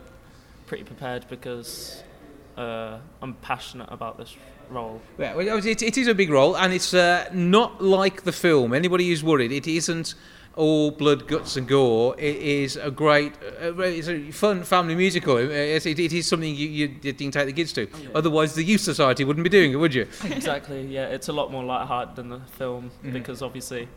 pretty 0.66 0.86
prepared 0.86 1.26
because 1.30 2.02
uh, 2.56 3.00
I'm 3.22 3.34
passionate 3.42 3.90
about 3.92 4.18
this 4.18 4.34
role. 4.70 5.02
Yeah, 5.20 5.36
well, 5.36 5.66
it, 5.66 5.82
it 5.82 5.98
is 5.98 6.08
a 6.08 6.16
big 6.16 6.30
role, 6.30 6.56
and 6.56 6.72
it's 6.72 6.94
uh, 6.94 7.30
not 7.34 7.84
like 7.84 8.24
the 8.24 8.32
film. 8.32 8.74
Anybody 8.74 9.10
who's 9.10 9.26
worried, 9.26 9.52
it 9.52 9.68
isn't 9.68 10.16
all 10.56 10.92
blood, 10.92 11.28
guts, 11.28 11.58
and 11.58 11.68
gore. 11.68 12.16
It 12.18 12.38
is 12.38 12.78
a 12.78 12.92
great, 12.92 13.34
uh, 13.62 13.78
it's 13.80 14.08
a 14.08 14.32
fun 14.32 14.64
family 14.64 14.96
musical. 14.96 15.36
It's, 15.36 15.86
it, 15.86 16.00
it 16.00 16.14
is 16.14 16.30
something 16.30 16.56
you, 16.56 16.68
you, 17.02 17.14
can 17.14 17.32
take 17.32 17.46
the 17.48 17.54
kids 17.54 17.74
to. 17.74 17.90
Otherwise, 18.16 18.56
the 18.56 18.64
Youth 18.64 18.82
Society 18.82 19.26
wouldn't 19.26 19.44
be 19.44 19.50
doing 19.50 19.74
it, 19.74 19.76
would 19.76 19.94
you? 19.94 20.08
exactly. 20.24 20.86
Yeah, 20.86 21.08
it's 21.08 21.28
a 21.28 21.34
lot 21.34 21.52
more 21.52 21.66
lighthearted 21.66 22.16
than 22.16 22.30
the 22.30 22.40
film 22.58 22.92
Mhm. 23.04 23.12
because 23.12 23.42
obviously, 23.42 23.90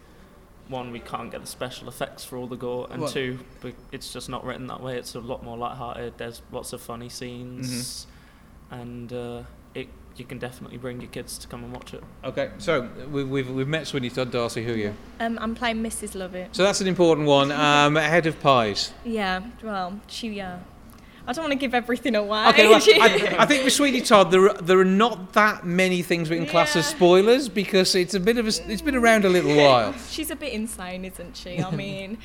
one 0.69 0.91
we 0.93 1.01
can't 1.01 1.31
get 1.31 1.41
the 1.41 1.47
special 1.47 1.89
effects 1.89 2.25
for 2.25 2.37
all 2.39 2.47
the 2.47 2.57
gore, 2.57 2.87
and 2.91 3.03
Well- 3.03 3.11
two, 3.11 3.39
it's 3.93 4.13
just 4.13 4.29
not 4.29 4.45
written 4.45 4.67
that 4.69 4.81
way. 4.83 4.97
It's 4.97 5.15
a 5.15 5.21
lot 5.21 5.43
more 5.45 5.57
lighthearted. 5.59 6.15
There's 6.17 6.41
lots 6.53 6.73
of 6.73 6.81
funny 6.81 7.09
scenes, 7.09 8.07
Mm-hmm. 8.71 8.81
and 8.81 9.13
uh, 9.13 9.43
it 9.75 9.89
you 10.17 10.25
can 10.25 10.39
definitely 10.39 10.79
bring 10.79 11.01
your 11.01 11.11
kids 11.11 11.37
to 11.39 11.49
come 11.49 11.65
and 11.65 11.73
watch 11.73 11.93
it. 11.93 12.01
Okay, 12.23 12.51
so 12.59 12.89
we've, 13.11 13.29
we've, 13.29 13.51
we've 13.51 13.67
met 13.67 13.85
Sweeney 13.89 14.09
Todd 14.11 14.31
Darcy. 14.31 14.63
Who 14.65 14.73
are 14.73 14.77
you? 14.77 14.95
Um, 15.19 15.37
I'm 15.43 15.57
playing 15.57 15.83
Mrs. 15.83 16.15
Lovett. 16.15 16.55
So 16.55 16.63
that's 16.63 16.81
an 16.81 16.87
important 16.87 17.27
one. 17.27 17.51
Um, 17.65 17.97
head 17.97 18.27
of 18.27 18.39
pies. 18.41 18.93
Yeah, 19.05 19.43
well, 19.63 19.99
she, 20.07 20.29
yeah. 20.29 20.61
I 21.27 21.33
don't 21.33 21.45
want 21.45 21.53
to 21.53 21.59
give 21.59 21.75
everything 21.75 22.15
away. 22.17 22.47
Okay, 22.49 22.69
well, 22.69 22.81
I, 23.01 23.37
I 23.41 23.47
think 23.47 23.65
with 23.65 23.73
Sweeney 23.73 24.01
Todd, 24.03 24.31
there 24.31 24.51
are, 24.51 24.55
there 24.61 24.79
are 24.79 24.85
not 24.85 25.33
that 25.33 25.65
many 25.65 26.03
things 26.03 26.29
we 26.29 26.37
can 26.37 26.47
class 26.47 26.77
as 26.77 26.87
spoilers 26.87 27.49
because 27.49 27.95
it's 27.95 28.15
a 28.15 28.21
bit 28.21 28.37
of 28.39 28.47
a, 28.47 28.71
it's 28.71 28.83
been 28.83 28.95
around 28.97 29.25
a 29.25 29.29
little 29.31 29.57
while. 29.57 29.93
She's 30.11 30.31
a 30.31 30.37
bit 30.37 30.53
insane, 30.53 31.05
isn't 31.05 31.37
she? 31.37 31.61
I 31.63 31.71
mean, 31.75 32.19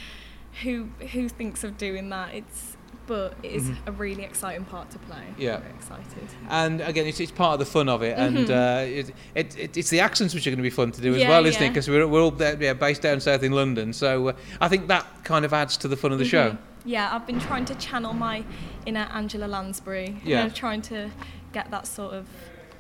who 0.64 0.90
who 1.14 1.30
thinks 1.30 1.64
of 1.64 1.78
doing 1.78 2.10
that? 2.10 2.34
It's 2.34 2.76
but 3.08 3.34
it 3.42 3.54
is 3.54 3.64
Mhm. 3.72 3.78
a 3.88 3.92
really 3.94 4.24
exciting 4.24 4.66
part 4.66 4.92
to 4.92 5.00
play. 5.00 5.24
Yeah. 5.36 5.58
Very 5.58 5.72
excited. 5.74 6.06
And 6.48 6.80
again, 6.82 7.08
it's, 7.08 7.20
it's 7.20 7.32
part 7.32 7.54
of 7.54 7.60
the 7.60 7.66
fun 7.66 7.90
of 7.90 8.04
it, 8.04 8.16
and 8.16 8.38
Mhm. 8.38 8.50
uh, 8.52 8.86
it, 8.86 9.10
it, 9.34 9.58
it, 9.58 9.78
it's 9.78 9.90
the 9.90 10.00
accents 10.02 10.36
which 10.36 10.46
are 10.46 10.52
going 10.52 10.58
to 10.58 10.64
be 10.64 10.70
fun 10.70 10.92
to 10.92 11.02
do 11.02 11.16
as 11.16 11.22
Yeah, 11.22 11.30
well, 11.30 11.44
isn't 11.48 11.60
it? 11.60 11.70
Because 11.70 11.90
we're, 11.90 12.06
we're 12.08 12.22
all 12.22 12.36
yeah, 12.38 12.74
based 12.74 13.02
down 13.02 13.20
south 13.20 13.42
in 13.42 13.52
London, 13.54 13.94
so 13.94 14.28
uh, 14.28 14.34
I 14.62 14.68
think 14.68 14.90
that 14.90 15.08
kind 15.24 15.44
of 15.44 15.54
adds 15.54 15.76
to 15.78 15.88
the 15.88 15.98
fun 15.98 16.12
of 16.12 16.20
the 16.20 16.26
show. 16.26 16.56
Yeah, 16.86 17.14
I've 17.14 17.28
been 17.28 17.40
trying 17.40 17.66
to 17.66 17.76
channel 17.76 18.14
my 18.14 18.44
inner 18.86 19.08
Angela 19.14 19.46
Lansbury. 19.46 20.22
Yeah. 20.24 20.44
You 20.44 20.48
know, 20.50 20.54
trying 20.54 20.82
to 20.84 21.10
get 21.54 21.70
that 21.72 21.88
sort 21.88 22.14
of, 22.14 22.26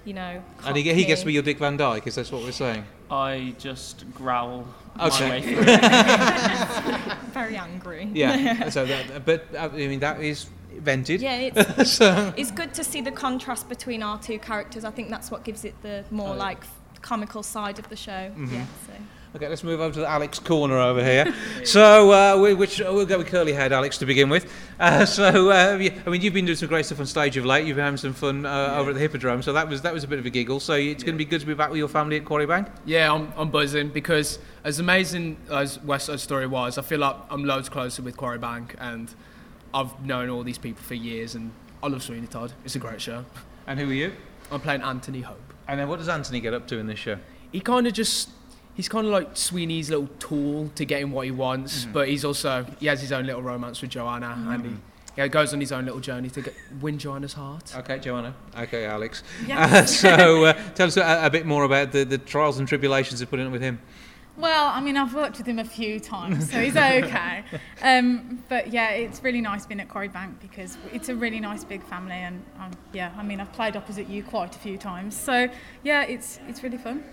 you 0.05 0.13
know. 0.13 0.41
And 0.65 0.77
he, 0.77 0.83
he 0.93 1.05
gets 1.05 1.21
to 1.21 1.25
be 1.27 1.31
cockney- 1.31 1.33
your 1.33 1.43
Dick 1.43 1.57
Van 1.59 1.77
Dyke, 1.77 2.07
is 2.07 2.15
that 2.15 2.31
what 2.31 2.43
we're 2.43 2.51
saying? 2.51 2.85
I 3.11 3.55
just 3.59 4.05
growl 4.13 4.67
Okay. 4.99 5.27
my 5.27 5.29
way 5.29 5.41
through. 5.41 7.31
Very 7.31 7.57
angry. 7.57 8.09
Yeah. 8.13 8.69
so 8.69 8.85
that, 8.91 9.25
but 9.25 9.45
uh, 9.55 9.69
I 9.73 9.87
mean 9.87 9.99
that 9.99 10.21
is 10.21 10.47
vented. 10.77 11.21
Yeah, 11.21 11.35
it's, 11.55 11.91
So- 11.91 12.33
it's 12.37 12.51
good 12.51 12.73
to 12.75 12.83
see 12.83 13.01
the 13.01 13.11
contrast 13.11 13.67
between 13.69 14.03
our 14.03 14.19
two 14.19 14.39
characters. 14.39 14.83
I 14.85 14.91
think 14.91 15.09
that's 15.09 15.31
what 15.31 15.43
gives 15.43 15.65
it 15.65 15.75
the 15.81 16.03
more 16.11 16.29
Oh, 16.29 16.33
yeah. 16.33 16.39
like 16.39 16.63
comical 17.01 17.43
side 17.43 17.79
of 17.79 17.89
the 17.89 17.95
show. 17.95 18.31
Mhm. 18.35 18.51
Yeah, 18.51 18.65
so. 18.87 18.93
Okay, 19.36 19.47
let's 19.47 19.63
move 19.63 19.80
over 19.80 19.93
to 19.93 19.99
the 19.99 20.07
Alex 20.07 20.39
corner 20.39 20.80
over 20.80 21.03
here. 21.03 21.36
so, 21.63 22.11
uh, 22.11 22.41
we, 22.41 22.55
which 22.55 22.80
we'll 22.80 23.05
go 23.05 23.19
with 23.19 23.27
curly 23.27 23.53
haired 23.53 23.71
Alex 23.71 23.99
to 23.99 24.07
begin 24.07 24.27
with. 24.27 24.51
Uh, 24.80 25.05
so, 25.19 25.51
uh, 25.51 25.77
yeah, 25.80 25.91
I 26.03 26.09
mean, 26.09 26.21
you've 26.21 26.34
been 26.34 26.45
doing 26.45 26.55
some 26.55 26.67
great 26.67 26.88
stuff 26.88 26.99
on 26.99 27.05
stage 27.05 27.38
of 27.38 27.45
late. 27.45 27.67
You've 27.67 27.75
been 27.75 27.86
having 27.86 27.97
some 27.97 28.13
fun 28.13 28.47
uh, 28.47 28.73
over 28.75 28.89
at 28.89 28.95
the 28.95 28.99
Hippodrome. 28.99 29.43
So 29.43 29.53
that 29.53 29.69
was 29.69 29.84
that 29.84 29.93
was 29.93 30.03
a 30.03 30.07
bit 30.07 30.17
of 30.17 30.25
a 30.25 30.32
giggle. 30.32 30.59
So 30.59 30.73
it's 30.73 31.03
going 31.03 31.13
to 31.13 31.17
be 31.17 31.25
good 31.25 31.41
to 31.41 31.45
be 31.45 31.53
back 31.53 31.69
with 31.69 31.77
your 31.77 31.88
family 31.88 32.17
at 32.17 32.25
Quarry 32.25 32.47
Bank. 32.47 32.69
Yeah, 32.86 33.13
I'm, 33.13 33.32
I'm 33.38 33.51
buzzing 33.51 33.89
because 33.89 34.39
as 34.63 34.80
amazing 34.80 35.38
as 35.51 35.80
West 35.84 36.07
Side 36.07 36.19
Story 36.19 36.47
was, 36.47 36.80
I 36.80 36.82
feel 36.82 36.99
like 36.99 37.15
I'm 37.30 37.43
loads 37.43 37.69
closer 37.69 38.01
with 38.01 38.17
Quarry 38.17 38.39
Bank 38.39 38.75
and 38.80 39.13
I've 39.75 40.03
known 40.03 40.30
all 40.30 40.41
these 40.41 40.57
people 40.57 40.82
for 40.82 40.95
years 40.95 41.36
and 41.36 41.51
I 41.84 41.88
love 41.88 42.01
Sweeney 42.01 42.25
Todd. 42.25 42.53
It's 42.65 42.75
a 42.75 42.80
great 42.80 42.99
show. 42.99 43.25
And 43.67 43.80
who 43.80 43.91
are 43.91 43.93
you? 43.93 44.11
I'm 44.51 44.59
playing 44.59 44.82
Anthony 44.82 45.21
Hope. 45.21 45.53
And 45.67 45.80
then 45.80 45.88
what 45.88 45.99
does 45.99 46.09
Anthony 46.09 46.39
get 46.39 46.55
up 46.55 46.67
to 46.69 46.80
in 46.80 46.88
this 46.88 46.97
show? 46.97 47.19
He 47.51 47.59
kind 47.59 47.86
of 47.86 47.93
just, 47.93 48.30
he's 48.80 48.88
kind 48.88 49.05
of 49.05 49.11
like 49.11 49.36
Sweeney's 49.36 49.89
little 49.89 50.07
tool 50.19 50.69
to 50.75 50.86
get 50.86 51.01
him 51.01 51.11
what 51.11 51.25
he 51.25 51.32
wants, 51.32 51.84
Mhm. 51.84 51.91
but 51.91 52.07
he's 52.07 52.23
also, 52.23 52.65
he 52.80 52.86
has 52.88 53.01
his 53.01 53.11
own 53.11 53.25
little 53.25 53.41
romance 53.41 53.82
with 53.82 53.91
Joanna 53.91 54.38
and 54.47 54.65
he, 54.65 54.71
yeah, 55.17 55.27
goes 55.27 55.51
on 55.51 55.59
his 55.59 55.73
own 55.73 55.84
little 55.84 55.99
journey 55.99 56.30
to 56.30 56.41
get, 56.41 56.53
win 56.80 56.97
Joanna's 56.97 57.34
heart. 57.34 57.75
Okay, 57.75 57.99
Joanna. 57.99 58.34
Okay, 58.57 58.86
Alex. 58.86 59.21
Yes. 59.45 60.01
Uh, 60.05 60.15
so, 60.17 60.45
uh, 60.45 60.53
tell 60.75 60.88
us 60.88 60.95
a, 60.95 61.25
a 61.25 61.30
bit 61.30 61.45
more 61.45 61.65
about 61.65 61.91
the, 61.91 62.05
the 62.05 62.17
trials 62.17 62.57
and 62.57 62.69
tribulations 62.69 63.19
of 63.21 63.30
putting 63.30 63.47
up 63.47 63.51
with 63.51 63.61
him. 63.61 63.80
Well, 64.38 64.67
I 64.67 64.80
mean, 64.80 64.95
I've 64.95 65.13
worked 65.13 65.39
with 65.39 65.47
him 65.47 65.59
a 65.59 65.65
few 65.65 65.99
times, 65.99 66.49
so 66.49 66.61
he's 66.61 66.77
okay. 66.77 67.43
um, 67.82 68.41
but 68.47 68.71
yeah, 68.71 68.91
it's 68.91 69.21
really 69.21 69.41
nice 69.41 69.65
being 69.65 69.82
at 69.82 69.89
Quarry 69.89 70.07
Bank 70.07 70.39
because 70.39 70.77
it's 70.93 71.09
a 71.09 71.15
really 71.17 71.41
nice 71.41 71.65
big 71.65 71.84
family, 71.84 72.13
and 72.15 72.41
um, 72.57 72.71
yeah, 72.93 73.11
I 73.17 73.23
mean, 73.23 73.41
I've 73.41 73.51
played 73.51 73.75
opposite 73.75 74.07
you 74.07 74.23
quite 74.23 74.55
a 74.55 74.59
few 74.59 74.77
times, 74.77 75.17
so 75.17 75.49
yeah, 75.84 76.03
it's 76.03 76.39
it's 76.47 76.63
really 76.63 76.77
fun. 76.77 77.03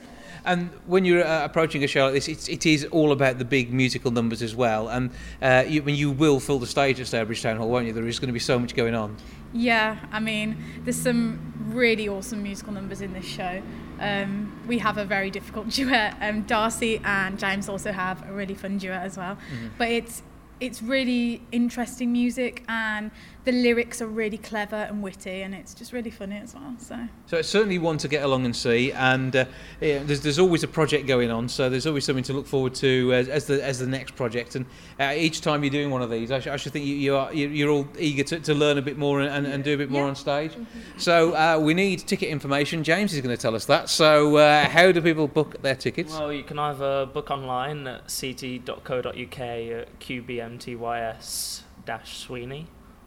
And 0.46 0.70
when 0.86 1.04
you're 1.04 1.26
uh, 1.26 1.44
approaching 1.44 1.82
a 1.82 1.86
show 1.88 2.04
like 2.04 2.14
this, 2.14 2.28
it's, 2.28 2.48
it 2.48 2.64
is 2.64 2.84
all 2.92 3.10
about 3.10 3.38
the 3.38 3.44
big 3.44 3.72
musical 3.72 4.12
numbers 4.12 4.42
as 4.42 4.54
well. 4.54 4.88
And 4.88 5.10
uh, 5.42 5.64
you, 5.66 5.82
I 5.82 5.84
mean, 5.84 5.96
you 5.96 6.12
will 6.12 6.38
fill 6.40 6.60
the 6.60 6.66
stage 6.68 7.00
at 7.00 7.08
Stourbridge 7.08 7.42
Town 7.42 7.56
Hall, 7.56 7.68
won't 7.68 7.86
you? 7.86 7.92
There 7.92 8.06
is 8.06 8.20
going 8.20 8.28
to 8.28 8.32
be 8.32 8.38
so 8.38 8.58
much 8.58 8.74
going 8.76 8.94
on. 8.94 9.16
Yeah, 9.52 9.98
I 10.12 10.20
mean, 10.20 10.56
there's 10.84 10.96
some 11.00 11.52
really 11.66 12.08
awesome 12.08 12.42
musical 12.42 12.72
numbers 12.72 13.00
in 13.00 13.12
this 13.12 13.26
show. 13.26 13.60
Um, 13.98 14.62
we 14.68 14.78
have 14.78 14.98
a 14.98 15.04
very 15.04 15.30
difficult 15.30 15.68
duet. 15.78 16.16
Um, 16.20 16.42
Darcy 16.42 17.00
and 17.04 17.38
James 17.38 17.68
also 17.68 17.90
have 17.90 18.28
a 18.28 18.32
really 18.32 18.54
fun 18.54 18.78
duet 18.78 19.02
as 19.02 19.16
well. 19.16 19.36
Mhm. 19.36 19.70
But 19.78 19.88
it's 19.88 20.22
it's 20.58 20.82
really 20.82 21.42
interesting 21.52 22.12
music, 22.12 22.62
and 22.66 23.10
the 23.46 23.52
lyrics 23.52 24.02
are 24.02 24.06
really 24.08 24.36
clever 24.36 24.76
and 24.76 25.02
witty, 25.02 25.40
and 25.42 25.54
it's 25.54 25.72
just 25.72 25.92
really 25.92 26.10
funny 26.10 26.36
as 26.36 26.54
well. 26.54 26.74
So. 26.78 26.98
So 27.26 27.36
it's 27.38 27.48
certainly 27.48 27.78
one 27.78 27.96
to 27.98 28.08
get 28.08 28.22
along 28.22 28.44
and 28.44 28.54
see, 28.54 28.92
and 28.92 29.34
uh, 29.34 29.44
yeah, 29.80 30.00
there's, 30.02 30.20
there's 30.20 30.38
always 30.38 30.62
a 30.62 30.68
project 30.68 31.06
going 31.06 31.30
on, 31.30 31.48
so 31.48 31.70
there's 31.70 31.86
always 31.86 32.04
something 32.04 32.24
to 32.24 32.32
look 32.34 32.46
forward 32.46 32.74
to 32.76 33.12
as, 33.14 33.28
as 33.28 33.46
the 33.46 33.64
as 33.64 33.78
the 33.78 33.86
next 33.86 34.16
project. 34.16 34.56
And 34.56 34.66
uh, 35.00 35.14
each 35.16 35.40
time 35.40 35.62
you're 35.64 35.70
doing 35.70 35.90
one 35.90 36.02
of 36.02 36.10
these, 36.10 36.30
I, 36.30 36.40
sh- 36.40 36.48
I 36.48 36.56
should 36.56 36.72
think 36.72 36.84
you, 36.84 36.94
you 36.96 37.16
are 37.16 37.32
you- 37.32 37.48
you're 37.48 37.70
all 37.70 37.88
eager 37.98 38.24
to, 38.24 38.40
to 38.40 38.52
learn 38.54 38.76
a 38.78 38.82
bit 38.82 38.98
more 38.98 39.20
and, 39.20 39.30
and, 39.30 39.46
and 39.46 39.64
do 39.64 39.72
a 39.74 39.78
bit 39.78 39.90
more 39.90 40.04
on 40.06 40.14
stage. 40.16 40.52
So 40.98 41.32
uh, 41.34 41.58
we 41.58 41.72
need 41.72 42.00
ticket 42.00 42.28
information. 42.28 42.82
James 42.84 43.14
is 43.14 43.20
going 43.20 43.34
to 43.34 43.40
tell 43.40 43.54
us 43.54 43.64
that. 43.66 43.88
So 43.88 44.36
uh, 44.36 44.68
how 44.68 44.90
do 44.92 45.00
people 45.00 45.28
book 45.28 45.62
their 45.62 45.76
tickets? 45.76 46.12
Well, 46.12 46.32
you 46.32 46.42
can 46.42 46.58
either 46.58 47.06
book 47.06 47.30
online 47.30 47.86
at 47.86 48.08
ct.co.uk 48.08 49.40
at 49.40 49.98
qbmtys 50.00 51.62
dash 51.84 52.18
Sweeney, 52.18 52.66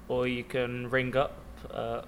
or 0.09 0.27
you 0.27 0.43
can 0.43 0.89
ring 0.89 1.15
up 1.15 1.31
uh, 1.73 2.01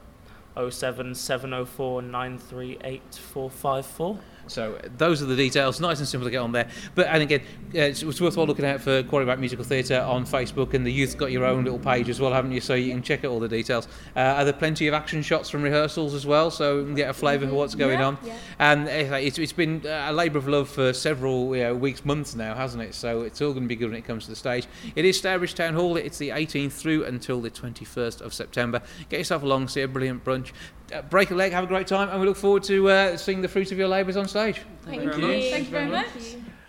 07704 0.56 2.02
938 2.02 3.02
454. 3.16 4.20
So 4.52 4.78
those 4.98 5.22
are 5.22 5.26
the 5.26 5.36
details. 5.36 5.80
Nice 5.80 6.00
and 6.00 6.08
simple 6.08 6.26
to 6.28 6.32
get 6.32 6.38
on 6.38 6.52
there. 6.52 6.70
But 6.96 7.08
and 7.08 7.24
again, 7.24 7.42
it's, 7.74 8.04
it's 8.04 8.22
worthwhile 8.22 8.46
looking 8.48 8.66
out 8.66 8.82
for 8.82 9.02
Quarry 9.04 9.26
Bank 9.26 9.40
Musical 9.40 9.66
Theatre 9.66 10.02
on 10.02 10.26
Facebook, 10.26 10.74
and 10.74 10.86
the 10.86 10.92
youth 10.92 11.18
got 11.18 11.32
your 11.32 11.46
own 11.46 11.64
little 11.64 11.80
page 11.80 12.10
as 12.10 12.20
well, 12.20 12.34
haven't 12.34 12.52
you? 12.52 12.62
So 12.62 12.74
you 12.76 12.92
can 12.92 13.02
check 13.02 13.24
out 13.24 13.32
all 13.32 13.40
the 13.40 13.48
details. 13.48 13.88
Uh, 14.16 14.20
are 14.20 14.44
there 14.44 14.54
plenty 14.54 14.88
of 14.88 14.94
action 14.94 15.22
shots 15.22 15.50
from 15.50 15.62
rehearsals 15.64 16.14
as 16.14 16.26
well, 16.26 16.52
so 16.52 16.80
we 16.80 16.86
can 16.86 16.96
get 16.96 17.10
a 17.10 17.14
flavour 17.14 17.48
for 17.48 17.54
what's 17.54 17.76
going 17.76 18.00
Yeah, 18.00 18.06
on? 18.06 18.18
yeah. 18.24 18.36
And 18.60 18.88
uh, 18.88 19.16
it's, 19.16 19.38
it's 19.40 19.54
been 19.54 19.82
a 19.86 20.12
labour 20.12 20.38
of 20.38 20.48
love 20.48 20.70
for 20.70 20.94
several 20.94 21.56
you 21.56 21.64
know, 21.64 21.76
weeks, 21.76 22.04
months 22.06 22.36
now, 22.36 22.54
hasn't 22.54 22.84
it? 22.84 22.94
So 22.94 23.22
it's 23.22 23.42
all 23.42 23.52
going 23.54 23.64
to 23.64 23.70
be 23.70 23.76
good 23.76 23.90
when 23.90 23.98
it 23.98 24.06
comes 24.06 24.26
to 24.26 24.30
the 24.30 24.36
stage. 24.36 24.68
It 24.96 25.06
is 25.06 25.18
Stourbridge 25.18 25.56
Town 25.56 25.74
Hall. 25.74 25.98
It's 25.98 26.18
the 26.18 26.30
18th 26.30 26.74
through 26.74 27.06
until 27.06 27.40
the 27.42 27.50
21st 27.50 28.22
of 28.22 28.34
September. 28.34 28.82
Get 29.10 29.18
yourself 29.20 29.44
along, 29.44 29.70
see 29.70 29.82
a 29.82 29.88
brilliant 29.88 30.24
brunch. 30.26 30.52
Uh, 30.92 31.02
break 31.04 31.32
a 31.32 31.36
leg, 31.36 31.54
have 31.54 31.64
a 31.64 31.68
great 31.68 31.88
time, 31.88 32.10
and 32.10 32.20
we 32.20 32.28
look 32.28 32.36
forward 32.36 32.64
to 32.64 32.90
uh, 32.90 33.16
seeing 33.16 33.42
the 33.42 33.48
fruit 33.48 33.72
of 33.72 33.78
your 33.78 33.88
labours 33.88 34.18
on 34.18 34.28
stage. 34.28 34.62
Thank, 34.84 35.04
you. 35.04 35.12
Thank 35.12 35.66
you 35.66 35.72
very 35.72 35.90
much. 35.90 36.08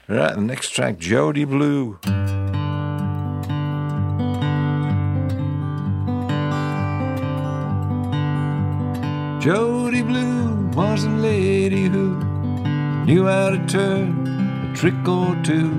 Right, 0.07 0.35
the 0.35 0.41
next 0.41 0.71
track, 0.71 0.99
Jody 0.99 1.45
Blue. 1.45 1.99
Jody 9.41 10.03
Blue 10.03 10.69
was 10.69 11.05
a 11.05 11.11
lady 11.11 11.89
who 11.89 12.15
knew 13.05 13.27
how 13.27 13.51
to 13.51 13.67
turn 13.67 14.29
a 14.71 14.77
trick 14.77 14.95
or 15.09 15.35
two 15.43 15.71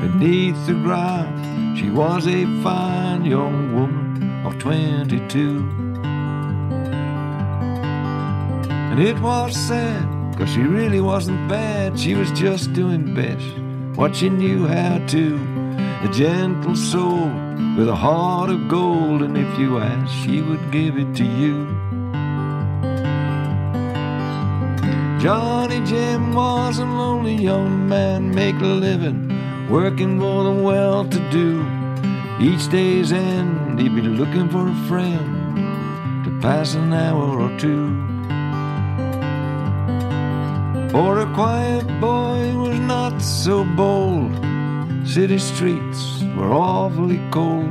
beneath 0.00 0.66
the 0.66 0.74
ground. 0.74 1.78
She 1.78 1.88
was 1.90 2.26
a 2.26 2.46
fine 2.62 3.24
young 3.24 3.74
woman 3.74 4.44
of 4.44 4.58
22. 4.58 5.85
And 8.96 9.06
it 9.06 9.20
was 9.20 9.54
sad, 9.54 10.38
cause 10.38 10.48
she 10.48 10.62
really 10.62 11.02
wasn't 11.02 11.50
bad. 11.50 12.00
She 12.00 12.14
was 12.14 12.30
just 12.32 12.72
doing 12.72 13.14
best 13.14 13.44
what 13.94 14.16
she 14.16 14.30
knew 14.30 14.66
how 14.66 15.04
to. 15.08 15.36
A 16.02 16.08
gentle 16.10 16.74
soul 16.74 17.28
with 17.76 17.90
a 17.90 17.94
heart 17.94 18.48
of 18.48 18.68
gold, 18.68 19.20
and 19.20 19.36
if 19.36 19.58
you 19.58 19.76
asked, 19.80 20.14
she 20.24 20.40
would 20.40 20.72
give 20.72 20.96
it 20.96 21.14
to 21.14 21.24
you. 21.24 21.66
Johnny 25.20 25.84
Jim 25.84 26.32
was 26.32 26.78
a 26.78 26.86
lonely 26.86 27.34
young 27.34 27.86
man, 27.86 28.34
make 28.34 28.58
a 28.62 28.64
living, 28.64 29.28
working 29.68 30.18
for 30.18 30.42
the 30.42 30.62
well 30.62 31.04
to 31.04 31.30
do. 31.30 31.66
Each 32.40 32.66
day's 32.70 33.12
end, 33.12 33.78
he'd 33.78 33.94
be 33.94 34.00
looking 34.00 34.48
for 34.48 34.66
a 34.66 34.88
friend 34.88 36.24
to 36.24 36.38
pass 36.40 36.72
an 36.72 36.94
hour 36.94 37.38
or 37.38 37.58
two. 37.58 38.15
For 40.96 41.20
a 41.20 41.26
quiet 41.34 41.86
boy 42.00 42.56
was 42.56 42.78
not 42.78 43.20
so 43.20 43.64
bold. 43.64 44.32
City 45.06 45.38
streets 45.38 46.22
were 46.34 46.50
awfully 46.50 47.20
cold 47.30 47.70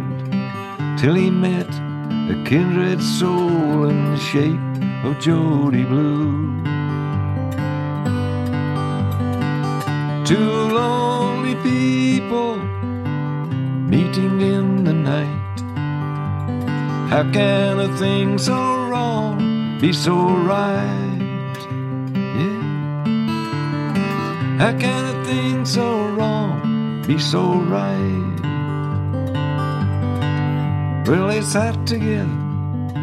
till 1.00 1.16
he 1.16 1.32
met 1.32 1.68
a 2.30 2.36
kindred 2.46 3.02
soul 3.02 3.90
in 3.90 4.12
the 4.12 4.20
shape 4.20 4.76
of 5.04 5.20
Jody 5.20 5.84
Blue. 5.86 6.62
Two 10.24 10.52
lonely 10.80 11.56
people 11.70 12.58
meeting 13.90 14.40
in 14.42 14.84
the 14.84 14.94
night. 14.94 15.56
How 17.10 17.24
can 17.34 17.80
a 17.80 17.98
thing 17.98 18.38
so 18.38 18.54
wrong 18.88 19.80
be 19.82 19.94
so 19.94 20.14
right? 20.14 21.05
How 24.58 24.72
can 24.80 25.16
a 25.16 25.26
thing 25.26 25.66
so 25.66 26.08
wrong 26.10 27.04
be 27.06 27.20
so 27.20 27.56
right? 27.56 28.40
Well, 31.06 31.28
they 31.28 31.42
sat 31.42 31.86
together 31.86 32.24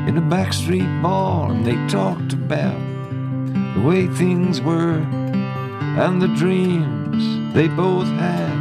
in 0.09 0.17
a 0.17 0.23
backstreet 0.23 1.03
bar 1.03 1.51
and 1.51 1.65
they 1.65 1.77
talked 1.89 2.33
about 2.33 2.81
the 3.75 3.83
way 3.83 4.07
things 4.09 4.61
were 4.61 5.05
and 5.99 6.23
the 6.23 6.29
dreams 6.29 7.55
they 7.55 7.69
both 7.69 8.09
had 8.09 8.53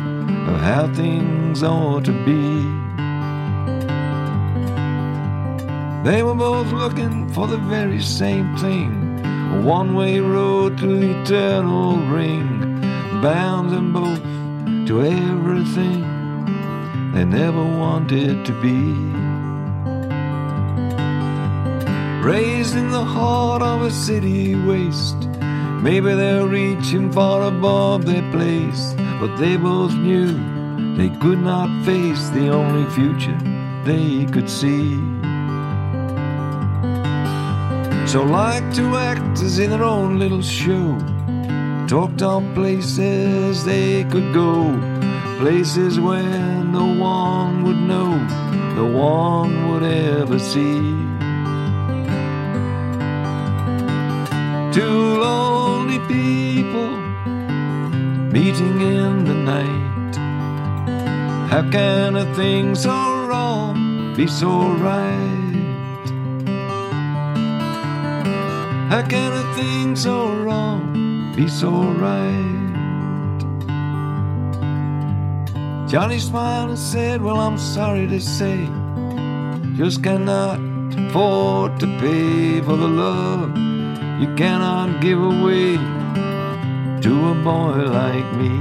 of 0.49 0.59
how 0.59 0.93
things 0.93 1.63
ought 1.63 2.03
to 2.05 2.11
be. 2.25 2.81
They 6.03 6.23
were 6.23 6.35
both 6.35 6.71
looking 6.73 7.29
for 7.29 7.47
the 7.47 7.57
very 7.57 8.01
same 8.01 8.57
thing 8.57 9.11
a 9.51 9.61
one 9.61 9.93
way 9.93 10.19
road 10.19 10.77
to 10.77 10.87
the 10.87 11.21
eternal 11.21 11.97
ring, 11.97 12.70
bound 13.21 13.69
them 13.69 13.93
both 13.93 14.23
to 14.87 15.03
everything 15.03 16.01
they 17.13 17.23
never 17.23 17.63
wanted 17.63 18.43
to 18.45 18.53
be. 18.61 18.81
Raised 22.25 22.75
in 22.75 22.89
the 22.89 23.03
heart 23.03 23.61
of 23.61 23.83
a 23.83 23.91
city 23.91 24.55
waste, 24.55 25.27
maybe 25.83 26.15
they're 26.15 26.47
reaching 26.47 27.11
far 27.11 27.43
above 27.43 28.05
their 28.05 28.27
place, 28.31 28.95
but 29.19 29.35
they 29.35 29.55
both 29.55 29.93
knew 29.93 30.31
they 30.95 31.09
could 31.19 31.41
not 31.41 31.69
face 31.85 32.29
the 32.29 32.49
only 32.49 32.89
future 32.89 33.37
they 33.85 34.25
could 34.31 34.49
see. 34.49 34.95
So 38.07 38.23
like 38.23 38.73
two 38.73 38.95
actors 38.97 39.59
in 39.59 39.69
their 39.69 39.83
own 39.83 40.17
little 40.17 40.41
show, 40.41 40.97
talked 41.91 42.21
of 42.21 42.41
places 42.53 43.65
they 43.65 44.05
could 44.05 44.33
go, 44.33 44.79
places 45.39 45.99
where 45.99 46.63
no 46.63 46.85
one 46.85 47.63
would 47.65 47.75
know, 47.75 48.17
no 48.77 48.85
one 48.85 49.69
would 49.69 49.83
ever 49.83 50.39
see. 50.39 50.79
Two 54.71 55.19
lonely 55.19 55.99
people 56.07 56.95
meeting 58.31 58.79
in 58.79 59.25
the 59.25 59.33
night. 59.33 60.15
How 61.51 61.69
can 61.69 62.15
a 62.15 62.33
thing 62.35 62.73
so 62.73 62.95
wrong 63.27 64.13
be 64.15 64.27
so 64.27 64.49
right? 64.77 65.57
How 68.89 69.05
can 69.05 69.33
a 69.33 69.55
thing 69.55 69.97
so 69.97 70.33
wrong 70.33 70.90
be 71.35 71.47
so 71.47 71.69
right? 71.69 72.59
Johnny 75.87 76.19
smiled 76.19 76.69
and 76.69 76.79
said, 76.79 77.21
Well, 77.21 77.37
I'm 77.37 77.57
sorry 77.57 78.07
to 78.07 78.19
say, 78.19 78.65
just 79.75 80.03
cannot 80.03 80.59
afford 80.97 81.79
to 81.79 81.87
pay 81.99 82.61
for 82.61 82.77
the 82.77 82.87
love 82.87 83.57
you 84.21 84.35
cannot 84.35 85.01
give 85.01 85.19
away 85.19 85.77
to 87.01 87.31
a 87.31 87.35
boy 87.43 87.73
like 87.89 88.31
me. 88.35 88.53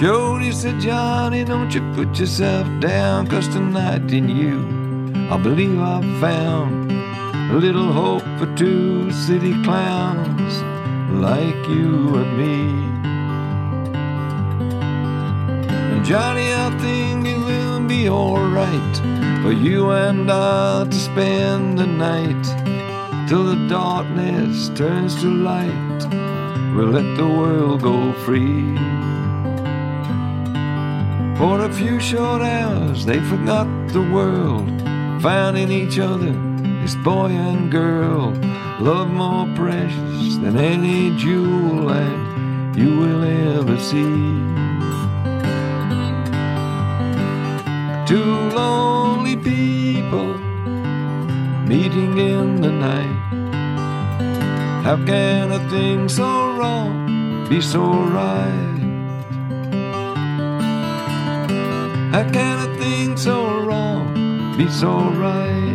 Jody 0.00 0.52
said, 0.52 0.80
Johnny, 0.80 1.44
don't 1.44 1.74
you 1.74 1.82
put 1.94 2.18
yourself 2.18 2.66
down, 2.80 3.26
cause 3.26 3.46
tonight 3.48 4.10
in 4.10 4.28
you, 4.28 5.28
I 5.30 5.36
believe 5.36 5.78
I've 5.78 6.20
found 6.20 6.95
little 7.54 7.92
hope 7.92 8.24
for 8.38 8.46
two 8.56 9.10
city 9.12 9.52
clowns 9.62 10.62
like 11.12 11.68
you 11.68 12.16
and 12.16 12.36
me. 12.36 13.06
And 15.92 16.04
Johnny, 16.04 16.52
I 16.52 16.76
think 16.80 17.26
it 17.26 17.38
will 17.38 17.86
be 17.86 18.08
alright 18.08 18.96
for 19.42 19.52
you 19.52 19.90
and 19.92 20.30
I 20.30 20.84
to 20.84 20.96
spend 20.96 21.78
the 21.78 21.86
night 21.86 22.44
till 23.28 23.44
the 23.44 23.68
darkness 23.68 24.68
turns 24.70 25.14
to 25.22 25.28
light. 25.28 26.00
We'll 26.74 26.90
let 26.90 27.16
the 27.16 27.26
world 27.26 27.82
go 27.82 28.12
free. 28.24 28.76
For 31.38 31.60
a 31.60 31.72
few 31.72 32.00
short 32.00 32.42
hours, 32.42 33.06
they 33.06 33.20
forgot 33.20 33.68
the 33.88 34.02
world, 34.02 34.68
found 35.22 35.56
in 35.56 35.70
each 35.70 35.98
other 35.98 36.45
this 36.86 36.94
boy 37.02 37.30
and 37.30 37.68
girl, 37.68 38.30
love 38.78 39.10
more 39.10 39.44
precious 39.56 40.36
than 40.36 40.56
any 40.56 41.10
jewel 41.16 41.88
that 41.88 42.78
you 42.78 42.96
will 43.00 43.24
ever 43.58 43.76
see. 43.76 44.14
Two 48.06 48.32
lonely 48.54 49.36
people 49.36 50.38
meeting 51.66 52.18
in 52.18 52.60
the 52.60 52.70
night. 52.70 53.18
How 54.84 54.96
can 55.04 55.50
a 55.50 55.58
thing 55.68 56.08
so 56.08 56.52
wrong 56.56 57.48
be 57.48 57.60
so 57.60 57.82
right? 57.82 58.78
How 62.12 62.30
can 62.30 62.56
a 62.68 62.78
thing 62.78 63.16
so 63.16 63.58
wrong 63.66 64.56
be 64.56 64.68
so 64.70 65.00
right? 65.24 65.65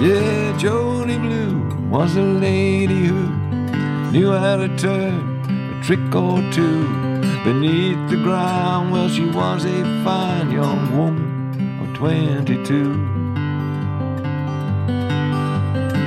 Yeah, 0.00 0.56
Jody 0.56 1.18
Blue 1.18 1.60
was 1.90 2.16
a 2.16 2.22
lady 2.22 3.04
who 3.04 3.28
knew 4.10 4.32
how 4.32 4.56
to 4.56 4.74
turn 4.78 5.44
a 5.46 5.82
trick 5.84 6.14
or 6.14 6.40
two 6.50 6.88
beneath 7.44 8.08
the 8.08 8.16
ground. 8.16 8.92
Well, 8.92 9.10
she 9.10 9.26
was 9.26 9.66
a 9.66 9.84
fine 10.02 10.52
young 10.52 10.96
woman 10.96 11.82
of 11.82 11.94
22. 11.98 12.92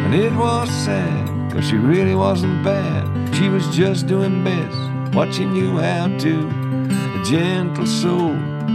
And 0.06 0.16
it 0.16 0.34
was 0.34 0.72
sad, 0.72 1.52
cause 1.52 1.64
she 1.64 1.76
really 1.76 2.16
wasn't 2.16 2.64
bad. 2.64 3.36
She 3.36 3.48
was 3.48 3.68
just 3.68 4.08
doing 4.08 4.44
best 4.44 5.16
what 5.16 5.32
she 5.36 5.46
knew 5.46 5.78
how 5.78 6.08
to. 6.18 6.50
A 6.90 7.24
gentle 7.24 7.86
soul 7.86 8.34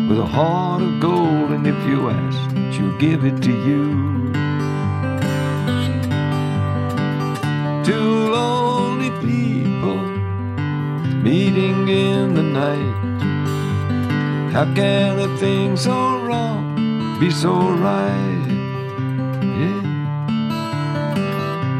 with 0.08 0.20
a 0.20 0.26
heart 0.26 0.80
of 0.80 1.00
gold, 1.00 1.50
and 1.50 1.66
if 1.66 1.74
you 1.88 2.08
ask, 2.08 2.38
she'll 2.72 2.96
give 2.98 3.24
it 3.24 3.42
to 3.42 3.50
you. 3.50 4.37
Two 7.88 8.30
lonely 8.30 9.08
people 9.26 9.96
meeting 11.22 11.88
in 11.88 12.34
the 12.34 12.42
night. 12.42 12.98
How 14.52 14.66
can 14.74 15.18
a 15.18 15.34
thing 15.38 15.74
so 15.74 16.20
wrong 16.20 17.18
be 17.18 17.30
so 17.30 17.54
right? 17.86 18.44
Yeah. 19.60 19.80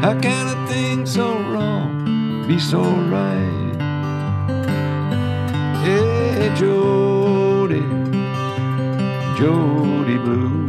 How 0.01 0.19
can 0.19 0.47
a 0.47 0.67
thing 0.67 1.05
so 1.05 1.37
wrong 1.51 2.47
be 2.47 2.57
so 2.57 2.81
right? 2.81 3.77
Yeah, 5.85 6.55
Jody, 6.55 7.85
Jody 9.37 10.17
Blue. 10.17 10.68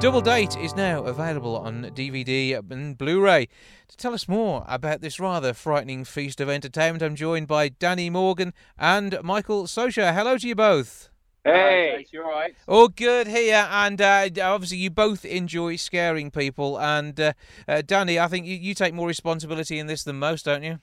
Double 0.00 0.22
Date 0.22 0.56
is 0.56 0.74
now 0.74 1.04
available 1.04 1.54
on 1.58 1.82
DVD 1.94 2.58
and 2.58 2.96
Blu 2.96 3.20
ray. 3.20 3.48
To 3.88 3.96
tell 3.98 4.14
us 4.14 4.26
more 4.26 4.64
about 4.66 5.02
this 5.02 5.20
rather 5.20 5.52
frightening 5.52 6.06
feast 6.06 6.40
of 6.40 6.48
entertainment, 6.48 7.02
I'm 7.02 7.14
joined 7.14 7.48
by 7.48 7.68
Danny 7.68 8.08
Morgan 8.08 8.54
and 8.78 9.18
Michael 9.22 9.64
Socha. 9.64 10.14
Hello 10.14 10.38
to 10.38 10.48
you 10.48 10.54
both. 10.54 11.10
Hey, 11.44 12.06
you 12.10 12.22
all 12.22 12.30
right? 12.30 12.56
All 12.66 12.88
good 12.88 13.26
here, 13.26 13.68
and 13.70 14.00
uh, 14.00 14.30
obviously 14.40 14.78
you 14.78 14.88
both 14.88 15.26
enjoy 15.26 15.76
scaring 15.76 16.30
people. 16.30 16.80
And 16.80 17.20
uh, 17.20 17.32
uh, 17.68 17.82
Danny, 17.82 18.18
I 18.18 18.26
think 18.26 18.46
you, 18.46 18.56
you 18.56 18.72
take 18.72 18.94
more 18.94 19.06
responsibility 19.06 19.78
in 19.78 19.86
this 19.86 20.02
than 20.02 20.18
most, 20.18 20.46
don't 20.46 20.62
you? 20.62 20.78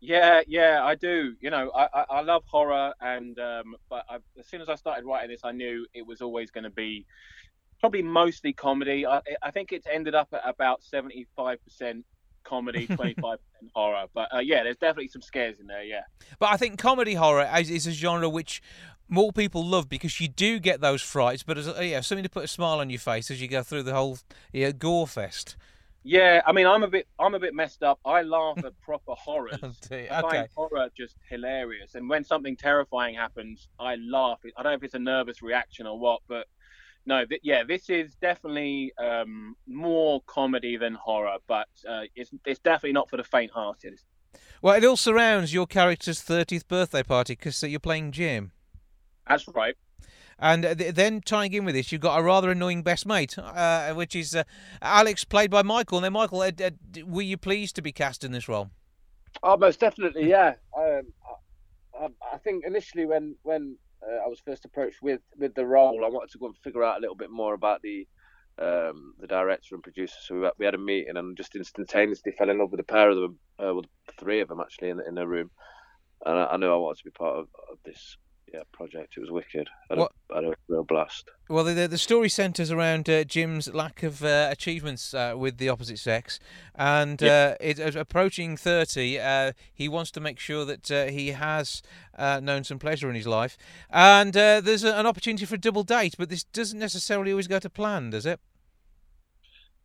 Yeah, 0.00 0.42
yeah, 0.46 0.84
I 0.84 0.94
do. 0.94 1.36
You 1.40 1.48
know, 1.48 1.70
I, 1.70 1.88
I, 1.94 2.04
I 2.10 2.20
love 2.20 2.42
horror, 2.44 2.92
and 3.00 3.38
um, 3.38 3.76
but 3.88 4.04
I, 4.10 4.16
as 4.38 4.46
soon 4.46 4.60
as 4.60 4.68
I 4.68 4.74
started 4.74 5.06
writing 5.06 5.30
this, 5.30 5.40
I 5.42 5.52
knew 5.52 5.86
it 5.94 6.06
was 6.06 6.20
always 6.20 6.50
going 6.50 6.64
to 6.64 6.70
be 6.70 7.06
probably 7.82 8.02
mostly 8.02 8.52
comedy. 8.52 9.04
I, 9.04 9.20
I 9.42 9.50
think 9.50 9.72
it's 9.72 9.86
ended 9.90 10.14
up 10.14 10.28
at 10.32 10.40
about 10.44 10.82
seventy-five 10.82 11.62
percent 11.64 12.06
comedy, 12.44 12.86
25% 12.90 13.38
horror. 13.74 14.06
But 14.14 14.34
uh, 14.34 14.38
yeah, 14.38 14.62
there's 14.62 14.76
definitely 14.76 15.08
some 15.08 15.22
scares 15.22 15.60
in 15.60 15.66
there. 15.66 15.82
Yeah. 15.82 16.02
But 16.38 16.50
I 16.50 16.56
think 16.56 16.78
comedy 16.78 17.14
horror 17.14 17.48
is, 17.58 17.70
is 17.70 17.86
a 17.86 17.92
genre 17.92 18.28
which 18.28 18.62
more 19.08 19.32
people 19.32 19.66
love 19.66 19.88
because 19.88 20.20
you 20.20 20.28
do 20.28 20.58
get 20.58 20.80
those 20.80 21.02
frights, 21.02 21.42
but 21.42 21.58
as 21.58 21.66
yeah, 21.80 22.00
something 22.00 22.22
to 22.22 22.30
put 22.30 22.44
a 22.44 22.48
smile 22.48 22.80
on 22.80 22.88
your 22.88 23.00
face 23.00 23.30
as 23.30 23.42
you 23.42 23.48
go 23.48 23.62
through 23.62 23.82
the 23.82 23.94
whole 23.94 24.18
yeah, 24.52 24.70
gore 24.72 25.06
fest. 25.06 25.56
Yeah, 26.04 26.42
I 26.44 26.52
mean, 26.52 26.66
I'm 26.66 26.82
a 26.82 26.88
bit, 26.88 27.06
I'm 27.18 27.34
a 27.34 27.38
bit 27.38 27.54
messed 27.54 27.84
up. 27.84 28.00
I 28.04 28.22
laugh 28.22 28.58
at 28.64 28.80
proper 28.80 29.12
horrors. 29.12 29.58
Oh, 29.62 29.72
dear. 29.88 30.08
I 30.10 30.20
find 30.22 30.48
horror 30.54 30.88
just 30.96 31.16
hilarious, 31.28 31.94
and 31.94 32.08
when 32.08 32.24
something 32.24 32.56
terrifying 32.56 33.14
happens, 33.14 33.68
I 33.78 33.96
laugh. 33.96 34.40
I 34.56 34.62
don't 34.62 34.72
know 34.72 34.76
if 34.76 34.82
it's 34.82 34.94
a 34.94 34.98
nervous 34.98 35.42
reaction 35.42 35.86
or 35.86 35.98
what, 35.98 36.20
but 36.26 36.48
no, 37.06 37.24
th- 37.24 37.40
yeah, 37.42 37.62
this 37.64 37.90
is 37.90 38.14
definitely 38.16 38.92
um, 38.98 39.56
more 39.66 40.22
comedy 40.26 40.76
than 40.76 40.94
horror, 40.94 41.36
but 41.46 41.68
uh, 41.88 42.02
it's 42.14 42.30
it's 42.46 42.60
definitely 42.60 42.92
not 42.92 43.10
for 43.10 43.16
the 43.16 43.24
faint-hearted. 43.24 44.00
Well, 44.62 44.76
it 44.76 44.84
all 44.84 44.96
surrounds 44.96 45.52
your 45.52 45.66
character's 45.66 46.20
30th 46.20 46.68
birthday 46.68 47.02
party 47.02 47.34
because 47.34 47.62
you're 47.62 47.80
playing 47.80 48.12
Jim. 48.12 48.52
That's 49.28 49.46
right. 49.48 49.74
And 50.38 50.64
uh, 50.64 50.74
th- 50.74 50.94
then 50.94 51.20
tying 51.20 51.52
in 51.52 51.64
with 51.64 51.74
this, 51.74 51.92
you've 51.92 52.00
got 52.00 52.18
a 52.18 52.22
rather 52.22 52.50
annoying 52.50 52.82
best 52.82 53.06
mate, 53.06 53.38
uh, 53.38 53.92
which 53.94 54.16
is 54.16 54.34
uh, 54.34 54.44
Alex, 54.80 55.24
played 55.24 55.50
by 55.50 55.62
Michael. 55.62 56.00
Now, 56.00 56.10
Michael, 56.10 56.40
uh, 56.40 56.50
uh, 56.64 56.70
were 57.06 57.22
you 57.22 57.36
pleased 57.36 57.76
to 57.76 57.82
be 57.82 57.92
cast 57.92 58.24
in 58.24 58.32
this 58.32 58.48
role? 58.48 58.70
Oh, 59.42 59.56
most 59.56 59.80
definitely, 59.80 60.28
yeah. 60.28 60.54
Um, 60.76 61.02
I, 61.98 62.06
I 62.32 62.38
think 62.38 62.64
initially 62.66 63.06
when 63.06 63.36
when 63.42 63.76
uh, 64.06 64.24
I 64.24 64.28
was 64.28 64.40
first 64.40 64.64
approached 64.64 65.02
with 65.02 65.20
with 65.36 65.54
the 65.54 65.66
role, 65.66 66.04
I 66.04 66.08
wanted 66.08 66.30
to 66.32 66.38
go 66.38 66.46
and 66.46 66.56
figure 66.58 66.84
out 66.84 66.98
a 66.98 67.00
little 67.00 67.16
bit 67.16 67.30
more 67.30 67.54
about 67.54 67.82
the 67.82 68.06
um, 68.58 69.14
the 69.18 69.26
director 69.26 69.74
and 69.74 69.82
producer. 69.82 70.16
So 70.20 70.34
we 70.36 70.42
had, 70.44 70.52
we 70.58 70.64
had 70.64 70.74
a 70.74 70.78
meeting 70.78 71.16
and 71.16 71.36
just 71.36 71.56
instantaneously 71.56 72.32
fell 72.32 72.50
in 72.50 72.58
love 72.58 72.70
with 72.70 72.78
the 72.78 72.84
pair 72.84 73.10
of 73.10 73.16
them, 73.16 73.38
uh, 73.58 73.74
three 74.18 74.40
of 74.40 74.48
them 74.48 74.60
actually 74.60 74.90
in 74.90 75.00
in 75.06 75.18
a 75.18 75.26
room. 75.26 75.50
And 76.24 76.38
I, 76.38 76.44
I 76.46 76.56
knew 76.56 76.72
I 76.72 76.76
wanted 76.76 76.98
to 76.98 77.04
be 77.04 77.10
part 77.10 77.38
of, 77.38 77.48
of 77.70 77.78
this 77.84 78.16
yeah 78.52 78.60
project. 78.72 79.14
It 79.16 79.20
was 79.20 79.30
wicked. 79.30 79.68
I 79.90 79.94
had, 79.94 79.98
What- 79.98 80.12
a, 80.30 80.32
I 80.34 80.36
had 80.36 80.44
a 80.44 80.54
real 80.68 80.84
blast. 80.84 81.30
Well, 81.48 81.64
the, 81.64 81.86
the 81.86 81.98
story 81.98 82.28
centres 82.30 82.70
around 82.70 83.08
uh, 83.10 83.24
Jim's 83.24 83.72
lack 83.74 84.02
of 84.02 84.24
uh, 84.24 84.48
achievements 84.50 85.12
uh, 85.12 85.34
with 85.36 85.58
the 85.58 85.68
opposite 85.68 85.98
sex, 85.98 86.38
and 86.74 87.20
Yeah. 87.20 87.54
uh, 87.54 87.56
it, 87.60 87.78
uh, 87.80 87.98
approaching 88.00 88.56
thirty, 88.56 89.18
uh, 89.18 89.52
he 89.72 89.88
wants 89.88 90.10
to 90.12 90.20
make 90.20 90.38
sure 90.38 90.64
that 90.64 90.90
uh, 90.90 91.06
he 91.06 91.28
has 91.28 91.82
uh, 92.16 92.40
known 92.42 92.64
some 92.64 92.78
pleasure 92.78 93.08
in 93.10 93.14
his 93.14 93.26
life, 93.26 93.56
and 93.90 94.36
uh, 94.36 94.60
there's 94.60 94.84
a, 94.84 94.94
an 94.98 95.06
opportunity 95.06 95.44
for 95.44 95.56
a 95.56 95.58
double 95.58 95.82
date, 95.84 96.14
but 96.18 96.28
this 96.30 96.44
doesn't 96.44 96.78
necessarily 96.78 97.32
always 97.32 97.48
go 97.48 97.58
to 97.58 97.68
plan, 97.70 98.10
does 98.10 98.24
it? 98.26 98.40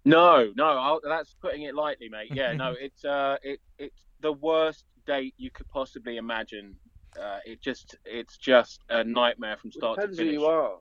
No, 0.05 0.51
no, 0.55 0.65
I'll, 0.65 1.01
that's 1.03 1.33
putting 1.41 1.63
it 1.63 1.75
lightly, 1.75 2.07
mate. 2.09 2.29
Yeah, 2.33 2.53
no, 2.53 2.73
it's 2.79 3.03
uh, 3.03 3.37
it 3.43 3.59
it's 3.77 4.01
the 4.21 4.31
worst 4.31 4.85
date 5.05 5.33
you 5.37 5.49
could 5.51 5.67
possibly 5.69 6.17
imagine. 6.17 6.75
Uh, 7.21 7.39
it 7.45 7.61
just 7.61 7.95
it's 8.05 8.37
just 8.37 8.81
a 8.89 9.03
nightmare 9.03 9.57
from 9.57 9.71
start 9.71 9.97
Depends 9.97 10.17
to 10.17 10.23
who 10.23 10.29
finish. 10.29 10.41
you 10.41 10.45
are. 10.47 10.77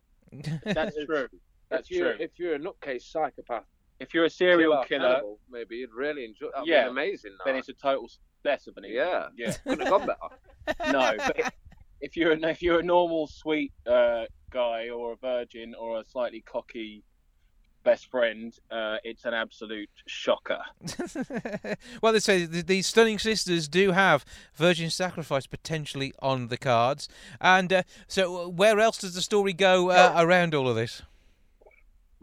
That's 0.74 0.96
true. 1.06 1.28
That's 1.70 1.90
if 1.90 1.96
you're, 1.96 2.14
true. 2.14 2.24
If 2.24 2.30
you're 2.38 2.54
a 2.54 2.58
nutcase 2.58 3.02
psychopath, 3.02 3.64
If 4.00 4.12
you're 4.14 4.24
a 4.26 4.30
serial 4.30 4.72
killer, 4.72 4.86
killer, 4.86 5.08
cannibal, 5.14 5.40
maybe 5.50 5.76
you'd 5.76 5.94
really 5.94 6.24
enjoy. 6.24 6.48
That'd 6.54 6.68
yeah, 6.68 6.84
be 6.84 6.90
amazing. 6.90 7.32
then 7.44 7.54
that. 7.54 7.58
it's 7.60 7.68
a 7.68 7.72
total 7.74 8.08
success 8.08 8.66
of 8.66 8.76
an 8.76 8.84
evening. 8.84 8.98
Yeah. 8.98 9.26
yeah. 9.36 9.52
Couldn't 9.64 9.80
have 9.86 9.90
gone 9.90 10.06
better. 10.06 10.92
no, 10.92 11.12
but 11.18 11.38
if- 11.38 11.50
if 12.02 12.14
you're 12.14 12.32
a, 12.32 12.38
if 12.50 12.60
you're 12.60 12.80
a 12.80 12.82
normal 12.82 13.26
sweet 13.26 13.72
uh, 13.86 14.24
guy 14.50 14.90
or 14.90 15.12
a 15.14 15.16
virgin 15.16 15.74
or 15.74 15.98
a 16.00 16.04
slightly 16.04 16.42
cocky 16.42 17.02
best 17.86 18.10
friend, 18.10 18.52
uh, 18.72 18.96
it's 19.04 19.24
an 19.24 19.32
absolute 19.32 19.88
shocker. 20.06 20.58
well, 22.02 22.12
they 22.12 22.18
say 22.18 22.44
these 22.44 22.88
stunning 22.88 23.18
sisters 23.20 23.68
do 23.68 23.92
have 23.92 24.24
virgin 24.54 24.90
sacrifice 24.90 25.46
potentially 25.46 26.12
on 26.20 26.48
the 26.48 26.56
cards, 26.58 27.08
and 27.40 27.72
uh, 27.72 27.82
so 28.08 28.42
uh, 28.42 28.48
where 28.48 28.80
else 28.80 28.98
does 28.98 29.14
the 29.14 29.22
story 29.22 29.52
go 29.52 29.90
uh, 29.90 30.12
around 30.16 30.52
all 30.52 30.68
of 30.68 30.74
this? 30.74 31.02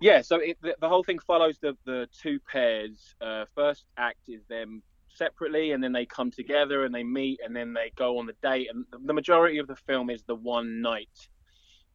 Yeah, 0.02 0.22
so 0.22 0.36
it, 0.36 0.58
the, 0.62 0.76
the 0.82 0.90
whole 0.90 1.04
thing 1.04 1.20
follows 1.20 1.58
the, 1.60 1.78
the 1.86 2.10
two 2.22 2.42
pairs. 2.42 3.16
Uh, 3.22 3.46
first 3.56 3.86
act 3.98 4.28
is 4.28 4.42
them 4.50 4.84
separately, 5.16 5.72
and 5.72 5.82
then 5.82 5.94
they 5.94 6.06
come 6.06 6.30
together 6.30 6.84
and 6.84 6.94
they 6.94 7.04
meet, 7.04 7.40
and 7.46 7.56
then 7.56 7.72
they 7.72 7.94
go 7.96 8.18
on 8.20 8.26
the 8.26 8.36
date. 8.44 8.68
And 8.70 8.84
the- 8.92 8.98
the 8.98 9.14
majority 9.14 9.60
of 9.60 9.68
the 9.68 9.78
film 9.78 10.10
is 10.10 10.24
the 10.24 10.36
one 10.36 10.82
night 10.82 11.30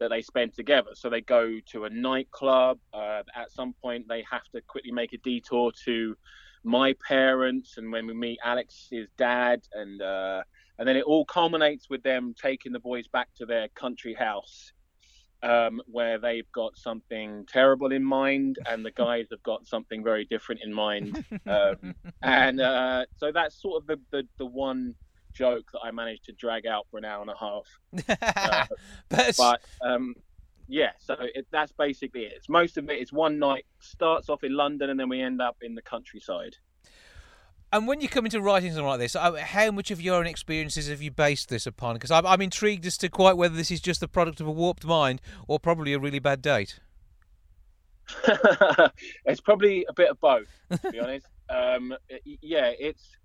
that 0.01 0.09
they 0.09 0.23
spend 0.23 0.55
together. 0.55 0.91
So 0.95 1.11
they 1.11 1.21
go 1.21 1.59
to 1.73 1.85
a 1.85 1.91
nightclub. 1.91 2.79
Uh, 2.93 3.23
at 3.35 3.51
some 3.53 3.75
point, 3.83 4.07
they 4.09 4.25
have 4.31 4.45
to 4.55 4.61
quickly 4.63 4.93
make 4.93 5.13
a 5.13 5.19
detour 5.19 5.73
to 5.85 6.17
my 6.65 6.95
parents, 7.07 7.79
and 7.79 7.91
when 7.93 8.07
we 8.07 8.15
meet 8.15 8.39
Alex's 8.45 9.09
dad, 9.17 9.61
and 9.73 10.03
uh, 10.03 10.43
and 10.79 10.87
then 10.87 10.97
it 10.97 11.05
all 11.05 11.25
culminates 11.25 11.89
with 11.89 12.03
them 12.03 12.35
taking 12.41 12.73
the 12.73 12.81
boys 12.81 13.07
back 13.09 13.29
to 13.37 13.47
their 13.47 13.69
country 13.69 14.15
house 14.15 14.73
um, 15.43 15.81
where 15.87 16.19
they've 16.19 16.51
got 16.53 16.77
something 16.77 17.45
terrible 17.47 17.93
in 17.93 18.05
mind, 18.05 18.59
and 18.69 18.85
the 18.85 18.91
guys 18.91 19.27
have 19.31 19.43
got 19.43 19.67
something 19.67 20.03
very 20.03 20.25
different 20.25 20.61
in 20.65 20.73
mind. 20.73 21.25
Um, 21.47 21.95
and 22.21 22.61
uh, 22.61 23.07
so 23.17 23.33
that's 23.33 23.61
sort 23.63 23.83
of 23.83 23.87
the, 23.87 23.99
the, 24.11 24.29
the 24.37 24.45
one 24.45 24.95
joke 25.39 25.71
that 25.73 25.81
I 25.85 25.93
managed 25.93 26.25
to 26.25 26.33
drag 26.33 26.67
out 26.67 26.87
for 26.91 26.99
an 26.99 27.05
hour 27.05 27.23
and 27.23 27.31
a 27.31 27.37
half. 27.39 27.67
Uh, 28.21 28.67
but 29.09 29.37
but 29.37 29.61
um, 29.81 30.15
yeah, 30.67 30.91
so 30.99 31.17
it, 31.21 31.47
that's 31.51 31.73
basically 31.73 32.23
it. 32.23 32.33
It's 32.37 32.49
most 32.49 32.77
of 32.77 32.91
it 32.91 33.01
is 33.01 33.13
one 33.13 33.39
night, 33.39 33.65
starts 33.79 34.29
off 34.29 34.45
in 34.45 34.55
London, 34.55 34.91
and 34.91 34.99
then 34.99 35.09
we 35.09 35.23
end 35.23 35.41
up 35.41 35.57
in 35.63 35.75
the 35.75 35.83
countryside. 35.83 36.57
And 37.73 37.87
when 37.87 38.01
you 38.01 38.09
come 38.09 38.25
into 38.25 38.41
writing 38.41 38.71
something 38.71 38.87
like 38.87 38.99
this, 38.99 39.15
uh, 39.15 39.33
how 39.37 39.71
much 39.71 39.91
of 39.91 40.01
your 40.01 40.17
own 40.17 40.27
experiences 40.27 40.89
have 40.89 41.03
you 41.03 41.11
based 41.11 41.51
this 41.51 41.67
upon? 41.67 41.95
Because 41.95 42.11
I'm, 42.11 42.27
I'm 42.27 42.41
intrigued 42.41 42.87
as 42.87 42.97
to 42.99 43.09
quite 43.09 43.37
whether 43.37 43.55
this 43.55 43.71
is 43.71 43.81
just 43.81 44.01
the 44.01 44.09
product 44.09 44.41
of 44.41 44.47
a 44.47 44.51
warped 44.51 44.87
mind 44.87 45.21
or 45.47 45.61
probably 45.61 45.93
a 45.93 45.99
really 45.99 46.19
bad 46.19 46.41
date. 46.41 46.81
it's 49.27 49.41
probably 49.41 49.85
a 49.89 49.93
bit 49.93 50.11
of 50.11 50.19
both, 50.21 50.49
to 50.83 50.91
be 50.91 50.99
honest. 50.99 51.27
Um, 51.51 51.95
yeah, 52.25 52.73
it's 52.79 53.17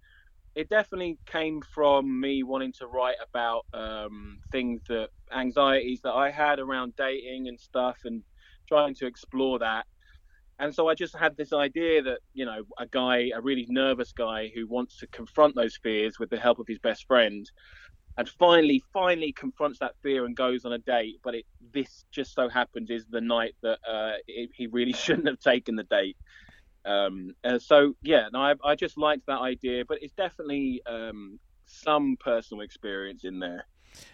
it 0.56 0.70
definitely 0.70 1.18
came 1.26 1.62
from 1.62 2.20
me 2.20 2.44
wanting 2.44 2.74
to 2.80 2.88
write 2.88 3.16
about 3.28 3.64
um, 3.74 4.40
things 4.52 4.82
that 4.88 5.10
anxieties 5.34 6.02
that 6.04 6.14
I 6.14 6.30
had 6.32 6.60
around 6.60 6.94
dating 6.98 7.48
and 7.48 7.60
stuff, 7.60 8.00
and 8.06 8.24
trying 8.68 8.96
to 8.96 9.08
explore 9.08 9.60
that. 9.60 9.86
And 10.60 10.74
so 10.74 10.88
I 10.88 10.96
just 10.96 11.16
had 11.16 11.36
this 11.36 11.54
idea 11.54 12.04
that 12.04 12.20
you 12.34 12.46
know 12.46 12.64
a 12.80 12.88
guy, 12.88 13.32
a 13.36 13.42
really 13.42 13.66
nervous 13.70 14.14
guy 14.14 14.52
who 14.54 14.68
wants 14.68 14.98
to 15.00 15.08
confront 15.08 15.56
those 15.56 15.78
fears 15.82 16.20
with 16.20 16.30
the 16.30 16.40
help 16.40 16.60
of 16.60 16.68
his 16.68 16.80
best 16.80 17.06
friend, 17.08 17.50
and 18.18 18.30
finally, 18.30 18.84
finally 18.94 19.34
confronts 19.34 19.80
that 19.80 19.94
fear 20.04 20.26
and 20.26 20.36
goes 20.36 20.66
on 20.66 20.74
a 20.74 20.78
date. 20.80 21.16
But 21.24 21.36
it 21.36 21.46
this 21.74 22.06
just 22.12 22.36
so 22.36 22.48
happens 22.50 22.92
is 22.92 23.06
the 23.10 23.22
night 23.22 23.56
that 23.64 23.80
uh, 23.90 24.14
it, 24.28 24.52
he 24.56 24.68
really 24.68 24.94
shouldn't 25.04 25.28
have 25.28 25.40
taken 25.40 25.76
the 25.76 25.84
date. 25.84 26.18
Um, 26.86 27.34
uh, 27.44 27.60
so 27.60 27.94
yeah, 28.02 28.28
no, 28.34 28.40
I, 28.40 28.56
I 28.64 28.76
just 28.76 28.98
liked 28.98 29.26
that 29.28 29.40
idea, 29.40 29.86
but 29.88 30.00
it's 30.02 30.14
definitely 30.14 30.82
um, 30.86 31.40
some 31.66 32.18
personal 32.20 32.62
experience 32.64 33.24
in 33.24 33.40
there. 33.40 33.66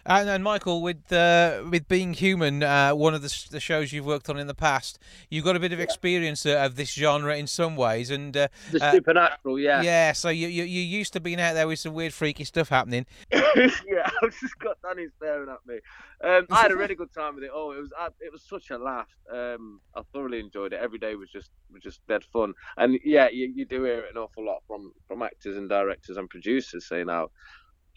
And, 0.06 0.30
and 0.30 0.44
Michael, 0.44 0.82
with 0.82 1.12
uh, 1.12 1.64
with 1.70 1.88
being 1.88 2.14
human, 2.14 2.64
uh, 2.64 2.96
one 2.96 3.14
of 3.14 3.22
the, 3.22 3.46
the 3.52 3.60
shows 3.60 3.94
you've 3.94 4.06
worked 4.06 4.30
on 4.30 4.40
in 4.40 4.48
the 4.48 4.56
past, 4.56 5.00
you've 5.30 5.46
got 5.46 5.56
a 5.56 5.60
bit 5.60 5.74
of 5.74 5.80
experience 5.80 6.46
uh, 6.46 6.58
of 6.58 6.76
this 6.76 6.94
genre 6.94 7.36
in 7.36 7.48
some 7.48 7.76
ways, 7.76 8.10
and 8.10 8.36
uh, 8.36 8.48
The 8.72 8.84
uh, 8.84 8.92
supernatural, 8.92 9.60
yeah. 9.60 9.82
yeah. 9.82 10.12
So 10.14 10.30
you, 10.30 10.48
you 10.48 10.64
you 10.64 10.82
used 10.82 11.14
to 11.14 11.20
being 11.20 11.40
out 11.40 11.54
there 11.54 11.68
with 11.68 11.80
some 11.80 11.94
weird, 11.94 12.14
freaky 12.14 12.44
stuff 12.44 12.70
happening. 12.70 13.06
yeah, 13.32 13.42
I've 14.24 14.40
just 14.40 14.58
got 14.60 14.78
Danny 14.82 15.08
staring 15.18 15.50
at 15.50 15.66
me. 15.66 15.80
Um, 16.24 16.48
I 16.52 16.64
had 16.64 16.72
a 16.72 16.76
really 16.76 16.96
good 16.96 17.14
time 17.14 17.36
with 17.36 17.44
it. 17.44 17.52
Oh, 17.54 17.72
it 17.72 17.80
was 17.80 17.92
it 18.20 18.32
was 18.32 18.42
such 18.42 18.72
a 18.72 18.78
laugh. 18.78 19.10
Um, 19.32 19.80
I 19.96 20.02
thoroughly 20.14 20.40
enjoyed 20.40 20.74
it. 20.74 20.80
Every 20.82 21.00
day 21.00 21.16
was 21.16 21.30
just 21.30 21.52
was 21.72 21.82
just 21.82 22.06
dead 22.08 22.24
fun. 22.34 22.54
And 22.78 23.00
yeah, 23.04 23.30
you, 23.30 23.52
you 23.56 23.66
do 23.66 23.84
hear 23.84 24.00
it 24.00 24.12
an 24.12 24.18
awful 24.18 24.46
lot 24.46 24.64
from 24.68 24.94
from 25.08 25.22
actors 25.22 25.58
and 25.58 25.70
directors 25.70 26.18
and 26.18 26.30
producers 26.30 26.88
saying 26.88 27.08
how 27.08 27.32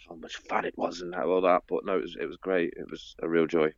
how 0.08 0.14
much 0.16 0.36
fun 0.36 0.64
it 0.64 0.76
was 0.76 1.00
and 1.00 1.14
all 1.14 1.40
that. 1.40 1.62
But 1.68 1.84
no, 1.84 1.96
it 1.96 2.02
was 2.02 2.16
it 2.20 2.26
was 2.26 2.36
great. 2.36 2.74
It 2.76 2.90
was 2.90 3.14
a 3.22 3.28
real 3.28 3.46
joy. 3.46 3.72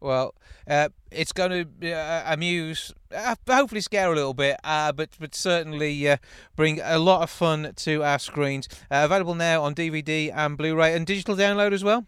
Well, 0.00 0.34
uh, 0.68 0.90
it's 1.10 1.32
going 1.32 1.66
to 1.80 1.92
uh, 1.92 2.22
amuse, 2.26 2.92
uh, 3.14 3.34
hopefully 3.48 3.80
scare 3.80 4.12
a 4.12 4.14
little 4.14 4.34
bit, 4.34 4.56
uh, 4.62 4.92
but 4.92 5.10
but 5.18 5.34
certainly 5.34 6.08
uh, 6.08 6.16
bring 6.56 6.80
a 6.82 6.98
lot 6.98 7.22
of 7.22 7.30
fun 7.30 7.72
to 7.76 8.02
our 8.02 8.18
screens. 8.18 8.68
Uh, 8.90 9.02
available 9.04 9.34
now 9.34 9.62
on 9.62 9.74
DVD 9.74 10.32
and 10.34 10.56
Blu-ray 10.56 10.94
and 10.94 11.06
digital 11.06 11.36
download 11.36 11.72
as 11.72 11.82
well. 11.82 12.06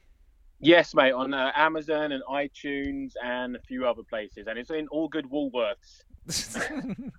Yes, 0.58 0.94
mate, 0.94 1.12
on 1.12 1.34
uh, 1.34 1.52
Amazon 1.54 2.12
and 2.12 2.22
iTunes 2.30 3.12
and 3.22 3.56
a 3.56 3.60
few 3.60 3.86
other 3.86 4.02
places, 4.02 4.46
and 4.46 4.58
it's 4.58 4.70
in 4.70 4.88
all 4.88 5.08
good 5.08 5.26
Woolworths. 5.30 6.04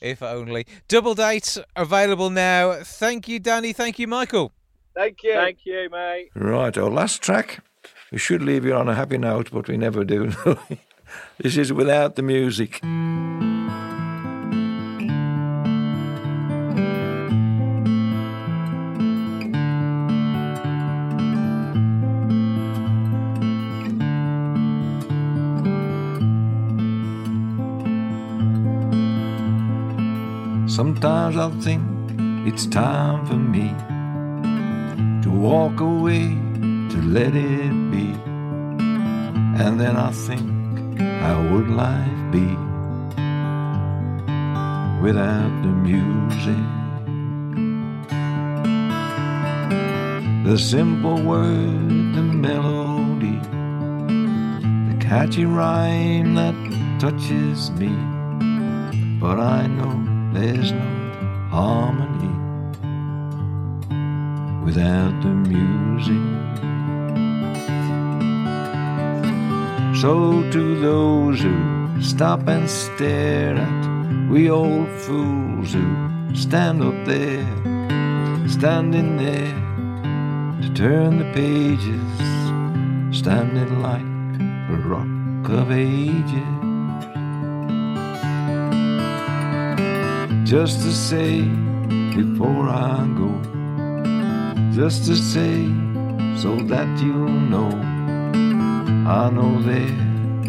if 0.00 0.22
only. 0.22 0.66
Double 0.88 1.14
date 1.14 1.58
available 1.76 2.30
now. 2.30 2.82
Thank 2.82 3.28
you, 3.28 3.38
Danny. 3.38 3.72
Thank 3.72 3.98
you, 3.98 4.06
Michael. 4.06 4.52
Thank 4.94 5.24
you. 5.24 5.34
Thank 5.34 5.58
you, 5.64 5.88
mate. 5.90 6.30
Right, 6.34 6.76
our 6.78 6.90
last 6.90 7.20
track. 7.20 7.60
We 8.12 8.18
should 8.18 8.42
leave 8.42 8.64
you 8.64 8.74
on 8.74 8.88
a 8.88 8.94
happy 8.94 9.18
note, 9.18 9.50
but 9.52 9.66
we 9.66 9.76
never 9.76 10.04
do. 10.04 10.32
this 11.38 11.56
is 11.56 11.72
without 11.72 12.14
the 12.14 12.22
music. 12.22 12.80
Sometimes 30.68 31.36
I 31.36 31.50
think 31.60 31.82
it's 32.46 32.66
time 32.66 33.26
for 33.26 33.34
me 33.34 33.74
walk 35.34 35.80
away, 35.80 36.28
to 36.90 37.02
let 37.02 37.34
it 37.34 37.90
be. 37.90 38.14
And 39.62 39.80
then 39.80 39.96
I 39.96 40.10
think, 40.10 40.98
how 41.22 41.42
would 41.50 41.68
life 41.68 42.32
be 42.32 42.46
without 45.02 45.52
the 45.62 45.72
music? 45.90 46.64
The 50.44 50.58
simple 50.58 51.20
word, 51.22 51.88
the 52.14 52.22
melody, 52.22 53.38
the 54.88 54.96
catchy 55.00 55.46
rhyme 55.46 56.34
that 56.34 56.54
touches 57.00 57.70
me. 57.72 57.92
But 59.20 59.40
I 59.40 59.66
know 59.66 59.94
there's 60.32 60.70
no 60.72 61.48
harmony 61.50 62.13
without 64.64 65.14
the 65.22 65.28
music. 65.28 66.24
So 70.00 70.42
to 70.50 70.80
those 70.80 71.40
who 71.40 72.02
stop 72.02 72.48
and 72.48 72.68
stare 72.68 73.56
at 73.56 73.94
we 74.30 74.50
old 74.50 74.88
fools 74.88 75.72
who 75.74 76.34
stand 76.34 76.82
up 76.82 77.04
there, 77.04 77.46
standing 78.48 79.16
there 79.16 79.54
to 80.62 80.74
turn 80.74 81.18
the 81.18 81.30
pages, 81.32 82.16
standing 83.16 83.82
like 83.82 84.02
a 84.70 84.76
rock 84.88 85.50
of 85.50 85.70
ages. 85.70 86.54
Just 90.48 90.80
to 90.80 90.92
say 90.92 91.42
before 92.14 92.68
I 92.68 93.06
go, 93.16 93.33
just 94.74 95.04
to 95.04 95.14
say 95.14 95.66
so 96.36 96.56
that 96.66 96.88
you'll 97.00 97.28
know, 97.28 97.70
I 99.06 99.30
know 99.30 99.62
there 99.62 99.86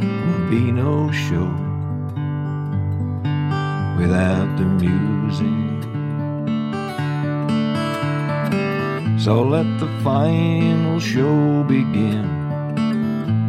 will 0.02 0.50
be 0.50 0.72
no 0.72 1.12
show 1.12 1.46
without 4.00 4.50
the 4.58 4.66
music. 4.82 5.46
So 9.22 9.44
let 9.44 9.80
the 9.80 9.88
final 10.04 11.00
show 11.00 11.64
begin. 11.64 12.26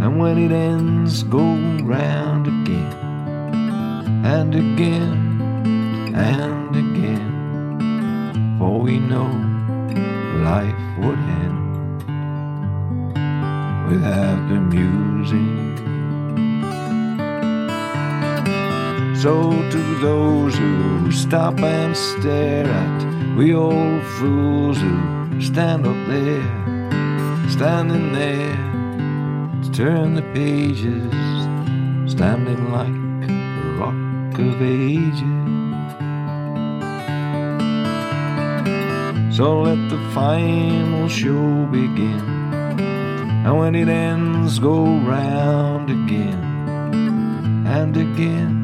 And 0.03 0.18
when 0.18 0.37
it 0.37 0.53
ends, 0.53 1.22
go 1.22 1.55
round 1.85 2.49
again 2.49 2.93
and 4.27 4.55
again 4.55 6.14
and 6.14 6.77
again. 6.77 8.59
For 8.59 8.79
we 8.79 8.99
know 8.99 9.46
life 10.53 10.83
would 10.99 11.19
end 11.43 11.67
without 13.91 14.41
the 14.51 14.61
music. 14.77 15.75
So 19.23 19.33
to 19.75 19.81
those 20.09 20.55
who 20.57 21.11
stop 21.11 21.59
and 21.59 21.97
stare 21.97 22.67
at 22.67 22.99
we 23.37 23.55
old 23.55 24.03
fools 24.19 24.79
who 24.79 25.41
stand 25.41 25.85
up 25.85 26.01
there, 26.07 26.49
standing 27.57 28.13
there 28.13 28.57
to 29.63 29.69
turn 29.73 30.15
the 30.15 30.27
pages, 30.33 31.13
standing 32.15 32.63
like 32.79 32.99
a 33.29 33.35
rock 33.81 34.39
of 34.39 34.63
ages. 34.63 35.36
So 39.37 39.61
let 39.61 39.91
the 39.91 39.99
final 40.14 41.09
show 41.09 41.66
begin, 41.66 42.24
and 43.45 43.59
when 43.59 43.74
it 43.74 43.87
ends, 43.87 44.59
go 44.59 44.87
round 44.87 45.91
again. 45.91 46.41
And 47.66 47.95
again 47.99 48.56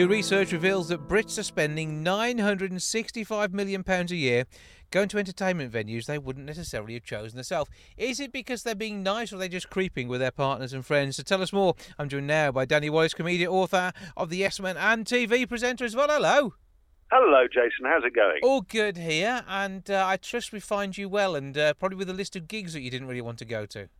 New 0.00 0.06
research 0.06 0.52
reveals 0.52 0.88
that 0.88 1.06
Brits 1.08 1.38
are 1.38 1.42
spending 1.42 2.02
£965 2.02 3.52
million 3.52 3.84
a 3.86 4.04
year 4.14 4.46
going 4.90 5.10
to 5.10 5.18
entertainment 5.18 5.70
venues 5.70 6.06
they 6.06 6.16
wouldn't 6.16 6.46
necessarily 6.46 6.94
have 6.94 7.04
chosen 7.04 7.36
themselves. 7.36 7.70
Is 7.98 8.18
it 8.18 8.32
because 8.32 8.62
they're 8.62 8.74
being 8.74 9.02
nice 9.02 9.30
or 9.30 9.36
are 9.36 9.40
they 9.40 9.48
just 9.50 9.68
creeping 9.68 10.08
with 10.08 10.20
their 10.20 10.30
partners 10.30 10.72
and 10.72 10.86
friends? 10.86 11.16
To 11.16 11.22
tell 11.22 11.42
us 11.42 11.52
more, 11.52 11.74
I'm 11.98 12.08
joined 12.08 12.28
now 12.28 12.50
by 12.50 12.64
Danny 12.64 12.88
Wallace, 12.88 13.12
comedian, 13.12 13.50
author 13.50 13.92
of 14.16 14.30
The 14.30 14.38
Yes 14.38 14.58
Man 14.58 14.78
and 14.78 15.04
TV 15.04 15.46
presenter 15.46 15.84
as 15.84 15.94
well. 15.94 16.08
Hello. 16.08 16.54
Hello, 17.12 17.46
Jason. 17.46 17.84
How's 17.84 18.02
it 18.02 18.14
going? 18.14 18.40
All 18.42 18.62
good 18.62 18.96
here, 18.96 19.44
and 19.46 19.90
uh, 19.90 20.06
I 20.06 20.16
trust 20.16 20.50
we 20.50 20.60
find 20.60 20.96
you 20.96 21.10
well, 21.10 21.36
and 21.36 21.58
uh, 21.58 21.74
probably 21.74 21.98
with 21.98 22.08
a 22.08 22.14
list 22.14 22.36
of 22.36 22.48
gigs 22.48 22.72
that 22.72 22.80
you 22.80 22.90
didn't 22.90 23.08
really 23.08 23.20
want 23.20 23.38
to 23.40 23.44
go 23.44 23.66
to. 23.66 23.90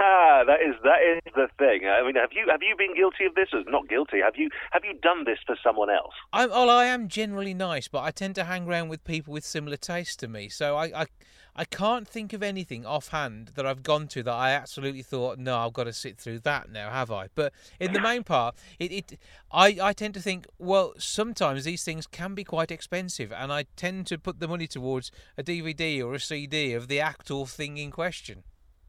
that 0.46 0.60
is 0.66 0.74
that 0.82 1.02
is 1.02 1.20
the 1.34 1.48
thing. 1.58 1.86
I 1.86 2.02
mean, 2.02 2.14
have 2.14 2.30
you 2.32 2.46
have 2.48 2.62
you 2.62 2.74
been 2.76 2.94
guilty 2.96 3.26
of 3.26 3.34
this 3.34 3.48
or 3.52 3.70
not 3.70 3.86
guilty? 3.86 4.20
Have 4.24 4.36
you 4.36 4.48
have 4.70 4.82
you 4.82 4.94
done 4.94 5.24
this 5.24 5.38
for 5.46 5.56
someone 5.62 5.90
else? 5.90 6.14
I'm, 6.32 6.48
well, 6.48 6.70
I 6.70 6.86
am 6.86 7.08
generally 7.08 7.52
nice, 7.52 7.86
but 7.86 8.02
I 8.02 8.10
tend 8.10 8.34
to 8.36 8.44
hang 8.44 8.66
around 8.66 8.88
with 8.88 9.04
people 9.04 9.34
with 9.34 9.44
similar 9.44 9.76
tastes 9.76 10.16
to 10.16 10.28
me. 10.28 10.48
So 10.48 10.76
I, 10.76 11.02
I, 11.02 11.06
I 11.54 11.64
can't 11.66 12.08
think 12.08 12.32
of 12.32 12.42
anything 12.42 12.86
offhand 12.86 13.48
that 13.56 13.66
I've 13.66 13.82
gone 13.82 14.08
to 14.08 14.22
that 14.22 14.32
I 14.32 14.52
absolutely 14.52 15.02
thought, 15.02 15.38
no, 15.38 15.58
I've 15.58 15.74
got 15.74 15.84
to 15.84 15.92
sit 15.92 16.16
through 16.16 16.40
that 16.40 16.70
now, 16.70 16.90
have 16.90 17.10
I? 17.10 17.28
But 17.34 17.52
in 17.78 17.92
the 17.92 18.00
main 18.00 18.24
part, 18.24 18.54
it, 18.78 18.92
it 18.92 19.18
I, 19.52 19.76
I 19.82 19.92
tend 19.92 20.14
to 20.14 20.20
think, 20.20 20.46
well, 20.58 20.94
sometimes 20.96 21.64
these 21.64 21.84
things 21.84 22.06
can 22.06 22.34
be 22.34 22.44
quite 22.44 22.70
expensive, 22.70 23.32
and 23.32 23.52
I 23.52 23.66
tend 23.76 24.06
to 24.06 24.18
put 24.18 24.40
the 24.40 24.48
money 24.48 24.66
towards 24.66 25.10
a 25.36 25.42
DVD 25.42 26.02
or 26.02 26.14
a 26.14 26.20
CD 26.20 26.72
of 26.72 26.88
the 26.88 27.00
act 27.00 27.30
or 27.30 27.46
thing 27.46 27.76
in 27.76 27.90
question. 27.90 28.44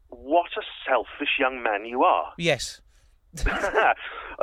What 0.08 0.50
a 0.56 0.62
selfish 0.92 1.38
young 1.38 1.62
man 1.62 1.84
you 1.84 2.02
are. 2.04 2.32
Yes. 2.38 2.80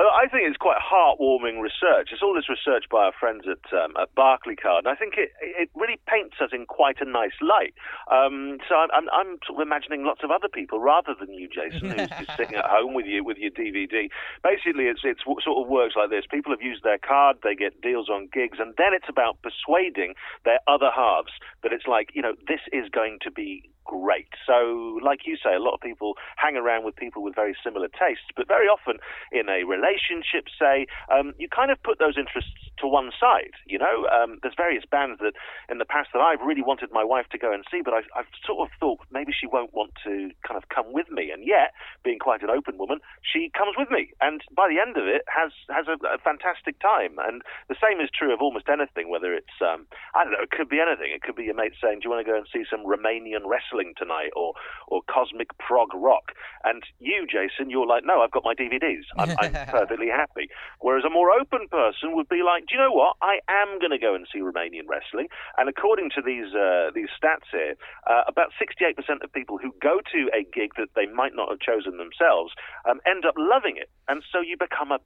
I 0.00 0.26
think 0.30 0.48
it's 0.48 0.56
quite 0.56 0.78
heartwarming 0.80 1.60
research. 1.60 2.10
It's 2.12 2.22
all 2.22 2.34
this 2.34 2.48
research 2.48 2.86
by 2.90 3.04
our 3.04 3.12
friends 3.12 3.44
at 3.46 3.60
um, 3.76 3.94
at 4.00 4.14
Barclaycard, 4.14 4.86
and 4.86 4.88
I 4.88 4.94
think 4.94 5.14
it 5.16 5.30
it 5.40 5.68
really 5.74 6.00
paints 6.08 6.36
us 6.40 6.50
in 6.52 6.66
quite 6.66 7.00
a 7.00 7.04
nice 7.04 7.36
light. 7.40 7.74
Um, 8.10 8.58
so 8.68 8.74
I'm, 8.76 8.88
I'm, 8.92 9.08
I'm 9.12 9.38
sort 9.46 9.60
of 9.60 9.66
imagining 9.66 10.04
lots 10.04 10.22
of 10.24 10.30
other 10.30 10.48
people 10.48 10.80
rather 10.80 11.14
than 11.18 11.32
you, 11.34 11.48
Jason, 11.48 11.90
who's 11.90 12.08
just 12.18 12.36
sitting 12.36 12.56
at 12.56 12.64
home 12.64 12.94
with 12.94 13.06
you 13.06 13.22
with 13.22 13.36
your 13.36 13.50
DVD. 13.50 14.08
Basically, 14.42 14.86
it's 14.86 15.02
it's 15.04 15.22
sort 15.22 15.58
of 15.58 15.68
works 15.68 15.94
like 15.96 16.10
this: 16.10 16.24
people 16.30 16.52
have 16.52 16.62
used 16.62 16.82
their 16.82 16.98
card, 16.98 17.38
they 17.42 17.54
get 17.54 17.80
deals 17.80 18.08
on 18.08 18.28
gigs, 18.32 18.58
and 18.58 18.74
then 18.78 18.94
it's 18.94 19.08
about 19.08 19.38
persuading 19.42 20.14
their 20.44 20.60
other 20.66 20.90
halves 20.94 21.32
that 21.62 21.72
it's 21.72 21.86
like 21.86 22.10
you 22.14 22.22
know 22.22 22.34
this 22.48 22.60
is 22.72 22.88
going 22.90 23.18
to 23.22 23.30
be 23.30 23.68
great. 23.90 24.30
So, 24.46 25.02
like 25.02 25.26
you 25.26 25.34
say, 25.34 25.58
a 25.58 25.58
lot 25.58 25.74
of 25.74 25.80
people 25.82 26.14
hang 26.36 26.54
around 26.54 26.84
with 26.84 26.94
people 26.94 27.26
with 27.26 27.34
very 27.34 27.56
similar 27.58 27.88
tastes, 27.90 28.30
but 28.36 28.46
very 28.46 28.70
often 28.70 29.02
in 29.34 29.50
a 29.50 29.66
relationship, 29.66 30.46
say, 30.54 30.86
um, 31.10 31.34
you 31.42 31.48
kind 31.50 31.74
of 31.74 31.82
put 31.82 31.98
those 31.98 32.14
interests 32.14 32.54
to 32.78 32.86
one 32.86 33.10
side. 33.18 33.58
You 33.66 33.82
know, 33.82 34.06
um, 34.14 34.38
there's 34.42 34.54
various 34.54 34.86
bands 34.86 35.18
that 35.18 35.34
in 35.68 35.78
the 35.82 35.84
past 35.84 36.10
that 36.14 36.22
I've 36.22 36.40
really 36.46 36.62
wanted 36.62 36.94
my 36.94 37.02
wife 37.02 37.26
to 37.34 37.38
go 37.38 37.50
and 37.52 37.66
see, 37.66 37.82
but 37.82 37.92
I've, 37.92 38.06
I've 38.14 38.30
sort 38.46 38.62
of 38.62 38.70
thought 38.78 39.02
maybe 39.10 39.34
she 39.34 39.50
won't 39.50 39.74
want 39.74 39.90
to 40.06 40.30
kind 40.46 40.54
of 40.54 40.70
come 40.70 40.94
with 40.94 41.10
me. 41.10 41.34
And 41.34 41.42
yet, 41.42 41.74
being 42.06 42.22
quite 42.22 42.46
an 42.46 42.50
open 42.50 42.78
woman, 42.78 43.02
she 43.26 43.50
comes 43.50 43.74
with 43.74 43.90
me, 43.90 44.14
and 44.22 44.40
by 44.54 44.70
the 44.70 44.78
end 44.78 44.94
of 44.96 45.10
it, 45.10 45.26
has 45.26 45.50
has 45.66 45.90
a, 45.90 45.98
a 46.06 46.22
fantastic 46.22 46.78
time. 46.78 47.18
And 47.18 47.42
the 47.66 47.80
same 47.82 47.98
is 47.98 48.10
true 48.14 48.30
of 48.32 48.38
almost 48.38 48.70
anything, 48.70 49.10
whether 49.10 49.34
it's 49.34 49.58
um, 49.58 49.90
I 50.14 50.22
don't 50.22 50.38
know, 50.38 50.46
it 50.46 50.54
could 50.54 50.70
be 50.70 50.78
anything. 50.78 51.10
It 51.10 51.26
could 51.26 51.34
be 51.34 51.50
your 51.50 51.58
mate 51.58 51.74
saying, 51.82 52.00
"Do 52.00 52.06
you 52.06 52.10
want 52.14 52.22
to 52.22 52.30
go 52.30 52.38
and 52.38 52.46
see 52.52 52.62
some 52.70 52.86
Romanian 52.86 53.50
wrestling?" 53.50 53.79
Tonight 53.96 54.30
or 54.36 54.54
or 54.88 55.00
cosmic 55.08 55.56
prog 55.58 55.88
rock. 55.94 56.32
And 56.64 56.82
you 56.98 57.26
jason 57.26 57.70
you're 57.70 57.86
like 57.86 58.04
no 58.04 58.20
i've 58.20 58.30
got 58.30 58.44
my 58.44 58.54
dvds 58.54 59.06
i'm, 59.16 59.30
I'm 59.40 59.52
perfectly 59.68 60.08
happy. 60.08 60.48
Whereas 60.80 61.04
a 61.04 61.10
more 61.10 61.30
open 61.30 61.68
person 61.70 62.14
would 62.16 62.28
be 62.28 62.42
like 62.44 62.66
do 62.66 62.76
you 62.76 62.80
know 62.80 62.92
what? 62.92 63.16
I 63.22 63.40
am 63.48 63.78
going 63.78 63.92
to 63.92 63.98
go 63.98 64.14
and 64.14 64.26
see 64.32 64.40
romanian 64.40 64.86
wrestling. 64.88 65.28
And 65.58 65.68
according 65.68 66.10
to 66.16 66.22
these 66.22 66.54
uh, 66.54 66.90
these 66.94 67.08
stats 67.16 67.48
here 67.50 67.74
uh, 68.06 68.22
about 68.28 68.50
68% 68.60 68.96
of 69.22 69.32
people 69.32 69.58
who 69.58 69.74
go 69.80 70.00
to 70.12 70.20
a 70.34 70.44
gig 70.44 70.72
that 70.76 70.88
they 70.94 71.06
might 71.06 71.34
not 71.34 71.48
have 71.48 71.60
chosen 71.60 71.98
themselves 71.98 72.52
um, 72.88 73.00
end 73.06 73.24
up 73.24 73.34
loving 73.36 73.76
it. 73.76 73.90
And 74.08 74.22
so 74.32 74.40
you 74.40 74.56
become 74.58 74.92
a 74.92 74.98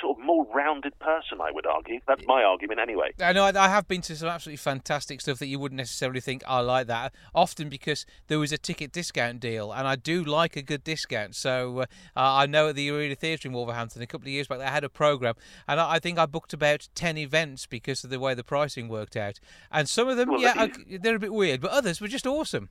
sort 0.00 0.18
of 0.18 0.24
more 0.24 0.46
rounded 0.54 0.98
person. 0.98 1.40
I 1.40 1.50
would 1.50 1.66
argue. 1.66 2.00
That's 2.06 2.26
my 2.26 2.42
argument 2.42 2.80
anyway. 2.80 3.12
I 3.20 3.32
know 3.32 3.44
I, 3.44 3.68
have 3.68 3.88
been 3.88 4.00
to 4.02 4.16
some 4.16 4.28
absolutely 4.28 4.56
fantastic 4.58 5.20
stuff 5.20 5.38
that 5.38 5.46
you 5.46 5.58
wouldn't 5.58 5.76
necessarily 5.78 6.20
think 6.20 6.42
I 6.46 6.60
like 6.60 6.86
that. 6.88 7.14
Often 7.34 7.68
because 7.68 8.06
there 8.28 8.38
was 8.38 8.52
a 8.52 8.58
ticket 8.58 8.92
discount 8.92 9.40
deal, 9.40 9.72
and 9.72 9.86
I 9.86 9.96
do 9.96 10.24
like 10.24 10.56
a 10.56 10.62
good 10.62 10.84
discount. 10.84 11.34
So 11.34 11.80
uh, 11.80 11.86
I 12.16 12.46
know 12.46 12.68
at 12.68 12.76
the 12.76 12.90
Arena 12.90 13.14
Theatre 13.14 13.48
in 13.48 13.54
Wolverhampton 13.54 14.02
a 14.02 14.06
couple 14.06 14.26
of 14.26 14.32
years 14.32 14.46
back 14.46 14.58
they 14.58 14.64
had 14.66 14.84
a 14.84 14.88
program, 14.88 15.34
and 15.68 15.80
I, 15.80 15.94
I 15.94 15.98
think 15.98 16.18
I 16.18 16.26
booked 16.26 16.52
about 16.52 16.88
ten 16.94 17.16
events 17.18 17.66
because 17.66 18.04
of 18.04 18.10
the 18.10 18.20
way 18.20 18.34
the 18.34 18.44
pricing 18.44 18.88
worked 18.88 19.16
out. 19.16 19.38
And 19.70 19.88
some 19.88 20.08
of 20.08 20.16
them, 20.16 20.30
Well, 20.30 20.40
yeah, 20.40 20.54
I- 20.56 20.98
they're 21.00 21.16
a 21.16 21.20
bit 21.20 21.32
weird, 21.32 21.60
but 21.60 21.70
others 21.70 22.00
were 22.00 22.08
just 22.08 22.26
awesome. 22.26 22.68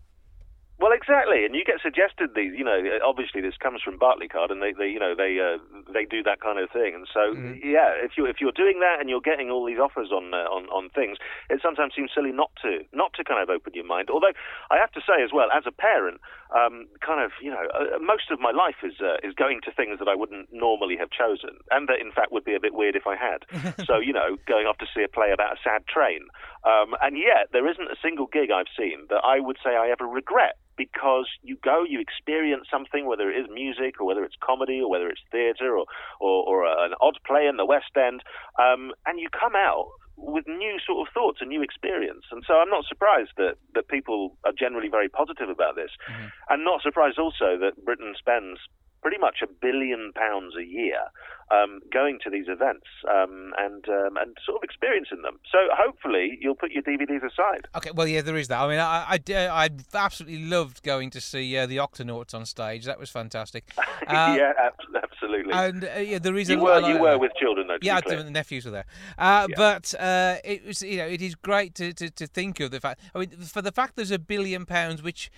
Well, 0.81 0.97
exactly, 0.97 1.45
and 1.45 1.53
you 1.53 1.61
get 1.63 1.77
suggested 1.77 2.33
these. 2.33 2.57
You 2.57 2.65
know, 2.65 2.81
obviously 3.05 3.37
this 3.39 3.53
comes 3.55 3.85
from 3.85 4.01
Barclaycard, 4.01 4.49
and 4.49 4.65
they, 4.65 4.73
they 4.73 4.89
you 4.89 4.97
know, 4.97 5.13
they 5.13 5.37
uh, 5.37 5.61
they 5.93 6.09
do 6.09 6.23
that 6.25 6.41
kind 6.41 6.57
of 6.57 6.73
thing. 6.73 6.97
And 6.97 7.05
so, 7.05 7.37
yeah, 7.61 7.93
if 8.01 8.17
you 8.17 8.25
if 8.25 8.41
you're 8.41 8.51
doing 8.51 8.81
that 8.81 8.97
and 8.97 9.05
you're 9.05 9.21
getting 9.21 9.53
all 9.53 9.61
these 9.63 9.77
offers 9.77 10.09
on 10.09 10.33
uh, 10.33 10.49
on 10.49 10.65
on 10.73 10.89
things, 10.89 11.21
it 11.53 11.61
sometimes 11.61 11.93
seems 11.93 12.09
silly 12.09 12.33
not 12.33 12.49
to 12.65 12.81
not 12.97 13.13
to 13.13 13.23
kind 13.23 13.37
of 13.37 13.53
open 13.53 13.77
your 13.77 13.85
mind. 13.85 14.09
Although 14.09 14.33
I 14.73 14.81
have 14.81 14.89
to 14.97 15.05
say 15.05 15.21
as 15.21 15.29
well, 15.29 15.53
as 15.53 15.69
a 15.69 15.71
parent, 15.71 16.17
um, 16.49 16.89
kind 17.05 17.21
of 17.21 17.29
you 17.45 17.53
know, 17.53 17.61
uh, 17.77 18.01
most 18.01 18.33
of 18.33 18.41
my 18.41 18.49
life 18.49 18.81
is 18.81 18.97
uh, 19.05 19.21
is 19.21 19.37
going 19.37 19.61
to 19.69 19.71
things 19.71 20.01
that 20.01 20.09
I 20.09 20.17
wouldn't 20.17 20.49
normally 20.49 20.97
have 20.97 21.13
chosen, 21.13 21.61
and 21.69 21.93
that 21.93 22.01
in 22.01 22.09
fact 22.09 22.33
would 22.33 22.43
be 22.43 22.57
a 22.57 22.59
bit 22.59 22.73
weird 22.73 22.97
if 22.97 23.05
I 23.05 23.13
had. 23.13 23.45
so 23.85 24.01
you 24.01 24.17
know, 24.17 24.33
going 24.49 24.65
off 24.65 24.81
to 24.81 24.89
see 24.89 25.05
a 25.05 25.11
play 25.13 25.29
about 25.29 25.53
a 25.53 25.61
sad 25.61 25.85
train, 25.85 26.25
um, 26.65 26.97
and 27.05 27.21
yet 27.21 27.53
there 27.53 27.69
isn't 27.69 27.93
a 27.93 28.01
single 28.01 28.25
gig 28.25 28.49
I've 28.49 28.71
seen 28.73 29.05
that 29.13 29.21
I 29.21 29.37
would 29.37 29.61
say 29.61 29.77
I 29.77 29.93
ever 29.93 30.09
regret 30.09 30.57
because 30.85 31.27
you 31.43 31.55
go, 31.63 31.83
you 31.87 31.99
experience 32.01 32.65
something, 32.75 33.05
whether 33.05 33.29
it 33.29 33.37
is 33.41 33.47
music 33.63 33.93
or 33.99 34.05
whether 34.07 34.23
it's 34.23 34.39
comedy 34.49 34.79
or 34.81 34.89
whether 34.89 35.07
it's 35.13 35.21
theatre 35.31 35.77
or, 35.77 35.85
or, 36.19 36.37
or 36.49 36.57
an 36.65 36.93
odd 37.01 37.17
play 37.29 37.45
in 37.51 37.57
the 37.57 37.65
West 37.65 37.93
End, 37.95 38.19
um, 38.57 38.81
and 39.05 39.19
you 39.19 39.27
come 39.29 39.55
out 39.55 39.87
with 40.17 40.45
new 40.47 40.75
sort 40.85 41.07
of 41.07 41.13
thoughts 41.13 41.39
and 41.41 41.49
new 41.49 41.61
experience. 41.61 42.25
And 42.31 42.43
so 42.47 42.53
I'm 42.55 42.69
not 42.69 42.85
surprised 42.85 43.33
that, 43.37 43.55
that 43.75 43.87
people 43.87 44.37
are 44.45 44.53
generally 44.57 44.89
very 44.89 45.09
positive 45.09 45.49
about 45.49 45.75
this. 45.75 45.91
And 46.49 46.63
not 46.63 46.81
surprised 46.81 47.17
also 47.17 47.57
that 47.61 47.73
Britain 47.85 48.13
spends 48.17 48.59
pretty 49.01 49.17
much 49.17 49.37
a 49.43 49.47
billion 49.47 50.11
pounds 50.13 50.53
a 50.59 50.63
year 50.63 50.99
um, 51.51 51.81
going 51.91 52.19
to 52.23 52.29
these 52.29 52.45
events 52.47 52.85
um, 53.09 53.53
and 53.57 53.87
um, 53.89 54.17
and 54.17 54.37
sort 54.45 54.57
of 54.57 54.63
experiencing 54.63 55.21
them. 55.21 55.39
So 55.51 55.57
hopefully 55.71 56.37
you'll 56.39 56.55
put 56.55 56.71
your 56.71 56.83
DVDs 56.83 57.23
aside. 57.25 57.67
Okay, 57.75 57.91
well, 57.93 58.07
yeah, 58.07 58.21
there 58.21 58.37
is 58.37 58.47
that. 58.47 58.59
I 58.61 58.67
mean, 58.69 58.79
I 58.79 59.19
I 59.29 59.69
absolutely 59.93 60.45
loved 60.45 60.83
going 60.83 61.09
to 61.11 61.21
see 61.21 61.57
uh, 61.57 61.65
the 61.65 61.77
Octonauts 61.77 62.33
on 62.33 62.45
stage. 62.45 62.85
That 62.85 62.99
was 62.99 63.09
fantastic. 63.09 63.65
Uh, 64.07 64.35
yeah, 64.37 64.51
ab- 64.57 65.03
absolutely. 65.03 65.53
And 65.53 65.83
uh, 65.85 65.99
yeah, 65.99 66.19
the 66.19 66.33
reason 66.33 66.57
you 66.57 66.65
were 66.65 66.81
you 66.81 66.99
were 66.99 67.17
with 67.17 67.31
children 67.39 67.67
though. 67.67 67.77
Yeah, 67.81 68.01
the 68.01 68.29
nephews 68.29 68.65
were 68.65 68.71
there. 68.71 68.85
Uh, 69.17 69.47
Yeah. 69.49 69.55
But 69.55 69.93
uh, 69.97 70.37
it 70.43 70.65
was, 70.65 70.81
you 70.81 70.97
know, 70.97 71.05
it 71.05 71.21
is 71.21 71.35
great 71.35 71.75
to, 71.75 71.93
to, 71.93 72.09
to 72.09 72.27
think 72.27 72.59
of 72.59 72.71
the 72.71 72.79
fact. 72.79 72.99
I 73.15 73.19
mean, 73.19 73.29
for 73.29 73.61
the 73.61 73.71
fact 73.71 73.95
there's 73.95 74.11
a 74.11 74.19
billion 74.19 74.65
pounds, 74.65 75.01
which 75.03 75.31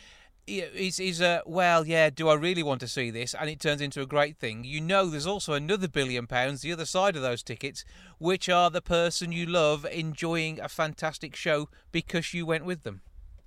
is 0.47 0.99
is 0.99 1.21
a 1.21 1.41
well, 1.45 1.85
yeah. 1.87 2.09
Do 2.09 2.29
I 2.29 2.33
really 2.35 2.63
want 2.63 2.79
to 2.81 2.87
see 2.87 3.09
this? 3.09 3.33
And 3.33 3.49
it 3.49 3.59
turns 3.59 3.81
into 3.81 4.01
a 4.01 4.05
great 4.05 4.37
thing. 4.37 4.63
You 4.63 4.81
know, 4.81 5.05
there's 5.07 5.27
also 5.27 5.53
another 5.53 5.87
billion 5.87 6.27
pounds, 6.27 6.61
the 6.61 6.71
other 6.73 6.85
side 6.85 7.15
of 7.15 7.21
those 7.21 7.43
tickets, 7.43 7.85
which 8.19 8.49
are 8.49 8.69
the 8.69 8.81
person 8.81 9.31
you 9.31 9.45
love 9.45 9.85
enjoying 9.91 10.59
a 10.59 10.67
fantastic 10.69 11.35
show 11.35 11.69
because 11.91 12.33
you 12.33 12.45
went 12.45 12.65
with 12.65 12.83
them. 12.83 13.01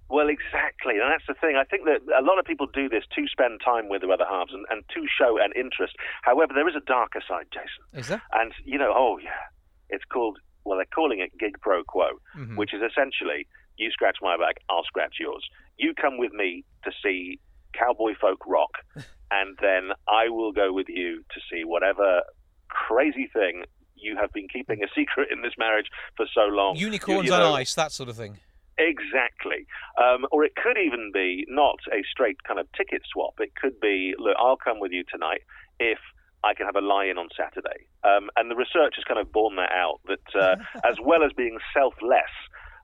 Well, 0.09 0.29
exactly, 0.29 0.95
and 1.01 1.11
that's 1.11 1.27
the 1.27 1.35
thing. 1.35 1.57
I 1.57 1.65
think 1.65 1.85
that 1.85 2.01
a 2.17 2.23
lot 2.23 2.39
of 2.39 2.45
people 2.45 2.67
do 2.73 2.89
this 2.89 3.03
to 3.17 3.27
spend 3.27 3.61
time 3.65 3.89
with 3.89 4.03
their 4.03 4.13
other 4.13 4.25
halves 4.29 4.53
and, 4.55 4.65
and 4.71 4.85
to 4.95 5.05
show 5.19 5.37
an 5.39 5.51
interest. 5.57 5.97
However, 6.23 6.53
there 6.55 6.69
is 6.69 6.77
a 6.77 6.81
darker 6.87 7.21
side, 7.29 7.47
Jason. 7.53 7.83
Is 8.01 8.09
there? 8.09 8.23
And 8.33 8.53
you 8.65 8.79
know, 8.79 8.93
oh 8.95 9.19
yeah, 9.23 9.51
it's 9.91 10.05
called. 10.05 10.39
Well, 10.65 10.79
they're 10.79 10.87
calling 10.95 11.21
it 11.21 11.37
gig 11.39 11.61
pro 11.61 11.85
quo, 11.85 12.09
Mhm. 12.37 12.57
which 12.57 12.73
is 12.75 12.83
essentially 12.83 13.47
you 13.77 13.91
scratch 13.91 14.19
my 14.23 14.37
back, 14.37 14.57
I'll 14.71 14.85
scratch 14.85 15.17
yours. 15.21 15.45
You 15.79 15.95
come 15.95 16.19
with 16.19 16.33
me 16.33 16.65
to 16.85 16.91
see 17.03 17.39
cowboy 17.79 18.13
folk 18.21 18.47
rock, 18.47 18.71
and 19.31 19.57
then 19.61 19.91
I 20.09 20.29
will 20.29 20.53
go 20.53 20.73
with 20.73 20.89
you 20.89 21.19
to 21.19 21.41
see 21.51 21.65
whatever 21.65 22.23
crazy 22.69 23.29
thing 23.33 23.65
you 23.95 24.17
have 24.17 24.33
been 24.33 24.49
keeping 24.53 24.83
a 24.83 24.87
secret 24.95 25.29
in 25.31 25.43
this 25.43 25.53
marriage 25.59 25.87
for 26.17 26.27
so 26.35 26.43
long. 26.43 26.77
Unicorns 26.77 27.27
you 27.27 27.33
on 27.33 27.41
know, 27.41 27.55
ice, 27.55 27.75
that 27.75 27.93
sort 27.93 28.09
of 28.09 28.17
thing. 28.17 28.39
Exactly. 28.79 29.67
Um, 29.97 30.27
or 30.31 30.45
it 30.45 30.55
could 30.55 30.77
even 30.77 31.11
be 31.13 31.47
not 31.49 31.79
a 31.93 32.05
straight 32.11 32.43
kind 32.45 32.61
of 32.61 32.67
ticket 32.77 33.03
swap. 33.11 33.35
It 33.39 33.55
could 33.55 33.81
be, 33.81 34.15
look, 34.19 34.37
I'll 34.39 34.59
come 34.59 34.81
with 34.81 34.93
you 34.93 35.03
tonight 35.11 35.41
if 35.81 35.99
I 36.45 36.55
can 36.55 36.67
have 36.67 36.77
a 36.77 36.81
lie-in 36.81 37.17
on 37.17 37.29
Saturday. 37.37 37.89
Um, 38.05 38.29
and 38.37 38.51
the 38.51 38.55
research 38.55 38.95
has 38.97 39.05
kind 39.09 39.19
of 39.19 39.33
borne 39.33 39.57
that 39.57 39.73
out, 39.73 40.01
that 40.07 40.41
uh, 40.41 40.57
as 40.85 40.97
well 41.03 41.25
as 41.25 41.33
being 41.33 41.59
selfless, 41.73 42.31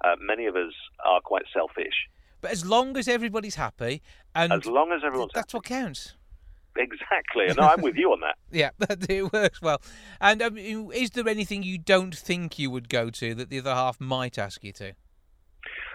uh, 0.05 0.17
many 0.21 0.47
of 0.47 0.57
us 0.57 0.73
are 1.05 1.21
quite 1.21 1.45
selfish. 1.53 2.09
But 2.41 2.51
as 2.51 2.67
long 2.67 2.97
as 2.97 3.09
everybody's 3.09 3.55
happy, 3.55 4.03
and 4.35 4.53
As 4.53 4.67
long 4.67 4.93
as 4.93 5.03
everyone's 5.05 5.33
that's 5.35 5.55
what 5.55 5.65
counts. 5.65 6.17
Exactly. 6.77 7.47
And 7.49 7.61
I'm 7.61 7.83
with 7.83 7.97
you 7.97 8.13
on 8.13 8.21
that. 8.21 8.37
Yeah, 8.51 8.71
it 9.09 9.33
works 9.33 9.63
well. 9.63 9.81
And 10.21 10.43
um, 10.43 10.59
is 10.59 11.11
there 11.11 11.29
anything 11.29 11.63
you 11.63 11.79
don't 11.79 12.15
think 12.15 12.59
you 12.59 12.71
would 12.71 12.89
go 12.89 13.11
to 13.11 13.35
that 13.35 13.49
the 13.49 13.59
other 13.59 13.75
half 13.75 14.01
might 14.01 14.39
ask 14.39 14.63
you 14.65 14.73
to? 14.75 14.95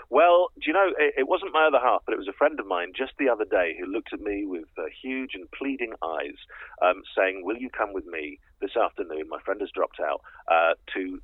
Well, 0.10 0.48
do 0.56 0.64
you 0.68 0.74
know, 0.74 0.90
it, 0.98 1.16
it 1.18 1.28
wasn't 1.28 1.54
my 1.54 1.68
other 1.68 1.80
half, 1.84 2.02
but 2.06 2.14
it 2.14 2.18
was 2.18 2.28
a 2.28 2.34
friend 2.34 2.60
of 2.60 2.66
mine 2.66 2.94
just 2.96 3.12
the 3.20 3.30
other 3.30 3.44
day 3.44 3.76
who 3.78 3.86
looked 3.86 4.14
at 4.14 4.22
me 4.22 4.46
with 4.46 4.66
uh, 4.78 4.84
huge 5.02 5.32
and 5.34 5.52
pleading 5.52 5.94
eyes, 6.02 6.38
um, 6.82 7.04
saying, 7.16 7.42
Will 7.44 7.58
you 7.58 7.70
come 7.70 7.94
with 7.94 8.06
me 8.06 8.40
this 8.62 8.78
afternoon? 8.78 9.28
My 9.30 9.40
friend 9.44 9.60
has 9.60 9.70
dropped 9.72 10.00
out 10.00 10.22
uh, 10.48 10.74
to 10.96 11.20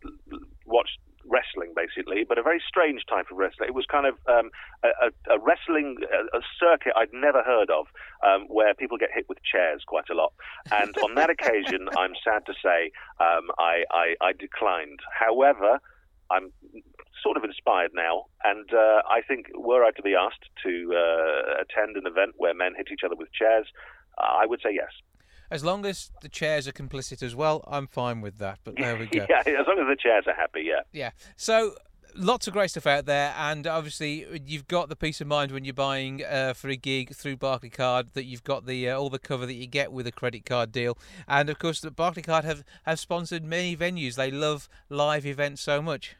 watch 0.65 0.89
wrestling, 1.25 1.73
basically, 1.75 2.25
but 2.27 2.37
a 2.37 2.43
very 2.43 2.61
strange 2.67 3.03
type 3.09 3.25
of 3.31 3.37
wrestling. 3.37 3.69
It 3.69 3.75
was 3.75 3.85
kind 3.85 4.05
of 4.05 4.15
um, 4.27 4.49
a, 4.83 5.11
a, 5.31 5.39
wrestling 5.39 5.97
a, 6.01 6.37
a 6.37 6.41
circuit 6.59 6.93
I'd 6.95 7.13
never 7.13 7.43
heard 7.43 7.69
of, 7.69 7.87
um, 8.25 8.45
where 8.47 8.73
people 8.73 8.97
get 8.97 9.09
hit 9.13 9.25
with 9.29 9.37
chairs 9.43 9.83
quite 9.87 10.09
a 10.09 10.15
lot. 10.15 10.33
And 10.71 10.95
on 10.99 11.15
that 11.15 11.29
occasion, 11.29 11.87
I'm 11.97 12.13
sad 12.23 12.45
to 12.47 12.53
say, 12.63 12.91
um, 13.19 13.49
I, 13.57 13.83
I, 13.91 14.15
I 14.21 14.31
declined. 14.33 14.99
However, 15.11 15.79
I'm 16.31 16.51
sort 17.21 17.37
of 17.37 17.43
inspired 17.43 17.91
now, 17.93 18.25
and 18.43 18.67
uh, 18.73 19.01
I 19.09 19.21
think 19.27 19.47
were 19.55 19.83
I 19.83 19.91
to 19.91 20.01
be 20.01 20.15
asked 20.15 20.49
to 20.65 20.93
uh, 20.93 21.61
attend 21.61 21.95
an 21.95 22.05
event 22.05 22.33
where 22.37 22.53
men 22.53 22.73
hit 22.75 22.87
each 22.91 23.03
other 23.05 23.15
with 23.15 23.31
chairs, 23.31 23.67
I 24.17 24.45
would 24.45 24.59
say 24.61 24.71
yes. 24.73 24.91
As 25.53 25.63
long 25.63 25.85
as 25.85 26.11
the 26.21 26.29
chairs 26.29 26.67
are 26.67 26.71
complicit 26.71 27.21
as 27.21 27.35
well, 27.35 27.63
I'm 27.67 27.85
fine 27.85 28.21
with 28.21 28.39
that. 28.39 28.57
But 28.63 28.75
there 28.75 28.97
we 28.97 29.05
go. 29.17 29.27
yeah, 29.29 29.39
as 29.45 29.67
long 29.67 29.77
as 29.79 29.87
the 29.87 29.97
chairs 29.97 30.23
are 30.25 30.33
happy, 30.33 30.63
yeah. 30.65 30.81
Yeah. 30.91 31.11
So 31.35 31.75
lots 32.15 32.47
of 32.47 32.53
great 32.53 32.71
stuff 32.71 32.87
out 32.87 33.05
there, 33.05 33.35
and 33.37 33.67
obviously 33.67 34.25
you've 34.47 34.67
got 34.67 34.89
the 34.89 34.95
peace 34.95 35.21
of 35.21 35.27
mind 35.27 35.51
when 35.51 35.63
you're 35.63 35.73
buying 35.75 36.23
uh, 36.23 36.53
for 36.53 36.69
a 36.69 36.75
gig 36.75 37.13
through 37.15 37.37
Barclaycard 37.37 38.13
that 38.13 38.25
you've 38.25 38.43
got 38.43 38.65
the 38.65 38.89
uh, 38.89 38.97
all 38.97 39.11
the 39.11 39.19
cover 39.19 39.45
that 39.45 39.53
you 39.53 39.67
get 39.67 39.91
with 39.91 40.07
a 40.07 40.11
credit 40.11 40.43
card 40.43 40.71
deal, 40.71 40.97
and 41.27 41.49
of 41.51 41.59
course 41.59 41.81
the 41.81 41.91
Barclaycard 41.91 42.45
have 42.45 42.63
have 42.83 42.99
sponsored 42.99 43.43
many 43.43 43.77
venues. 43.77 44.15
They 44.15 44.31
love 44.31 44.67
live 44.89 45.25
events 45.25 45.61
so 45.61 45.81
much. 45.83 46.15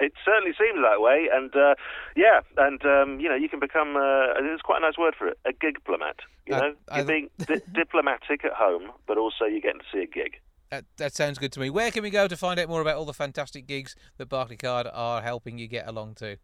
It 0.00 0.12
certainly 0.24 0.52
seems 0.58 0.80
that 0.82 1.00
way, 1.00 1.28
and 1.32 1.54
uh, 1.56 1.74
yeah, 2.16 2.40
and 2.56 2.84
um, 2.86 3.18
you 3.20 3.28
know, 3.28 3.34
you 3.34 3.48
can 3.48 3.58
become. 3.60 3.96
Uh, 3.96 4.34
it's 4.38 4.62
quite 4.62 4.78
a 4.78 4.86
nice 4.86 4.96
word 4.96 5.14
for 5.18 5.26
it, 5.28 5.38
a 5.44 5.52
gig 5.52 5.74
diplomat. 5.74 6.16
You 6.46 6.54
Uh, 6.54 6.58
know, 6.60 6.74
I- 6.88 6.96
you're 6.98 7.06
being 7.06 7.30
di- 7.38 7.60
diplomatic 7.74 8.44
at 8.44 8.52
home, 8.52 8.92
but 9.06 9.18
also 9.18 9.44
you're 9.44 9.60
getting 9.60 9.80
to 9.80 9.86
see 9.92 10.02
a 10.02 10.06
gig. 10.06 10.36
That, 10.70 10.84
that 10.98 11.14
sounds 11.14 11.38
good 11.38 11.50
to 11.52 11.60
me. 11.60 11.70
Where 11.70 11.90
can 11.90 12.02
we 12.02 12.10
go 12.10 12.28
to 12.28 12.36
find 12.36 12.60
out 12.60 12.68
more 12.68 12.82
about 12.82 12.96
all 12.96 13.06
the 13.06 13.14
fantastic 13.14 13.66
gigs 13.66 13.96
that 14.18 14.28
Barclaycard 14.28 14.90
are 14.92 15.22
helping 15.22 15.56
you 15.58 15.66
get 15.66 15.88
along 15.88 16.14
to? 16.16 16.36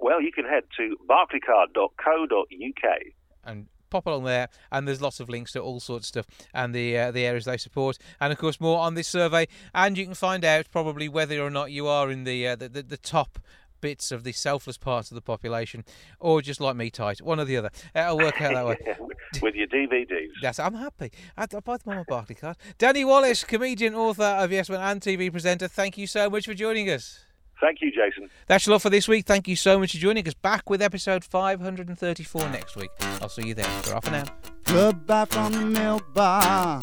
Well, 0.00 0.20
you 0.22 0.32
can 0.32 0.44
head 0.46 0.64
to 0.78 0.96
barclaycard.co.uk. 1.08 3.00
and 3.44 3.66
pop 3.90 4.06
along 4.06 4.24
there 4.24 4.48
and 4.70 4.86
there's 4.86 5.02
lots 5.02 5.20
of 5.20 5.28
links 5.28 5.52
to 5.52 5.60
all 5.60 5.80
sorts 5.80 6.06
of 6.06 6.24
stuff 6.24 6.48
and 6.54 6.74
the 6.74 6.96
uh, 6.98 7.10
the 7.10 7.24
areas 7.24 7.44
they 7.44 7.56
support 7.56 7.98
and 8.20 8.32
of 8.32 8.38
course 8.38 8.60
more 8.60 8.78
on 8.78 8.94
this 8.94 9.08
survey 9.08 9.46
and 9.74 9.96
you 9.96 10.04
can 10.04 10.14
find 10.14 10.44
out 10.44 10.66
probably 10.70 11.08
whether 11.08 11.40
or 11.40 11.50
not 11.50 11.70
you 11.70 11.86
are 11.86 12.10
in 12.10 12.24
the 12.24 12.46
uh, 12.46 12.56
the, 12.56 12.68
the, 12.68 12.82
the 12.82 12.96
top 12.96 13.38
bits 13.80 14.10
of 14.10 14.24
the 14.24 14.32
selfless 14.32 14.78
parts 14.78 15.10
of 15.10 15.14
the 15.14 15.20
population 15.20 15.84
or 16.18 16.40
just 16.40 16.60
like 16.60 16.74
me 16.76 16.90
tight 16.90 17.20
one 17.20 17.38
or 17.38 17.44
the 17.44 17.56
other 17.56 17.70
it'll 17.94 18.16
work 18.16 18.40
out 18.40 18.54
that 18.54 18.66
way 18.66 18.76
with 19.42 19.54
your 19.54 19.66
DVDs. 19.66 20.30
Yes, 20.42 20.58
I'm 20.58 20.74
happy. 20.74 21.12
I, 21.36 21.42
I 21.42 21.60
buy 21.60 21.76
them 21.76 21.92
on 21.92 21.96
my 21.96 22.04
Barclay 22.08 22.36
card. 22.36 22.56
Danny 22.78 23.04
Wallace, 23.04 23.44
comedian, 23.44 23.94
author 23.94 24.22
of 24.22 24.52
Yes 24.52 24.70
Man 24.70 24.80
and 24.80 25.00
TV 25.00 25.30
presenter. 25.30 25.68
Thank 25.68 25.98
you 25.98 26.06
so 26.06 26.30
much 26.30 26.46
for 26.46 26.54
joining 26.54 26.88
us. 26.90 27.25
Thank 27.60 27.80
you, 27.80 27.90
Jason. 27.90 28.28
That's 28.46 28.66
your 28.66 28.74
lot 28.74 28.82
for 28.82 28.90
this 28.90 29.08
week. 29.08 29.24
Thank 29.26 29.48
you 29.48 29.56
so 29.56 29.78
much 29.78 29.92
for 29.92 29.98
joining 29.98 30.26
us. 30.28 30.34
Back 30.34 30.68
with 30.68 30.82
episode 30.82 31.24
534 31.24 32.50
next 32.50 32.76
week. 32.76 32.90
I'll 33.22 33.28
see 33.28 33.48
you 33.48 33.54
then. 33.54 33.64
For 33.82 33.94
off 33.94 34.04
for 34.04 34.10
now. 34.10 34.24
Goodbye 34.64 35.24
from 35.24 35.52
the 35.52 35.60
milk 35.60 36.12
bar. 36.12 36.82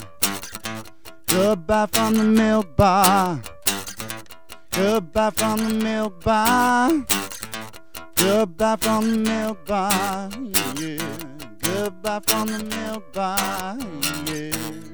Goodbye 1.26 1.86
from 1.92 2.14
the 2.14 2.24
milk 2.24 2.76
bar. 2.76 3.42
Goodbye 4.70 5.30
from 5.30 5.58
the 5.58 5.74
milk 5.74 6.24
bar. 6.24 7.06
Goodbye 8.16 8.76
from 8.76 9.10
the 9.10 9.30
milk 9.30 9.66
bar. 9.66 10.30
Yeah. 10.76 10.98
Goodbye 11.60 12.20
from 12.26 12.46
the 12.48 12.64
milk 12.64 13.12
bar. 13.12 13.78
Yeah. 14.26 14.93